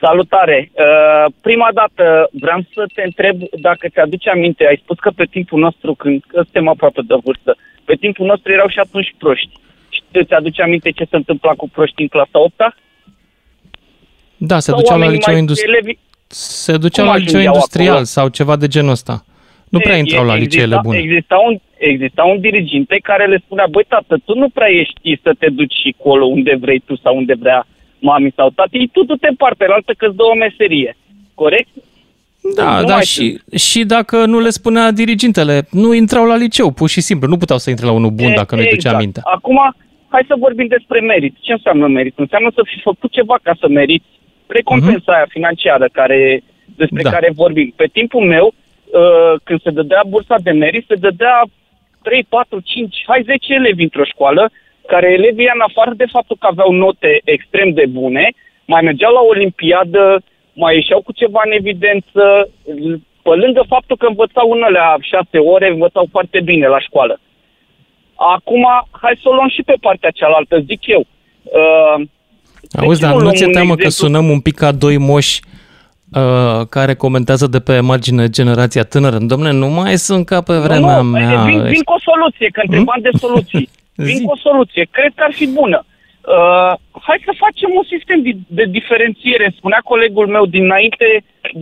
[0.00, 0.70] Salutare!
[0.72, 5.60] Uh, prima dată vreau să te întreb dacă ți-aduce aminte, ai spus că pe timpul
[5.60, 9.52] nostru, când că suntem aproape de vârstă, pe timpul nostru erau și atunci proști.
[9.88, 12.54] Și tu ți-aduce aminte ce se întâmpla cu proști în clasa 8
[14.36, 15.74] Da, se Sau duceau la oamenii liceu mai industrial.
[15.74, 18.04] elevi- Se duceau Cum la liceu ajungeau industrial acolo?
[18.04, 19.24] sau ceva de genul ăsta.
[19.70, 20.98] Nu prea E- intrau la exista- liceele bune.
[20.98, 25.32] Exista un, exista un diriginte care le spunea, băi tată, tu nu prea ești să
[25.38, 27.66] te duci și acolo unde vrei tu sau unde vrea
[27.98, 30.96] mami sau tati, tu du-te în partea altă că-ți dă o meserie.
[31.34, 31.68] Corect?
[32.56, 36.70] Da, Nu da, mai și, și dacă nu le spunea dirigintele, nu intrau la liceu,
[36.70, 37.28] pur și simplu.
[37.28, 38.94] Nu puteau să intre la unul bun E- dacă nu-i ducea exact.
[38.96, 39.20] aminte.
[39.24, 39.58] Acum,
[40.08, 41.34] hai să vorbim despre merit.
[41.40, 42.18] Ce înseamnă merit?
[42.18, 44.06] Înseamnă să fi făcut ceva ca să meriți
[44.46, 46.42] recompensa aia financiară care,
[46.76, 47.10] despre Da.
[47.10, 47.72] care vorbim.
[47.76, 48.54] Pe timpul meu,
[48.92, 51.42] uh, când se dădea bursa de merit, se dădea
[52.02, 54.50] 3, 4, 5, hai 10 elevi într-o școală,
[54.86, 58.32] care elevii, în afară de faptul că aveau note extrem de bune,
[58.64, 62.22] mai mergeau la olimpiadă, mai ieșeau cu ceva în evidență,
[63.22, 67.20] pe lângă faptul că învățau unele 6 ore, învățau foarte bine la școală.
[68.14, 71.06] Acum, hai să o luăm și pe partea cealaltă, zic eu.
[71.42, 72.06] Uh,
[72.80, 74.06] Auzi, ce dar nu nu luăm ți-e un teamă că exemplu?
[74.06, 75.57] sunăm un pic ca doi moși uh,
[76.68, 79.16] care comentează de pe margine generația tânără?
[79.20, 81.42] Domne, nu mai sunt ca pe vremea nu, mea.
[81.44, 83.68] Vin, vin cu o soluție, că întrebam de soluții.
[84.06, 84.86] Vin cu o soluție.
[84.90, 85.84] Cred că ar fi bună.
[86.36, 86.72] Uh,
[87.06, 89.54] hai să facem un sistem de, de diferențiere.
[89.56, 91.08] Spunea colegul meu dinainte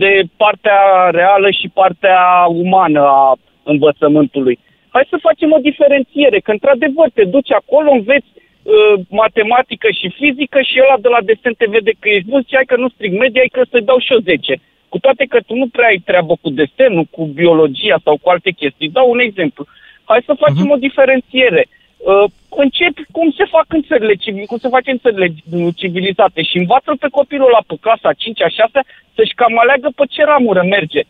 [0.03, 0.79] de partea
[1.11, 2.21] reală și partea
[2.63, 4.59] umană a învățământului.
[4.89, 8.29] Hai să facem o diferențiere, că într-adevăr te duci acolo, înveți
[8.67, 12.55] uh, matematică și fizică și ăla de la desen te vede că ești bun și
[12.57, 14.61] hai că nu stric media, ai că să-i dau și eu 10.
[14.89, 18.51] Cu toate că tu nu prea ai treabă cu desenul, cu biologia sau cu alte
[18.51, 18.95] chestii.
[18.97, 19.65] Dau un exemplu.
[20.03, 20.75] Hai să facem uh-huh.
[20.75, 21.63] o diferențiere.
[21.97, 22.25] Uh,
[22.63, 25.27] începi cum se fac în țările civil, cum se face în țările
[25.75, 28.79] civilizate și învață pe copilul ăla pe clasa 5 a 6
[29.15, 31.01] să-și cam aleagă pe ce ramură merge.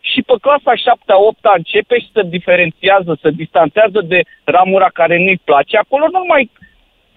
[0.00, 5.16] Și pe clasa 7 a 8 începe și să diferențiază, să distanțează de ramura care
[5.18, 5.76] nu-i place.
[5.76, 6.50] Acolo nu mai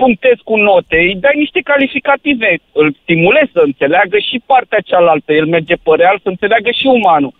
[0.01, 2.49] punctezi cu note, îi dai niște calificative,
[2.81, 7.33] îl stimulezi să înțeleagă și partea cealaltă, el merge pe real să înțeleagă și umanul.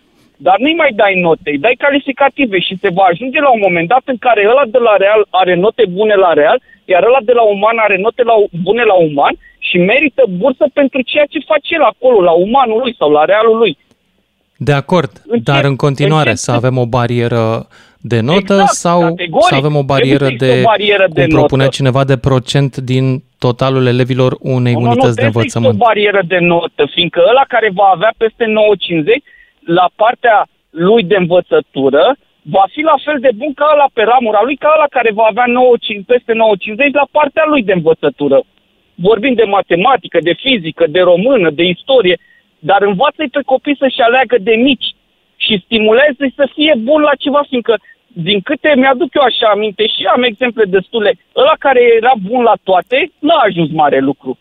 [0.46, 3.88] Dar nu-i mai dai note, îi dai calificative și se va ajunge la un moment
[3.94, 6.58] dat în care ăla de la real are note bune la real,
[6.94, 8.36] iar ăla de la uman are note la,
[8.68, 9.36] bune la uman
[9.68, 13.58] și merită bursă pentru ceea ce face el acolo, la umanul lui sau la realul
[13.58, 13.78] lui.
[14.70, 15.12] De acord,
[15.50, 17.68] dar în continuare încep să avem o barieră
[18.14, 19.48] de notă Exact, sau categoric.
[19.50, 21.76] să avem o barieră Trebuie să existe de, o barieră de cum propune notă.
[21.78, 23.06] cineva, de procent din
[23.48, 25.78] totalul elevilor unei Nu, nu, unități de trebuie să existe o învățământ.
[25.88, 29.24] barieră de notă, fiindcă ăla care va avea peste 9,50
[29.80, 30.38] la partea
[30.88, 32.04] lui de învățătură,
[32.56, 35.26] va fi la fel de bun ca la pe ramura lui, ca la care va
[35.30, 35.76] avea 9,
[36.14, 38.38] peste 9,50 la partea lui de învățătură.
[39.08, 42.16] Vorbim de matematică, de fizică, de română, de istorie,
[42.70, 44.90] dar învață-i pe copii să-și aleagă de mici
[45.44, 47.76] și stimulează să fie bun la ceva, fiindcă
[48.28, 51.12] din câte mi-aduc eu așa aminte și am exemple destule,
[51.42, 54.32] ăla care era bun la toate, n-a ajuns mare lucru.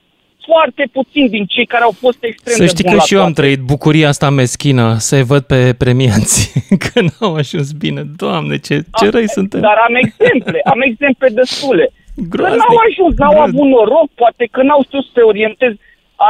[0.51, 3.15] Foarte puțin din cei care au fost extrem Să de știi buni că la și
[3.15, 3.33] eu toate.
[3.33, 6.41] am trăit bucuria asta meschină, să-i văd pe premianți
[6.85, 8.03] că n-au ajuns bine.
[8.17, 9.61] Doamne, ce, ce răi suntem.
[9.61, 11.87] Dar am exemple, am exemple destule.
[12.17, 12.59] Că Groaznic.
[12.59, 15.77] n-au ajuns, n-au avut noroc, poate că n-au știut să se orienteze.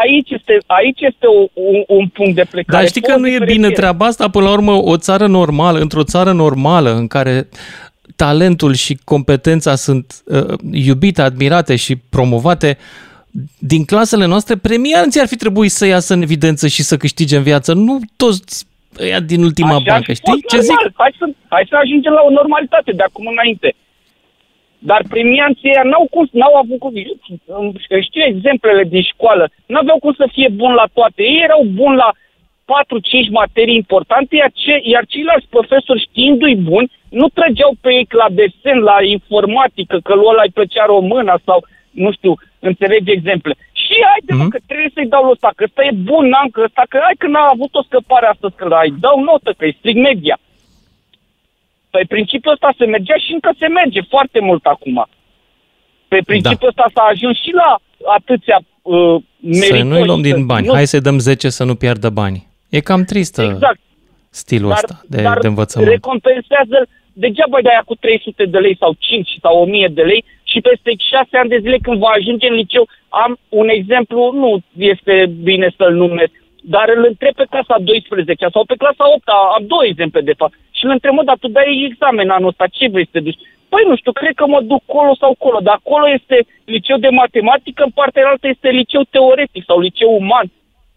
[0.02, 2.78] Aici este, aici este o, un, un punct de plecare.
[2.78, 3.74] Dar știi că Fost nu e bine diferențiere.
[3.74, 4.28] treaba asta?
[4.30, 7.48] Până la urmă, o țară normală, într-o țară normală în care
[8.16, 12.78] talentul și competența sunt uh, iubite, admirate și promovate,
[13.58, 17.42] din clasele noastre, premianții ar fi trebuit să iasă în evidență și să câștige în
[17.42, 18.66] viață, nu toți
[19.00, 20.32] ăia din ultima Așa ar bancă, fi știi?
[20.32, 20.70] fost Ce zic?
[20.70, 20.92] normal.
[20.96, 23.74] Hai să, hai să ajungem la o normalitate de acum înainte.
[24.88, 26.92] Dar premianții ăia n-au cum, n-au avut cum,
[28.08, 31.22] știu exemplele din școală, n-aveau cum să fie bun la toate.
[31.22, 32.10] Ei erau buni la
[32.70, 38.28] 4-5 materii importante, iar, ce, iar ceilalți profesori știindu-i buni, nu trăgeau pe ei la
[38.38, 41.58] desen, la informatică, că lui ăla îi plăcea româna sau,
[41.90, 43.54] nu știu, înțelegi exemple.
[43.72, 46.60] Și haide mă, că trebuie să-i dau lui ăsta, că ăsta e bun, n-am, că
[46.64, 49.78] ăsta, că hai că n-a avut o scăpare astăzi, că îi dau notă, că e
[49.78, 50.36] strict media.
[51.90, 55.06] Pe principiul ăsta se mergea și încă se merge foarte mult acum.
[56.08, 57.78] Pe principiul ăsta s-a ajuns și la
[58.18, 59.16] atâția uh,
[59.50, 60.66] Să meritoși, nu-i luăm din bani.
[60.66, 62.46] nu- Hai să-i dăm 10 să nu piardă banii.
[62.68, 63.80] E cam tristă Exact.
[64.30, 65.90] stilul ăsta de, dar de învățământ.
[65.90, 66.78] recompensează
[67.12, 70.90] degeaba de aia cu 300 de lei sau 5 sau 1000 de lei și peste
[70.96, 74.62] 6 ani de zile când va ajunge în liceu, am un exemplu, nu
[74.92, 79.22] este bine să-l numesc, dar îl întreb pe clasa 12 sau pe clasa 8
[79.56, 82.74] am două exemple de fapt, și îl întreb, mă, dar tu dai examen anul ăsta,
[82.76, 83.44] ce vrei să te duci?
[83.72, 86.36] Păi nu știu, cred că mă duc colo sau colo, dar acolo este
[86.74, 90.46] liceu de matematică, în partea altă este liceu teoretic sau liceu uman.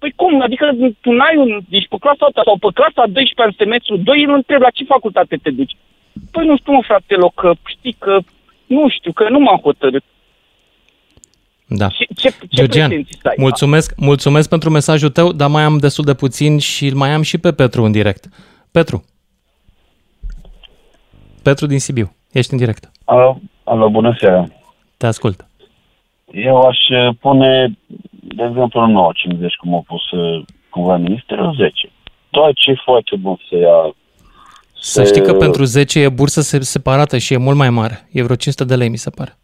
[0.01, 0.41] Păi cum?
[0.41, 0.65] Adică
[1.03, 1.49] tu n-ai un...
[1.73, 4.83] Deci pe clasa 8 sau pe clasa 12 în semestru 2 îl întreb la ce
[4.95, 5.75] facultate te duci.
[6.31, 8.13] Păi nu știu, mă, fratelo, că știi că...
[8.65, 10.03] Nu știu, că nu m-am hotărât.
[11.67, 11.87] Da.
[11.87, 13.35] Ce, ce, ce Georgian, pretenții să ai?
[13.37, 17.21] mulțumesc, mulțumesc pentru mesajul tău, dar mai am destul de puțin și îl mai am
[17.21, 18.23] și pe Petru în direct.
[18.71, 19.05] Petru.
[21.43, 22.91] Petru din Sibiu, ești în direct.
[23.05, 24.45] Alo, alo, bună seara.
[24.97, 25.45] Te ascult.
[26.31, 27.77] Eu aș uh, pune,
[28.21, 31.91] de exemplu, 9, 50, cum au pus uh, cumva ministerul, 10.
[32.29, 33.95] Doar ce e foarte bun să ia...
[34.79, 38.07] Să știi că pentru 10 e bursă se- separată și e mult mai mare.
[38.11, 39.37] E vreo 500 de lei, mi se pare.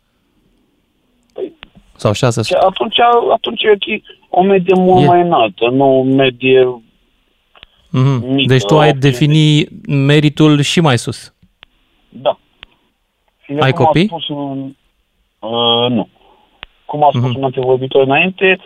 [1.95, 2.47] Sau 600.
[2.47, 2.95] Ce- Atunci,
[3.33, 5.05] atunci e ok, o medie mult E.
[5.05, 6.81] mai înaltă, nu o medie...
[7.91, 8.33] Mhm.
[8.33, 11.33] mică, Deci tu ai o defini meritul și mai sus.
[12.09, 12.39] Da.
[13.43, 14.07] Și de Ai cum a copii?
[14.07, 14.75] Spus un,
[15.39, 16.09] uh, nu.
[16.85, 17.37] Cum a spus Mhm.
[17.37, 18.59] un antevorbitor înainte,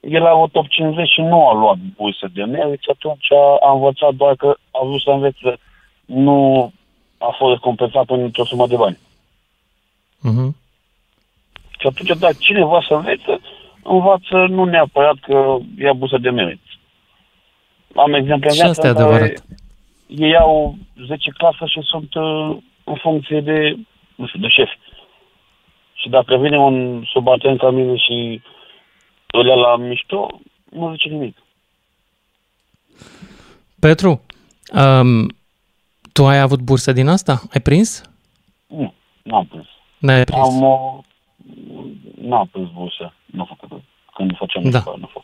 [0.00, 3.26] el a avut top 50 și nu a luat bursă de merit și atunci
[3.60, 5.58] a învățat doar că a vrut să învețe.
[6.04, 6.72] Nu
[7.18, 8.98] a fost compensat până într-o sumă de bani.
[10.20, 10.56] Mhm.
[11.78, 13.40] Și atunci, da, cine vrea să învețe,
[13.82, 16.60] învață nu neapărat că ia bursă de merit.
[17.96, 19.44] Am exemple în Și asta e viață în care adevărat.
[20.06, 20.76] Ei au
[21.06, 23.76] 10 clasă și sunt uh, în funcție de,
[24.14, 24.68] nu știu, de șef.
[25.94, 28.42] Și dacă vine un subaltern ca mine și
[29.26, 30.40] îl ia la mișto,
[30.70, 31.36] nu zice nimic.
[33.80, 34.20] Petru,
[34.74, 35.26] um,
[36.12, 37.42] tu ai avut bursă din asta?
[37.52, 38.02] Ai prins?
[38.66, 39.66] Nu, n-am prins.
[39.98, 40.40] N-ai prins.
[40.46, 41.00] Am o...
[42.22, 43.14] N-am prins bursă.
[43.26, 43.82] Nu am făcut.
[44.14, 44.78] Când făceam Da.
[44.78, 45.22] școală, nu fac.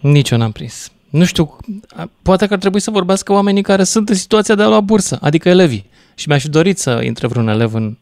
[0.00, 0.92] Nici eu n-am prins.
[1.10, 1.56] Nu știu,
[1.96, 4.80] a- poate că ar trebui să vorbească oamenii care sunt în situația de a lua
[4.80, 5.86] bursă, adică elevii.
[6.18, 7.96] Și mi-aș fi dorit să intre vreun elev în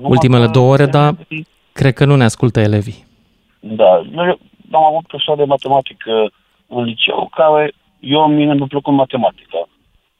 [0.00, 1.14] ultimele că două ore, dar
[1.72, 3.04] cred că nu ne ascultă elevii.
[3.60, 4.38] Da, eu
[4.72, 6.32] am avut profesor de matematică
[6.68, 9.68] în liceu care eu mine mi-a plăcut matematica.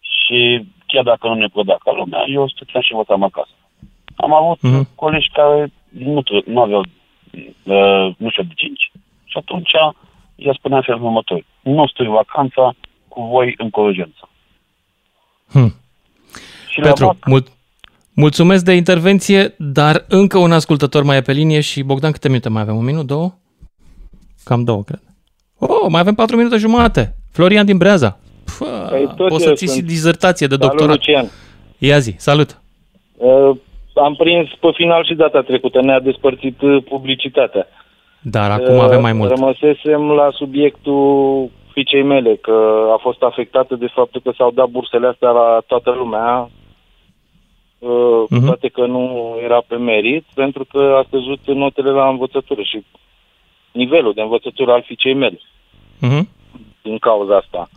[0.01, 3.51] Și chiar dacă nu ne plădea ca lumea, eu stăteam și învățam acasă.
[4.16, 4.88] Am avut Mhm.
[4.94, 8.92] colegi care nu, tre- nu aveau, uh, nu știu, de 5
[9.24, 9.70] și atunci
[10.34, 11.44] i-a spunea în felul următor.
[11.60, 12.74] Nu stui vacanța
[13.09, 14.28] cu voi în colegență.
[15.52, 15.74] Hm.
[16.74, 17.44] Și la Petru, VAC, mul-
[18.14, 22.48] mulțumesc de intervenție, dar încă un ascultător mai e pe linie și Bogdan, câte minute
[22.48, 22.76] mai avem?
[22.76, 23.32] Un minut, două?
[24.44, 25.01] Cam două, cred.
[25.59, 27.14] Oh, mai avem patru minute jumate.
[27.32, 28.18] Florian din Breaza.
[28.59, 29.84] Pă, Păi tot poți eu să ții sunt.
[29.86, 30.96] dizertație de Salut, doctorat.
[30.96, 31.26] Lucian.
[31.78, 32.60] Ia zi, salut.
[33.16, 33.51] Uh,
[33.94, 37.66] am prins pe final și data trecută, ne-a despărțit uh, publicitatea.
[38.22, 39.30] Dar acum avem mai mult.
[39.30, 45.06] Rămăsesem la subiectul fiicei mele că a fost afectată de faptul că s-au dat bursele
[45.06, 46.51] astea la toată lumea,
[47.89, 52.62] uh, cu toate că nu era pe merit, pentru că a scăzut notele la învățătură
[52.62, 52.85] și
[53.73, 55.40] nivelul de învățătură al fiicei mele
[56.01, 56.28] Mhm.
[56.82, 57.69] din cauza asta.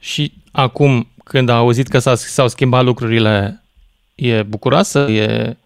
[0.00, 3.62] Și acum, când a auzit că s-a, s-au schimbat lucrurile,
[4.14, 4.98] e bucuroasă?
[5.10, 5.56] E...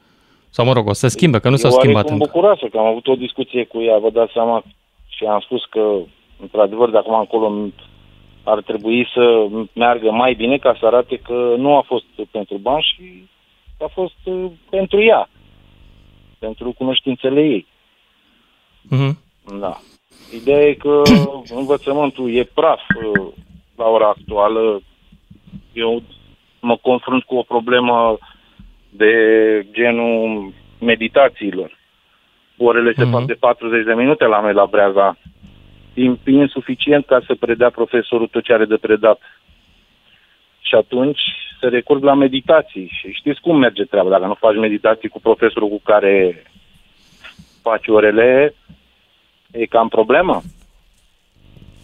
[0.50, 2.30] Sau mă rog, o să se schimbe, că nu s-au Eu schimbat oarecum încă.
[2.32, 4.62] bucuroasă că am avut o discuție cu ea, vă dați seama,
[5.08, 5.96] și am spus că,
[6.40, 7.52] într-adevăr, de acum încolo
[8.44, 12.86] ar trebui să meargă mai bine ca să arate că nu a fost pentru bani
[12.94, 13.24] și
[13.78, 15.28] a fost uh, pentru ea,
[16.38, 17.66] pentru cunoștințele ei.
[18.82, 19.18] Mhm.
[19.60, 19.80] Da.
[20.34, 21.02] Ideea e că
[21.60, 23.32] învățământul e praf uh,
[23.76, 24.80] la ora actuală.
[25.72, 26.02] Eu
[26.60, 28.18] mă confrunt cu o problemă
[28.90, 29.12] de
[29.72, 31.76] genul meditațiilor.
[32.56, 35.18] Orele se fac de 40 de minute la noi la Breaza.
[35.94, 39.20] Timp insuficient ca să predea profesorul tot ce are de predat.
[40.68, 41.20] Și atunci
[41.60, 42.90] se recurg la meditații.
[42.98, 44.08] Și știți cum merge treaba.
[44.08, 46.42] Dacă nu faci meditații cu profesorul cu care
[47.62, 48.54] faci orele,
[49.50, 50.42] e cam problemă.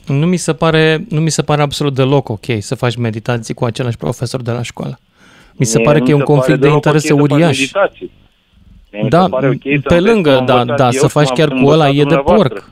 [0.07, 3.65] Nu mi, se pare, nu mi se pare absolut deloc ok să faci meditații cu
[3.65, 4.99] același profesor de la școală.
[5.53, 7.19] Mi se Mie pare nu că e un se pare conflict de deloc interese ok
[7.19, 7.59] să faci uriaș.
[7.59, 8.11] meditații.
[8.93, 10.85] Mie mi Da, se pare ok să pe înveți lângă, cum da, am învățat da,
[10.85, 12.49] eu să și cum faci am chiar cu ăla învățat e de dumneavoastră.
[12.49, 12.71] porc.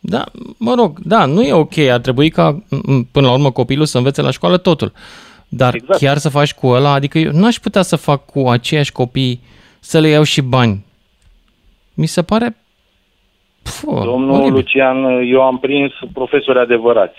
[0.00, 0.24] Da,
[0.58, 1.78] mă rog, da, nu e ok.
[1.78, 2.50] Ar trebui ca,
[2.86, 4.92] m, până la urmă, copilul să învețe la școală totul.
[5.48, 5.98] Dar exact.
[5.98, 9.40] chiar să faci cu ăla, adică eu n-aș putea să fac cu aceiași copii
[9.80, 10.84] să le iau și bani.
[11.94, 12.56] Mi se pare...
[13.62, 14.52] Puh, Domnul oribil.
[14.52, 17.18] Lucian, eu am prins profesori adevărați.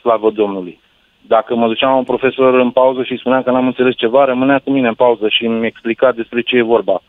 [0.00, 0.80] Slavă Domnului.
[1.26, 4.58] Dacă mă duceam la un profesor în pauză și spuneam că n-am înțeles ceva, rămânea
[4.58, 7.02] cu mine în pauză și îmi explica despre ce e vorba.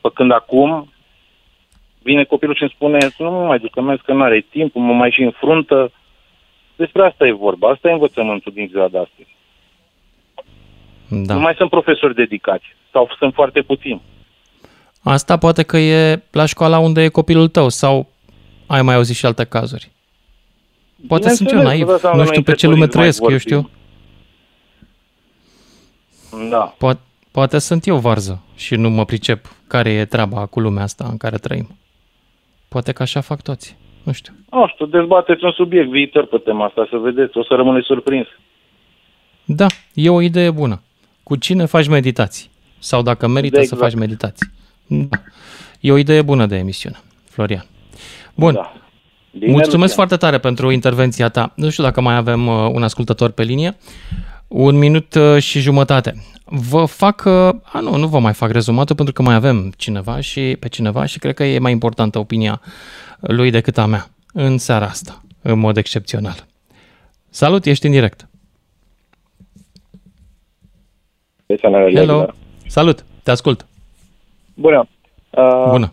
[0.00, 0.92] Pă când acum
[2.02, 4.74] vine copilul și îmi spune nu mă mai duc, că mai că nu are timp,
[4.74, 5.92] mă mai și înfruntă.
[6.76, 7.68] Despre asta e vorba.
[7.68, 9.36] Asta e învățământul din ziua de astăzi.
[11.08, 11.34] Da.
[11.34, 12.64] Nu mai sunt profesori dedicați.
[12.92, 14.02] Sau sunt foarte puțini.
[15.02, 18.08] Asta poate că e la școala unde e copilul tău sau
[18.66, 19.90] ai mai auzit și alte cazuri.
[21.08, 22.86] Poate sunt eu Bineînțeles, naiv, vă dați seama, nu noi știu pe între ce lume
[22.86, 23.70] părinți mai trăiesc, eu vorbim.
[26.30, 26.48] știu.
[26.50, 26.74] Da.
[26.78, 27.00] Poate,
[27.30, 31.16] poate sunt eu varză și nu mă pricep care e treaba cu lumea asta în
[31.16, 31.76] care trăim.
[32.72, 33.76] Poate că așa fac toți.
[34.02, 34.32] Nu știu.
[34.50, 38.26] Nu știu, dezbateți un subiect viitor pe tema asta, să vedeți, o să rămâneți surprins.
[39.44, 40.82] Da, e o idee bună.
[41.22, 42.50] Cu cine faci meditații?
[42.78, 43.82] Sau dacă merită Da, să exact.
[43.92, 44.50] faci meditații.
[44.86, 45.16] Da.
[45.80, 46.96] E o idee bună de emisiune,
[47.30, 47.66] Florian.
[48.34, 48.52] Bun.
[48.54, 48.72] Da.
[49.38, 49.96] Bine, Mulțumesc Lucian.
[49.96, 51.52] foarte tare pentru intervenția ta.
[51.56, 53.76] Nu știu dacă mai avem uh, un ascultător pe linie.
[54.52, 56.14] Un minut uh, și jumătate.
[56.44, 57.22] Vă fac...
[57.26, 60.68] uh, A, nu, nu vă mai fac rezumatul pentru că mai avem cineva și pe
[60.68, 62.60] cineva și cred că e mai importantă opinia
[63.20, 66.46] lui decât a mea în seara asta, în mod excepțional.
[67.28, 68.28] Salut, ești în direct.
[71.94, 72.26] Hello.
[72.66, 73.66] Salut, te ascult.
[74.54, 74.88] Bună.
[75.30, 75.92] Uh, Bună.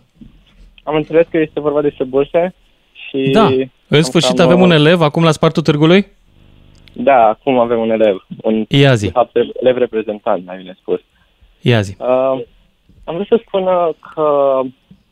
[0.83, 2.53] Am înțeles că este vorba despre burse
[2.91, 3.29] și...
[3.31, 3.49] Da,
[3.87, 6.07] în sfârșit cam, avem uh, un elev acum la Spartul Târgului?
[6.93, 8.25] Da, acum avem un elev.
[8.41, 9.05] Un Ia zi.
[9.05, 10.99] de fapt, elev reprezentant, mai bine spus.
[11.61, 11.95] Ia zi.
[11.99, 12.41] Uh,
[13.03, 14.59] am vrut să spun uh, că,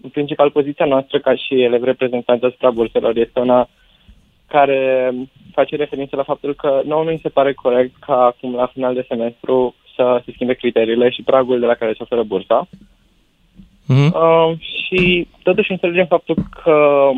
[0.01, 3.69] în principal, poziția noastră ca și elev reprezentant asupra burselor este una
[4.47, 5.11] care
[5.51, 8.93] face referință la faptul că nouă nu mi se pare corect ca acum, la final
[8.93, 12.67] de semestru, să se schimbe criteriile și pragul de la care se oferă bursa.
[13.87, 14.13] Mhm.
[14.15, 17.09] Uh, și totuși înțelegem faptul că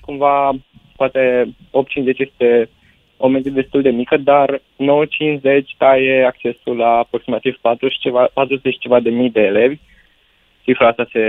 [0.00, 0.52] cumva
[0.96, 2.70] poate 8.50 este
[3.22, 4.60] o medie destul de mică, dar 9.50
[5.78, 9.78] taie accesul la aproximativ 40 ceva, 40 ceva de mii de elevi.
[10.62, 11.22] Cifra asta se,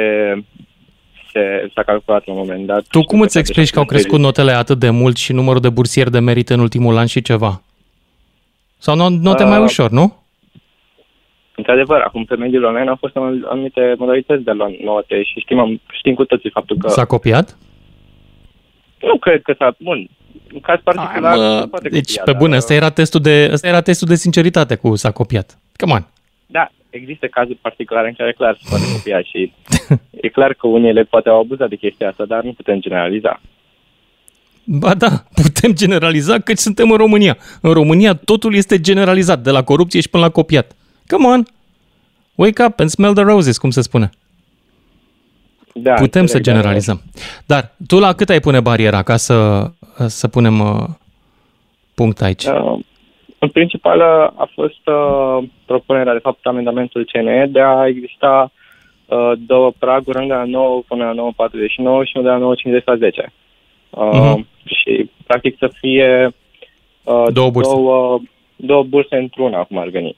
[1.31, 2.83] se, s-a calculat la un moment dat.
[2.89, 6.11] Tu cum îți explici că au crescut notele atât de mult și numărul de bursieri
[6.11, 7.61] de merit în ultimul an și ceva?
[8.77, 10.19] Sau no- note mai Uh, ușor, nu?
[11.55, 13.15] Într-adevăr, acum pe mediul online au fost
[13.49, 16.87] anumite modalități de a lua note și știm, am- știm cu toții faptul că...
[16.87, 17.57] S-a copiat?
[19.01, 19.75] Nu cred că s-a...
[19.79, 20.07] Bun,
[20.53, 21.37] în caz particular...
[21.37, 24.07] Mă, se poate deci, copia, pe dar- bune, ăsta era testul de, ăsta era testul
[24.07, 25.57] de sinceritate cu s-a copiat.
[25.75, 26.07] Come on.
[26.47, 29.53] Da, există cazuri particulare în care clar se poate copia și
[30.11, 33.41] e clar că unele poate au abuzat de chestia asta, dar nu putem generaliza.
[34.63, 37.37] Ba da, putem generaliza că suntem în România.
[37.61, 40.75] În România totul este generalizat, de la corupție și până la copiat.
[41.07, 41.43] Come on!
[42.35, 44.09] Wake up and smell the roses, cum se spune.
[45.81, 47.01] Da, Putem să înțeleg, dar- generalizăm.
[47.45, 49.65] Dar tu la cât ai pune bariera ca să,
[50.07, 50.83] să punem uh,
[51.93, 52.45] punct aici?
[52.45, 52.79] Uh,
[53.39, 58.51] în principal uh, a fost uh, propunerea, de fapt, amendamentul CNE de a exista
[59.05, 62.83] uh, două praguri, unul de la 9 până la 9,49 și unul de la 9,50
[62.83, 63.33] la 10.
[63.89, 64.45] Uh, uh-huh.
[64.65, 66.35] Și, practic, să fie
[67.03, 67.71] uh, două burse.
[67.73, 68.19] Două,
[68.55, 70.15] două burse într-una, cum ar veni.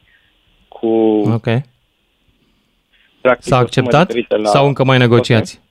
[0.67, 0.87] Cu,
[1.33, 1.47] Ok.
[3.23, 4.49] Practic, S-a o sumă acceptat diferită la...
[4.49, 5.61] sau încă mai negociați?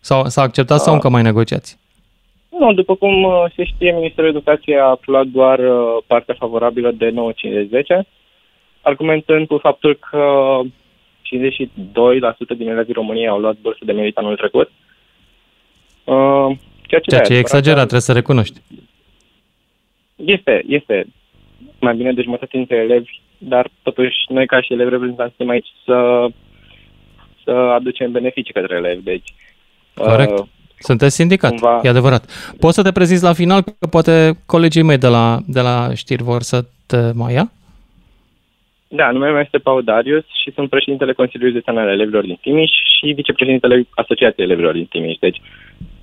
[0.00, 0.94] Sau, s-a acceptat sau Ah.
[0.94, 1.78] încă mai negociați?
[2.58, 7.14] Nu, după cum uh, se știe, Ministerul Educației a luat doar uh, partea favorabilă de
[8.02, 8.08] 9,50,
[8.80, 10.60] argumentând cu faptul că
[12.54, 14.70] 52% din elevii României au luat bursă de merit anul trecut.
[16.04, 16.56] Uh,
[16.86, 18.60] Ceea ce, Ceea da, ce e exagerat, trebuie să recunoști.
[20.16, 21.06] Este, este
[21.80, 25.68] mai bine de jumătate dintre elevi, dar totuși noi ca și elevi reprezentanți suntem aici
[25.84, 26.26] să,
[27.46, 29.02] să aducem beneficii către elevi.
[29.02, 29.34] Deci,
[29.94, 30.38] Corect.
[30.38, 30.44] uh,
[30.78, 32.52] Sunteți sindicat, cumva- e adevărat.
[32.60, 36.22] Poți să te prezinți la final, că poate colegii mei de la, de la știri
[36.22, 37.50] vor să te mai ia?
[38.88, 42.70] Da, numele meu este Paul Darius și sunt președintele Consiliului Județean al Elevilor din Timiș
[42.70, 45.16] și vicepreședintele Asociației Elevilor din Timiș.
[45.20, 45.40] Deci,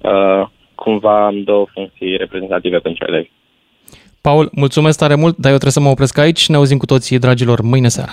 [0.02, 3.30] uh, cumva am două funcții reprezentative pentru elevi.
[4.22, 6.48] Paul, mulțumesc tare mult, dar eu trebuie să mă opresc aici.
[6.50, 8.12] Ne auzim cu toții, dragilor, mâine seara.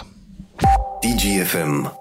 [1.00, 1.99] DGFM